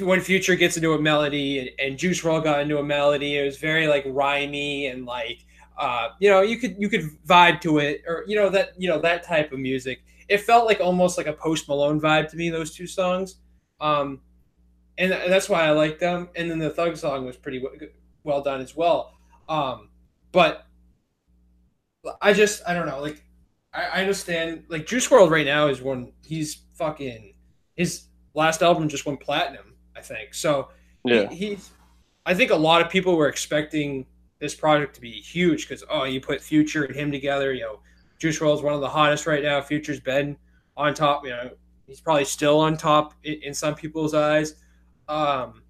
when 0.00 0.20
Future 0.20 0.56
gets 0.56 0.76
into 0.76 0.92
a 0.94 1.00
melody 1.00 1.58
and, 1.58 1.70
and 1.78 1.98
Juice 1.98 2.22
WRLD 2.22 2.44
got 2.44 2.60
into 2.60 2.78
a 2.78 2.82
melody, 2.82 3.36
it 3.36 3.44
was 3.44 3.58
very 3.58 3.86
like 3.86 4.04
rhymey 4.06 4.90
and 4.90 5.06
like, 5.06 5.44
uh, 5.78 6.08
you 6.20 6.28
know, 6.28 6.42
you 6.42 6.58
could 6.58 6.76
you 6.78 6.88
could 6.88 7.02
vibe 7.26 7.60
to 7.62 7.78
it 7.78 8.02
or 8.06 8.24
you 8.26 8.36
know 8.36 8.48
that 8.50 8.72
you 8.76 8.88
know 8.88 9.00
that 9.00 9.22
type 9.22 9.52
of 9.52 9.58
music. 9.58 10.02
It 10.28 10.40
felt 10.42 10.66
like 10.66 10.80
almost 10.80 11.16
like 11.16 11.26
a 11.26 11.32
Post 11.32 11.68
Malone 11.68 12.00
vibe 12.00 12.28
to 12.30 12.36
me. 12.36 12.50
Those 12.50 12.74
two 12.74 12.86
songs. 12.86 13.36
Um, 13.80 14.20
and, 14.98 15.12
and 15.12 15.32
that's 15.32 15.48
why 15.48 15.64
I 15.64 15.70
like 15.70 15.98
them. 15.98 16.28
And 16.34 16.50
then 16.50 16.58
the 16.58 16.70
Thug 16.70 16.96
song 16.96 17.24
was 17.24 17.36
pretty 17.36 17.60
w- 17.60 17.90
well 18.24 18.42
done 18.42 18.60
as 18.60 18.76
well. 18.76 19.12
Um, 19.48 19.90
but 20.32 20.66
I 22.20 22.32
just 22.32 22.62
I 22.66 22.74
don't 22.74 22.86
know. 22.86 23.00
Like 23.00 23.24
I, 23.72 23.84
I 23.84 24.00
understand. 24.00 24.64
Like 24.68 24.86
Juice 24.86 25.08
WRLD 25.08 25.30
right 25.30 25.46
now 25.46 25.68
is 25.68 25.80
one. 25.80 26.12
He's 26.24 26.62
fucking 26.74 27.34
his 27.76 28.04
last 28.34 28.62
album 28.62 28.88
just 28.88 29.06
went 29.06 29.20
platinum. 29.20 29.67
I 29.98 30.02
think 30.02 30.34
so. 30.34 30.68
Yeah. 31.04 31.28
He, 31.28 31.50
he's. 31.50 31.70
I 32.24 32.34
think 32.34 32.50
a 32.50 32.56
lot 32.56 32.82
of 32.82 32.90
people 32.90 33.16
were 33.16 33.28
expecting 33.28 34.06
this 34.38 34.54
project 34.54 34.94
to 34.94 35.00
be 35.00 35.10
huge 35.10 35.68
because 35.68 35.82
oh, 35.90 36.04
you 36.04 36.20
put 36.20 36.40
Future 36.40 36.84
and 36.84 36.94
him 36.94 37.10
together. 37.10 37.52
You 37.52 37.62
know, 37.62 37.80
Juice 38.18 38.38
WRLD 38.38 38.56
is 38.56 38.62
one 38.62 38.74
of 38.74 38.80
the 38.80 38.88
hottest 38.88 39.26
right 39.26 39.42
now. 39.42 39.60
Future's 39.60 40.00
been 40.00 40.36
on 40.76 40.94
top. 40.94 41.24
You 41.24 41.30
know, 41.30 41.50
he's 41.86 42.00
probably 42.00 42.24
still 42.24 42.60
on 42.60 42.76
top 42.76 43.14
in, 43.24 43.42
in 43.42 43.54
some 43.54 43.74
people's 43.74 44.14
eyes. 44.14 44.54
Um, 45.08 45.62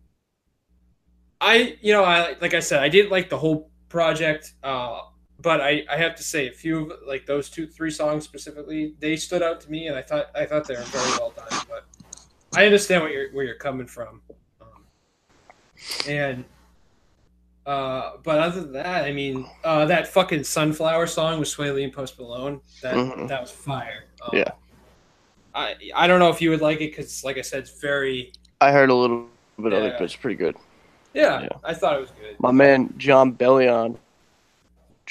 I, 1.40 1.78
you 1.80 1.92
know, 1.92 2.04
I 2.04 2.36
like 2.40 2.54
I 2.54 2.60
said, 2.60 2.82
I 2.82 2.88
didn't 2.88 3.10
like 3.10 3.30
the 3.30 3.38
whole 3.38 3.70
project, 3.88 4.54
uh, 4.62 5.00
but 5.40 5.60
I, 5.60 5.84
I 5.90 5.96
have 5.96 6.16
to 6.16 6.22
say 6.22 6.48
a 6.48 6.52
few 6.52 6.90
of 6.90 6.98
like 7.06 7.24
those 7.24 7.48
two, 7.48 7.66
three 7.66 7.92
songs 7.92 8.24
specifically, 8.24 8.94
they 8.98 9.16
stood 9.16 9.42
out 9.42 9.60
to 9.62 9.70
me, 9.70 9.86
and 9.86 9.96
I 9.96 10.02
thought 10.02 10.30
I 10.34 10.44
thought 10.44 10.66
they 10.66 10.74
were 10.74 10.82
very 10.82 11.10
well 11.18 11.32
done. 11.36 11.60
But 11.68 11.84
I 12.56 12.64
understand 12.64 13.02
where 13.02 13.12
you're 13.12 13.30
where 13.32 13.44
you're 13.44 13.54
coming 13.56 13.86
from, 13.86 14.20
um, 14.60 14.84
and 16.08 16.44
uh, 17.66 18.12
but 18.24 18.38
other 18.38 18.62
than 18.62 18.72
that, 18.72 19.04
I 19.04 19.12
mean, 19.12 19.46
uh, 19.64 19.84
that 19.86 20.08
fucking 20.08 20.44
sunflower 20.44 21.06
song 21.06 21.38
with 21.38 21.48
Swae 21.48 21.74
Lee 21.74 21.84
and 21.84 21.92
Post 21.92 22.18
Malone, 22.18 22.60
that 22.82 22.94
Mhm. 22.94 23.28
that 23.28 23.40
was 23.40 23.50
fire. 23.50 24.04
Um, 24.22 24.30
Yeah. 24.38 24.50
I 25.54 25.76
I 25.94 26.06
don't 26.06 26.18
know 26.20 26.30
if 26.30 26.40
you 26.40 26.50
would 26.50 26.62
like 26.62 26.80
it 26.80 26.90
because, 26.90 27.22
like 27.24 27.36
I 27.36 27.42
said, 27.42 27.60
it's 27.60 27.80
very 27.80 28.32
I 28.60 28.72
heard 28.72 28.90
a 28.90 28.94
little 28.94 29.26
bit 29.60 29.72
of 29.72 29.84
it, 29.84 29.94
but 29.98 30.04
it's 30.04 30.16
pretty 30.16 30.36
good. 30.36 30.56
yeah, 31.12 31.42
Yeah. 31.42 31.48
I 31.62 31.74
thought 31.74 31.96
it 31.96 32.00
was 32.00 32.10
good. 32.12 32.40
My 32.40 32.50
man 32.52 32.94
Jon 32.96 33.32
Bellion, 33.34 33.98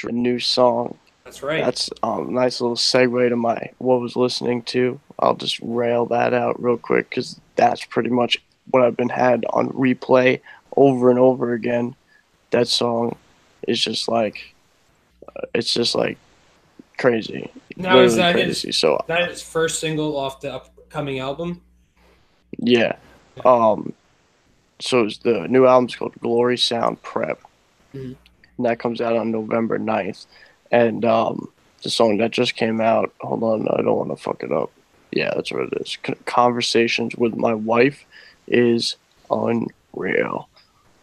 a 0.03 0.11
new 0.11 0.39
song. 0.39 0.97
That's 1.23 1.43
right. 1.43 1.63
That's 1.63 1.89
um, 2.03 2.29
a 2.29 2.31
nice 2.31 2.61
little 2.61 2.75
segue 2.77 3.29
to 3.29 3.35
my 3.35 3.71
what 3.77 3.99
was 3.99 4.15
listening 4.15 4.63
to. 4.63 4.99
I'll 5.19 5.35
just 5.35 5.59
rail 5.61 6.05
that 6.07 6.33
out 6.33 6.61
real 6.61 6.77
quick 6.77 7.09
because 7.09 7.39
that's 7.55 7.83
pretty 7.85 8.09
much 8.09 8.37
what 8.69 8.83
I've 8.83 8.97
been 8.97 9.09
had 9.09 9.45
on 9.51 9.69
replay 9.69 10.41
over 10.75 11.09
and 11.09 11.19
over 11.19 11.53
again. 11.53 11.95
That 12.51 12.67
song 12.67 13.17
is 13.67 13.79
just 13.81 14.07
like, 14.07 14.53
uh, 15.35 15.41
it's 15.55 15.73
just 15.73 15.95
like 15.95 16.17
crazy. 16.97 17.51
now 17.75 17.97
is 17.99 18.15
Literally 18.15 18.41
that 18.43 18.47
his. 18.65 18.77
So 18.77 19.03
that 19.07 19.29
his 19.29 19.41
first 19.41 19.79
single 19.79 20.15
off 20.17 20.39
the 20.41 20.53
upcoming 20.53 21.19
album? 21.19 21.61
Yeah. 22.57 22.95
Um. 23.45 23.93
So 24.79 25.05
it's 25.05 25.17
the 25.19 25.47
new 25.47 25.65
album's 25.65 25.95
called 25.95 26.13
Glory 26.19 26.57
Sound 26.57 27.01
Prep, 27.01 27.41
Mhm. 27.95 28.15
and 28.57 28.65
that 28.65 28.79
comes 28.79 29.01
out 29.01 29.15
on 29.15 29.31
November 29.31 29.79
9th. 29.79 30.27
And 30.71 31.03
um, 31.03 31.49
the 31.81 31.89
song 31.89 32.17
that 32.17 32.29
just 32.31 32.55
came 32.55 32.79
out. 32.79 33.11
Hold 33.21 33.41
on, 33.43 33.67
I 33.69 33.81
don't 33.81 33.97
want 33.97 34.09
to 34.11 34.15
fuck 34.17 34.43
it 34.43 34.51
up. 34.51 34.71
Yeah, 35.11 35.31
that's 35.35 35.51
what 35.51 35.71
it 35.71 35.81
is. 35.81 35.97
Conversations 36.25 37.15
with 37.15 37.35
my 37.35 37.53
wife 37.53 38.03
is 38.47 38.95
unreal, 39.29 40.49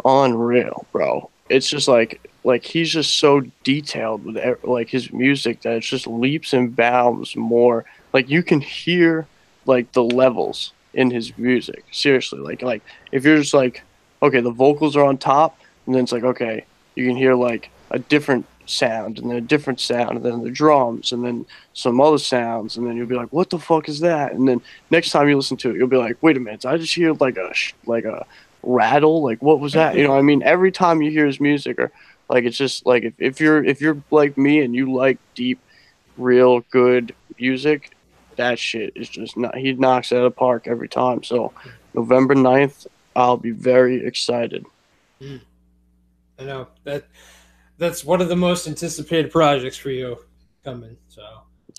unreal, 0.04 0.86
bro. 0.92 1.30
It's 1.48 1.68
just 1.68 1.88
like 1.88 2.20
like 2.44 2.64
he's 2.64 2.90
just 2.90 3.14
so 3.14 3.40
detailed 3.64 4.24
with 4.24 4.64
like 4.64 4.88
his 4.88 5.12
music 5.12 5.62
that 5.62 5.76
it's 5.76 5.88
just 5.88 6.06
leaps 6.06 6.52
and 6.52 6.74
bounds 6.76 7.36
more. 7.36 7.84
Like 8.12 8.28
you 8.28 8.42
can 8.42 8.60
hear 8.60 9.26
like 9.66 9.92
the 9.92 10.04
levels 10.04 10.72
in 10.92 11.10
his 11.10 11.36
music. 11.38 11.84
Seriously, 11.90 12.40
like 12.40 12.62
like 12.62 12.82
if 13.12 13.24
you're 13.24 13.38
just 13.38 13.54
like, 13.54 13.82
okay, 14.22 14.40
the 14.40 14.50
vocals 14.50 14.96
are 14.96 15.04
on 15.04 15.18
top, 15.18 15.58
and 15.86 15.94
then 15.94 16.04
it's 16.04 16.12
like 16.12 16.24
okay, 16.24 16.64
you 16.94 17.06
can 17.06 17.16
hear 17.16 17.34
like 17.34 17.70
a 17.90 17.98
different 17.98 18.46
sound 18.66 19.18
and 19.18 19.30
then 19.30 19.36
a 19.36 19.40
different 19.40 19.80
sound 19.80 20.16
and 20.16 20.24
then 20.24 20.42
the 20.42 20.50
drums 20.50 21.12
and 21.12 21.24
then 21.24 21.44
some 21.72 22.00
other 22.00 22.18
sounds 22.18 22.76
and 22.76 22.86
then 22.86 22.96
you'll 22.96 23.06
be 23.06 23.14
like 23.14 23.32
what 23.32 23.50
the 23.50 23.58
fuck 23.58 23.88
is 23.88 24.00
that? 24.00 24.32
And 24.32 24.48
then 24.48 24.60
next 24.90 25.10
time 25.10 25.28
you 25.28 25.36
listen 25.36 25.56
to 25.58 25.70
it 25.70 25.76
you'll 25.76 25.88
be 25.88 25.96
like 25.96 26.22
wait 26.22 26.36
a 26.36 26.40
minute 26.40 26.64
i 26.64 26.76
just 26.76 26.94
hear 26.94 27.12
like 27.14 27.36
a 27.36 27.52
sh- 27.52 27.74
like 27.86 28.04
a 28.04 28.24
rattle 28.62 29.22
like 29.22 29.42
what 29.42 29.60
was 29.60 29.74
that? 29.74 29.96
You 29.96 30.06
know 30.06 30.16
i 30.16 30.22
mean? 30.22 30.42
Every 30.42 30.72
time 30.72 31.02
you 31.02 31.10
hear 31.10 31.26
his 31.26 31.40
music 31.40 31.78
or 31.78 31.92
like 32.28 32.44
it's 32.44 32.56
just 32.56 32.86
like 32.86 33.04
if, 33.04 33.14
if 33.18 33.40
you're 33.40 33.62
if 33.64 33.80
you're 33.80 34.02
like 34.10 34.38
me 34.38 34.60
and 34.60 34.74
you 34.74 34.92
like 34.92 35.18
deep 35.34 35.60
real 36.16 36.60
good 36.70 37.14
music 37.38 37.90
that 38.36 38.58
shit 38.58 38.92
is 38.96 39.08
just 39.08 39.36
not 39.36 39.56
he 39.56 39.72
knocks 39.72 40.12
out 40.12 40.18
of 40.18 40.24
the 40.24 40.30
park 40.30 40.66
every 40.66 40.88
time. 40.88 41.22
So 41.22 41.52
november 41.92 42.34
9th 42.34 42.86
i'll 43.14 43.36
be 43.36 43.50
very 43.50 44.04
excited. 44.06 44.64
Mm. 45.20 45.40
I 46.38 46.44
know 46.44 46.68
that 46.84 47.04
that's 47.78 48.04
one 48.04 48.20
of 48.20 48.28
the 48.28 48.36
most 48.36 48.66
anticipated 48.66 49.30
projects 49.30 49.76
for 49.76 49.90
you 49.90 50.18
coming. 50.62 50.96
So 51.08 51.22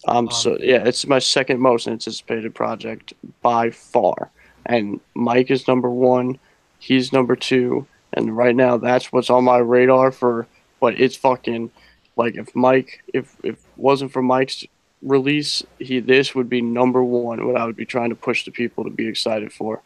Um, 0.07 0.27
Um, 0.27 0.31
so 0.31 0.57
yeah, 0.59 0.83
it's 0.85 1.07
my 1.07 1.19
second 1.19 1.59
most 1.59 1.87
anticipated 1.87 2.53
project 2.53 3.13
by 3.41 3.71
far, 3.71 4.31
and 4.65 4.99
Mike 5.13 5.49
is 5.51 5.67
number 5.67 5.89
one, 5.89 6.37
he's 6.79 7.13
number 7.13 7.35
two, 7.35 7.87
and 8.13 8.35
right 8.35 8.55
now 8.55 8.77
that's 8.77 9.11
what's 9.11 9.29
on 9.29 9.43
my 9.43 9.57
radar 9.57 10.11
for. 10.11 10.47
But 10.79 10.99
it's 10.99 11.15
fucking 11.15 11.71
like 12.15 12.35
if 12.35 12.55
Mike, 12.55 13.01
if 13.13 13.35
if 13.43 13.57
wasn't 13.77 14.11
for 14.11 14.21
Mike's 14.21 14.65
release, 15.01 15.63
he 15.79 15.99
this 15.99 16.35
would 16.35 16.49
be 16.49 16.61
number 16.61 17.03
one. 17.03 17.47
What 17.47 17.55
I 17.59 17.65
would 17.65 17.75
be 17.75 17.85
trying 17.85 18.09
to 18.09 18.15
push 18.15 18.45
the 18.45 18.51
people 18.51 18.83
to 18.83 18.89
be 18.89 19.07
excited 19.07 19.51
for. 19.53 19.81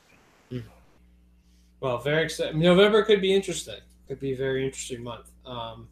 well, 1.80 2.00
very 2.00 2.24
excited. 2.24 2.56
November 2.56 3.04
could 3.04 3.22
be 3.22 3.34
interesting. 3.34 3.80
Could 4.08 4.20
be 4.20 4.34
a 4.34 4.38
very 4.38 4.66
interesting 4.66 5.04
month. 5.04 5.32
Um, 5.46 5.88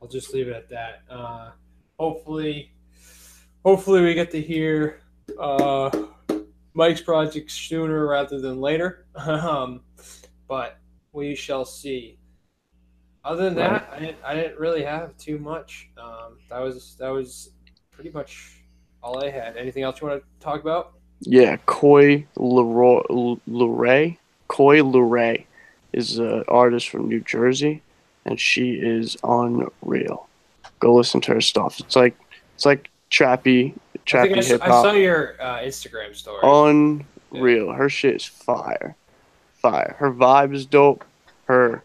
I'll 0.00 0.08
just 0.08 0.32
leave 0.32 0.48
it 0.48 0.56
at 0.56 0.68
that. 0.70 1.02
Uh, 1.10 1.50
hopefully, 1.98 2.72
hopefully 3.64 4.02
we 4.02 4.14
get 4.14 4.30
to 4.30 4.40
hear 4.40 5.02
uh, 5.38 5.90
Mike's 6.74 7.02
project 7.02 7.50
sooner 7.50 8.06
rather 8.06 8.40
than 8.40 8.60
later. 8.60 9.06
um, 9.16 9.82
but 10.48 10.78
we 11.12 11.34
shall 11.34 11.64
see. 11.64 12.18
Other 13.24 13.44
than 13.44 13.54
that, 13.56 13.90
I 13.92 13.98
didn't, 13.98 14.18
I 14.24 14.34
didn't 14.34 14.58
really 14.58 14.82
have 14.82 15.16
too 15.18 15.38
much. 15.38 15.90
Um, 15.98 16.38
that 16.48 16.60
was 16.60 16.96
that 16.98 17.10
was 17.10 17.50
pretty 17.90 18.10
much 18.10 18.62
all 19.02 19.22
I 19.22 19.30
had. 19.30 19.58
Anything 19.58 19.82
else 19.82 20.00
you 20.00 20.08
want 20.08 20.22
to 20.22 20.44
talk 20.44 20.62
about? 20.62 20.94
Yeah, 21.20 21.58
Coi 21.66 22.26
Leroy, 22.36 23.02
Leray, 23.46 24.16
Coi 24.48 24.78
Leray 24.78 25.44
is 25.92 26.18
an 26.18 26.44
artist 26.48 26.88
from 26.88 27.08
New 27.08 27.20
Jersey, 27.20 27.82
and 28.24 28.38
she 28.40 28.72
is 28.72 29.16
unreal. 29.24 30.28
Go 30.78 30.94
listen 30.94 31.20
to 31.22 31.34
her 31.34 31.40
stuff. 31.40 31.80
It's 31.80 31.96
like 31.96 32.16
it's 32.54 32.66
like 32.66 32.90
trappy, 33.10 33.74
trappy 34.06 34.38
I, 34.38 34.44
hip 34.44 34.62
I 34.62 34.68
saw 34.68 34.92
your 34.92 35.36
uh, 35.40 35.58
Instagram 35.58 36.14
story. 36.14 36.40
Unreal. 37.32 37.72
Her 37.72 37.88
shit 37.88 38.16
is 38.16 38.24
fire, 38.24 38.96
fire. 39.54 39.96
Her 39.98 40.12
vibe 40.12 40.54
is 40.54 40.66
dope. 40.66 41.04
Her 41.44 41.82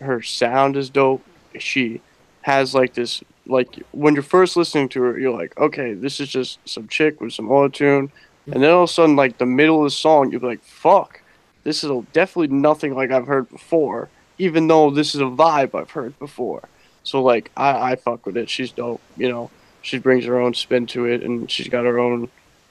her 0.00 0.22
sound 0.22 0.76
is 0.76 0.90
dope. 0.90 1.24
She 1.58 2.00
has 2.42 2.74
like 2.74 2.94
this 2.94 3.22
like 3.46 3.82
when 3.92 4.14
you're 4.14 4.22
first 4.22 4.56
listening 4.56 4.88
to 4.90 5.02
her, 5.02 5.18
you're 5.18 5.36
like, 5.36 5.58
okay, 5.58 5.94
this 5.94 6.20
is 6.20 6.28
just 6.28 6.58
some 6.68 6.86
chick 6.86 7.20
with 7.20 7.32
some 7.32 7.50
auto 7.50 7.68
tune, 7.68 8.12
and 8.46 8.62
then 8.62 8.70
all 8.70 8.84
of 8.84 8.90
a 8.90 8.92
sudden, 8.92 9.16
like 9.16 9.38
the 9.38 9.46
middle 9.46 9.78
of 9.78 9.84
the 9.84 9.90
song, 9.90 10.30
you're 10.30 10.40
like, 10.40 10.62
fuck, 10.62 11.20
this 11.64 11.82
is 11.82 11.90
definitely 12.12 12.54
nothing 12.54 12.94
like 12.94 13.10
I've 13.10 13.26
heard 13.26 13.48
before, 13.48 14.08
even 14.38 14.68
though 14.68 14.90
this 14.90 15.14
is 15.14 15.20
a 15.20 15.24
vibe 15.24 15.74
I've 15.74 15.90
heard 15.90 16.18
before. 16.18 16.68
So 17.02 17.22
like, 17.22 17.50
I 17.56 17.92
I 17.92 17.96
fuck 17.96 18.26
with 18.26 18.36
it. 18.36 18.48
She's 18.50 18.70
dope. 18.72 19.00
You 19.16 19.28
know, 19.30 19.50
she 19.82 19.98
brings 19.98 20.24
her 20.26 20.38
own 20.38 20.54
spin 20.54 20.86
to 20.88 21.06
it, 21.06 21.22
and 21.22 21.50
she's 21.50 21.68
got 21.68 21.84
her 21.84 21.98
own, 21.98 22.28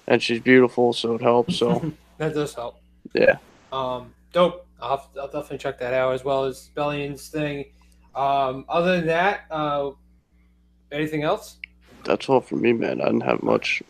and 0.07 0.21
she's 0.21 0.39
beautiful, 0.39 0.93
so 0.93 1.15
it 1.15 1.21
helps. 1.21 1.57
So 1.57 1.91
that 2.17 2.33
does 2.33 2.53
help. 2.53 2.79
yeah. 3.13 3.37
Um, 3.71 4.13
dope. 4.33 4.65
I'll, 4.79 4.97
have- 4.97 5.07
I'll 5.19 5.27
definitely 5.27 5.57
check 5.57 5.79
that 5.79 5.93
out 5.93 6.13
as 6.13 6.23
well 6.23 6.43
as 6.45 6.69
Bellion's 6.75 7.29
thing. 7.29 7.65
Um, 8.15 8.65
other 8.69 8.97
than 8.97 9.07
that, 9.07 9.41
uh, 9.51 9.91
anything 10.91 11.23
else? 11.23 11.57
that's 12.03 12.29
all 12.29 12.39
for 12.39 12.55
me, 12.55 12.71
man. 12.73 13.01
I 13.01 13.05
didn't 13.05 13.21
have 13.21 13.43
much. 13.43 13.83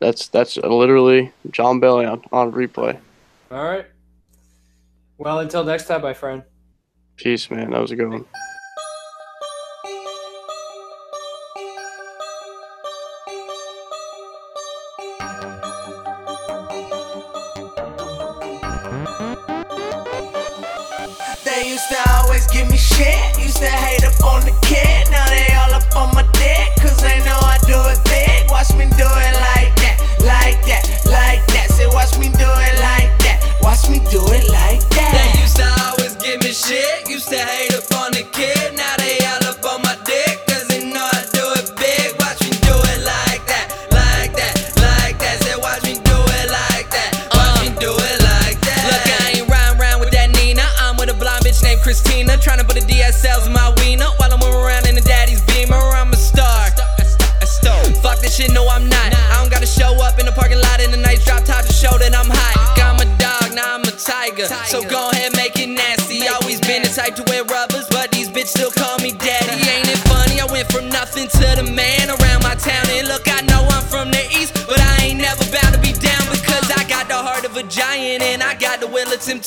That's 0.00 0.28
that's 0.28 0.56
literally 0.56 1.32
Jon 1.50 1.80
Bellion 1.80 2.24
on 2.32 2.52
replay. 2.52 2.98
All 3.50 3.64
right. 3.64 3.86
Well, 5.18 5.40
until 5.40 5.62
next 5.64 5.86
time, 5.86 6.02
my 6.02 6.14
friend. 6.14 6.42
Peace, 7.16 7.50
man. 7.50 7.70
That 7.70 7.80
was 7.80 7.90
a 7.90 7.96
good 7.96 8.10
one. 8.10 8.24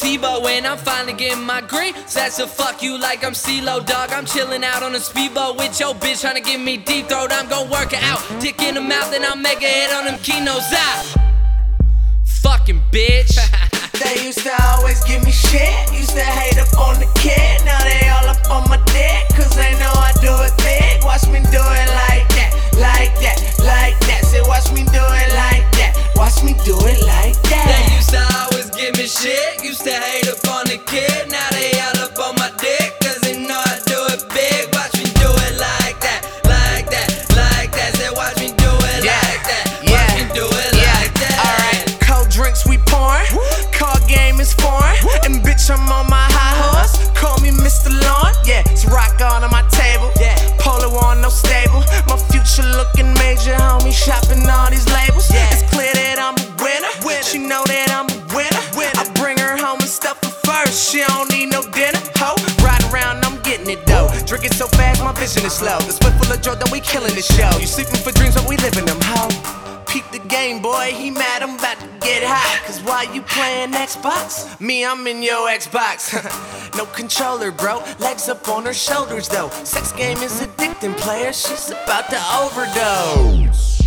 Tebow. 0.07 0.45
And 0.45 0.65
I'm 0.65 0.77
finally 0.77 1.11
getting 1.11 1.43
my 1.43 1.59
green. 1.59 1.93
That's 2.13 2.39
a 2.39 2.47
fuck 2.47 2.81
you 2.81 2.97
like 2.97 3.25
I'm 3.25 3.33
CeeLo, 3.33 3.85
dog. 3.85 4.11
I'm 4.11 4.25
chilling 4.25 4.63
out 4.63 4.81
on 4.81 4.95
a 4.95 5.01
speedboat 5.01 5.57
with 5.57 5.77
your 5.81 5.93
bitch 5.95 6.21
trying 6.21 6.35
to 6.35 6.41
get 6.41 6.61
me 6.61 6.77
deep 6.77 7.07
throat. 7.07 7.33
I'm 7.33 7.49
gon' 7.49 7.69
work 7.69 7.91
it 7.91 8.01
out. 8.03 8.23
Dick 8.39 8.61
in 8.61 8.75
the 8.75 8.81
mouth 8.81 9.13
and 9.13 9.25
I'll 9.25 9.35
make 9.35 9.61
a 9.61 9.67
hit 9.67 9.91
on 9.91 10.05
them 10.05 10.17
keynotes 10.19 10.71
out. 10.71 10.77
Ah. 10.77 11.33
Fucking 12.23 12.81
bitch. 12.89 13.37
they 13.99 14.25
used 14.25 14.39
to 14.43 14.53
always 14.73 15.03
give 15.03 15.23
me 15.23 15.31
shit. 15.31 15.73
Used 15.93 16.11
to 16.11 16.23
hate 16.23 16.57
up 16.57 16.71
on 16.77 16.99
the 16.99 17.09
kid. 17.15 17.63
Now 17.65 17.79
they 17.83 18.09
all 18.09 18.27
up 18.27 18.41
on 18.49 18.69
my 18.69 18.77
dick. 18.93 19.29
Cause 19.35 19.55
they 19.55 19.73
know 19.79 19.93
I 19.93 20.11
do 20.21 20.33
it 20.45 20.53
big. 20.59 21.03
Watch 21.03 21.25
me 21.27 21.39
do 21.51 21.61
it 21.61 21.89
like 22.03 22.27
that, 22.37 22.51
like 22.77 23.13
that, 23.21 23.37
like 23.63 23.97
that. 24.07 24.25
Say, 24.25 24.41
watch 24.41 24.71
me 24.71 24.83
do 24.91 25.01
it 25.01 25.29
like 25.33 25.65
that. 25.79 25.93
Watch 26.15 26.43
me 26.43 26.53
do 26.65 26.75
it 26.85 27.01
like 27.05 27.37
that. 27.49 27.67
They 27.69 27.95
used 27.95 28.11
to 28.11 28.21
always 28.41 28.69
give 28.71 28.97
me 28.97 29.07
shit. 29.07 29.63
Used 29.63 29.83
to 29.83 29.93
hate 29.93 30.27
up 30.29 30.45
on 30.51 30.65
the 30.65 30.77
kid. 30.85 31.29
Now 31.29 31.47
they 31.51 31.71
all 31.79 32.05
up 32.05 32.17
on 32.19 32.35
my 32.35 32.51
dick. 32.59 32.96
Bitch, 45.67 45.73
I'm 45.73 45.91
on 45.91 46.09
my 46.09 46.27
high 46.29 46.55
horse. 46.71 47.09
Call 47.13 47.39
me 47.39 47.49
Mr. 47.49 47.89
Lawn. 47.89 48.33
Yeah, 48.45 48.63
it's 48.67 48.85
rock 48.85 49.19
on 49.21 49.43
on 49.43 49.51
my 49.51 49.63
table. 49.69 50.11
Yeah, 50.19 50.37
polo 50.59 50.95
on 50.99 51.21
no 51.21 51.29
stable. 51.29 51.83
My 52.07 52.17
future 52.31 52.67
looking 52.75 53.13
major, 53.15 53.55
homie. 53.55 53.91
Shopping 53.91 54.47
all 54.49 54.69
these 54.69 54.87
labels. 54.87 55.29
Yeah, 55.31 55.47
it's 55.51 55.63
clear 55.71 55.93
that 55.93 56.19
I'm 56.19 56.35
a 56.35 56.45
winner. 56.63 56.91
winner. 57.05 57.23
She 57.23 57.39
know 57.39 57.63
that 57.65 57.89
I'm 57.91 58.07
a 58.07 58.17
winner. 58.35 58.63
I 58.77 59.03
bring 59.19 59.37
her 59.37 59.57
home 59.57 59.79
and 59.79 59.89
stuff 59.89 60.21
her 60.23 60.31
first. 60.45 60.91
She 60.91 61.03
don't 61.03 61.29
need 61.31 61.51
no 61.51 61.61
dinner. 61.71 61.99
Ho, 62.17 62.35
ride 62.63 62.83
around, 62.91 63.23
I'm 63.25 63.41
getting 63.41 63.69
it 63.69 63.85
though. 63.85 64.09
Drinking 64.25 64.53
so 64.53 64.67
fast, 64.67 65.03
my 65.03 65.13
vision 65.13 65.45
is 65.45 65.53
slow. 65.53 65.79
The 65.79 65.91
split 65.91 66.13
full 66.13 66.31
of 66.31 66.41
joy, 66.41 66.55
then 66.55 66.71
we 66.71 66.79
killing 66.79 67.13
the 67.15 67.25
show. 67.25 67.51
You 67.59 67.67
sleeping 67.67 67.99
for 67.99 68.11
dreams, 68.11 68.35
but 68.35 68.47
we 68.47 68.57
living 68.57 68.85
them, 68.85 68.99
ho. 69.01 69.27
why 72.87 73.03
you 73.13 73.21
playing 73.21 73.73
Xbox? 73.73 74.59
Me, 74.61 74.85
I'm 74.85 75.05
in 75.07 75.21
your 75.21 75.49
Xbox. 75.49 76.15
no 76.77 76.85
controller, 76.85 77.51
bro. 77.51 77.83
Legs 77.99 78.29
up 78.29 78.47
on 78.47 78.65
her 78.65 78.73
shoulders, 78.73 79.27
though. 79.27 79.49
Sex 79.63 79.91
game 79.91 80.17
is 80.19 80.41
addicting, 80.41 80.95
player. 80.97 81.33
She's 81.33 81.69
about 81.69 82.09
to 82.09 82.19
overdose. 82.39 83.83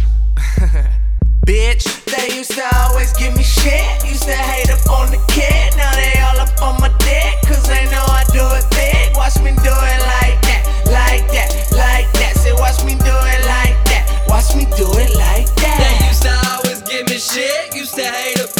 Bitch, 1.46 2.05
they 2.05 2.36
used 2.36 2.53
to 2.53 2.64
always 2.76 3.12
give 3.14 3.34
me 3.34 3.42
shit. 3.42 4.05
Used 4.05 4.24
to 4.24 4.36
hate 4.36 4.70
up 4.70 4.86
on 4.90 5.11
the 5.11 5.20
kid. 5.32 5.74
Now 5.76 5.90
they 5.96 6.20
all 6.20 6.38
up 6.38 6.53
on 6.62 6.80
my 6.80 6.92
dick. 6.98 7.40
Cause 7.48 7.66
they 7.66 7.84
know 7.90 8.05
I 8.05 8.24
do 8.32 8.44
it 8.61 8.66
big. 8.70 9.16
Watch 9.16 9.38
me 9.38 9.51
do 9.64 9.72
it 9.72 10.01
like 10.12 10.38
that, 10.46 10.62
like 10.86 11.26
that, 11.32 11.48
like 11.72 12.12
that. 12.20 12.36
Say, 12.36 12.53
watch 12.53 12.84
me 12.84 12.92
do 12.92 13.16
it 13.32 13.42
like 13.48 13.78
that. 13.88 14.05
Watch 14.28 14.55
me 14.55 14.64
do 14.76 14.86
it 15.01 15.16
like 15.16 15.48
that. 15.57 15.80
They 15.80 16.07
used 16.07 16.22
to 16.22 16.34
always 16.53 16.82
give 16.82 17.09
me 17.09 17.16
shit. 17.16 17.74
Used 17.74 17.94
to 17.94 18.05
hate 18.05 18.38
up 18.38 18.59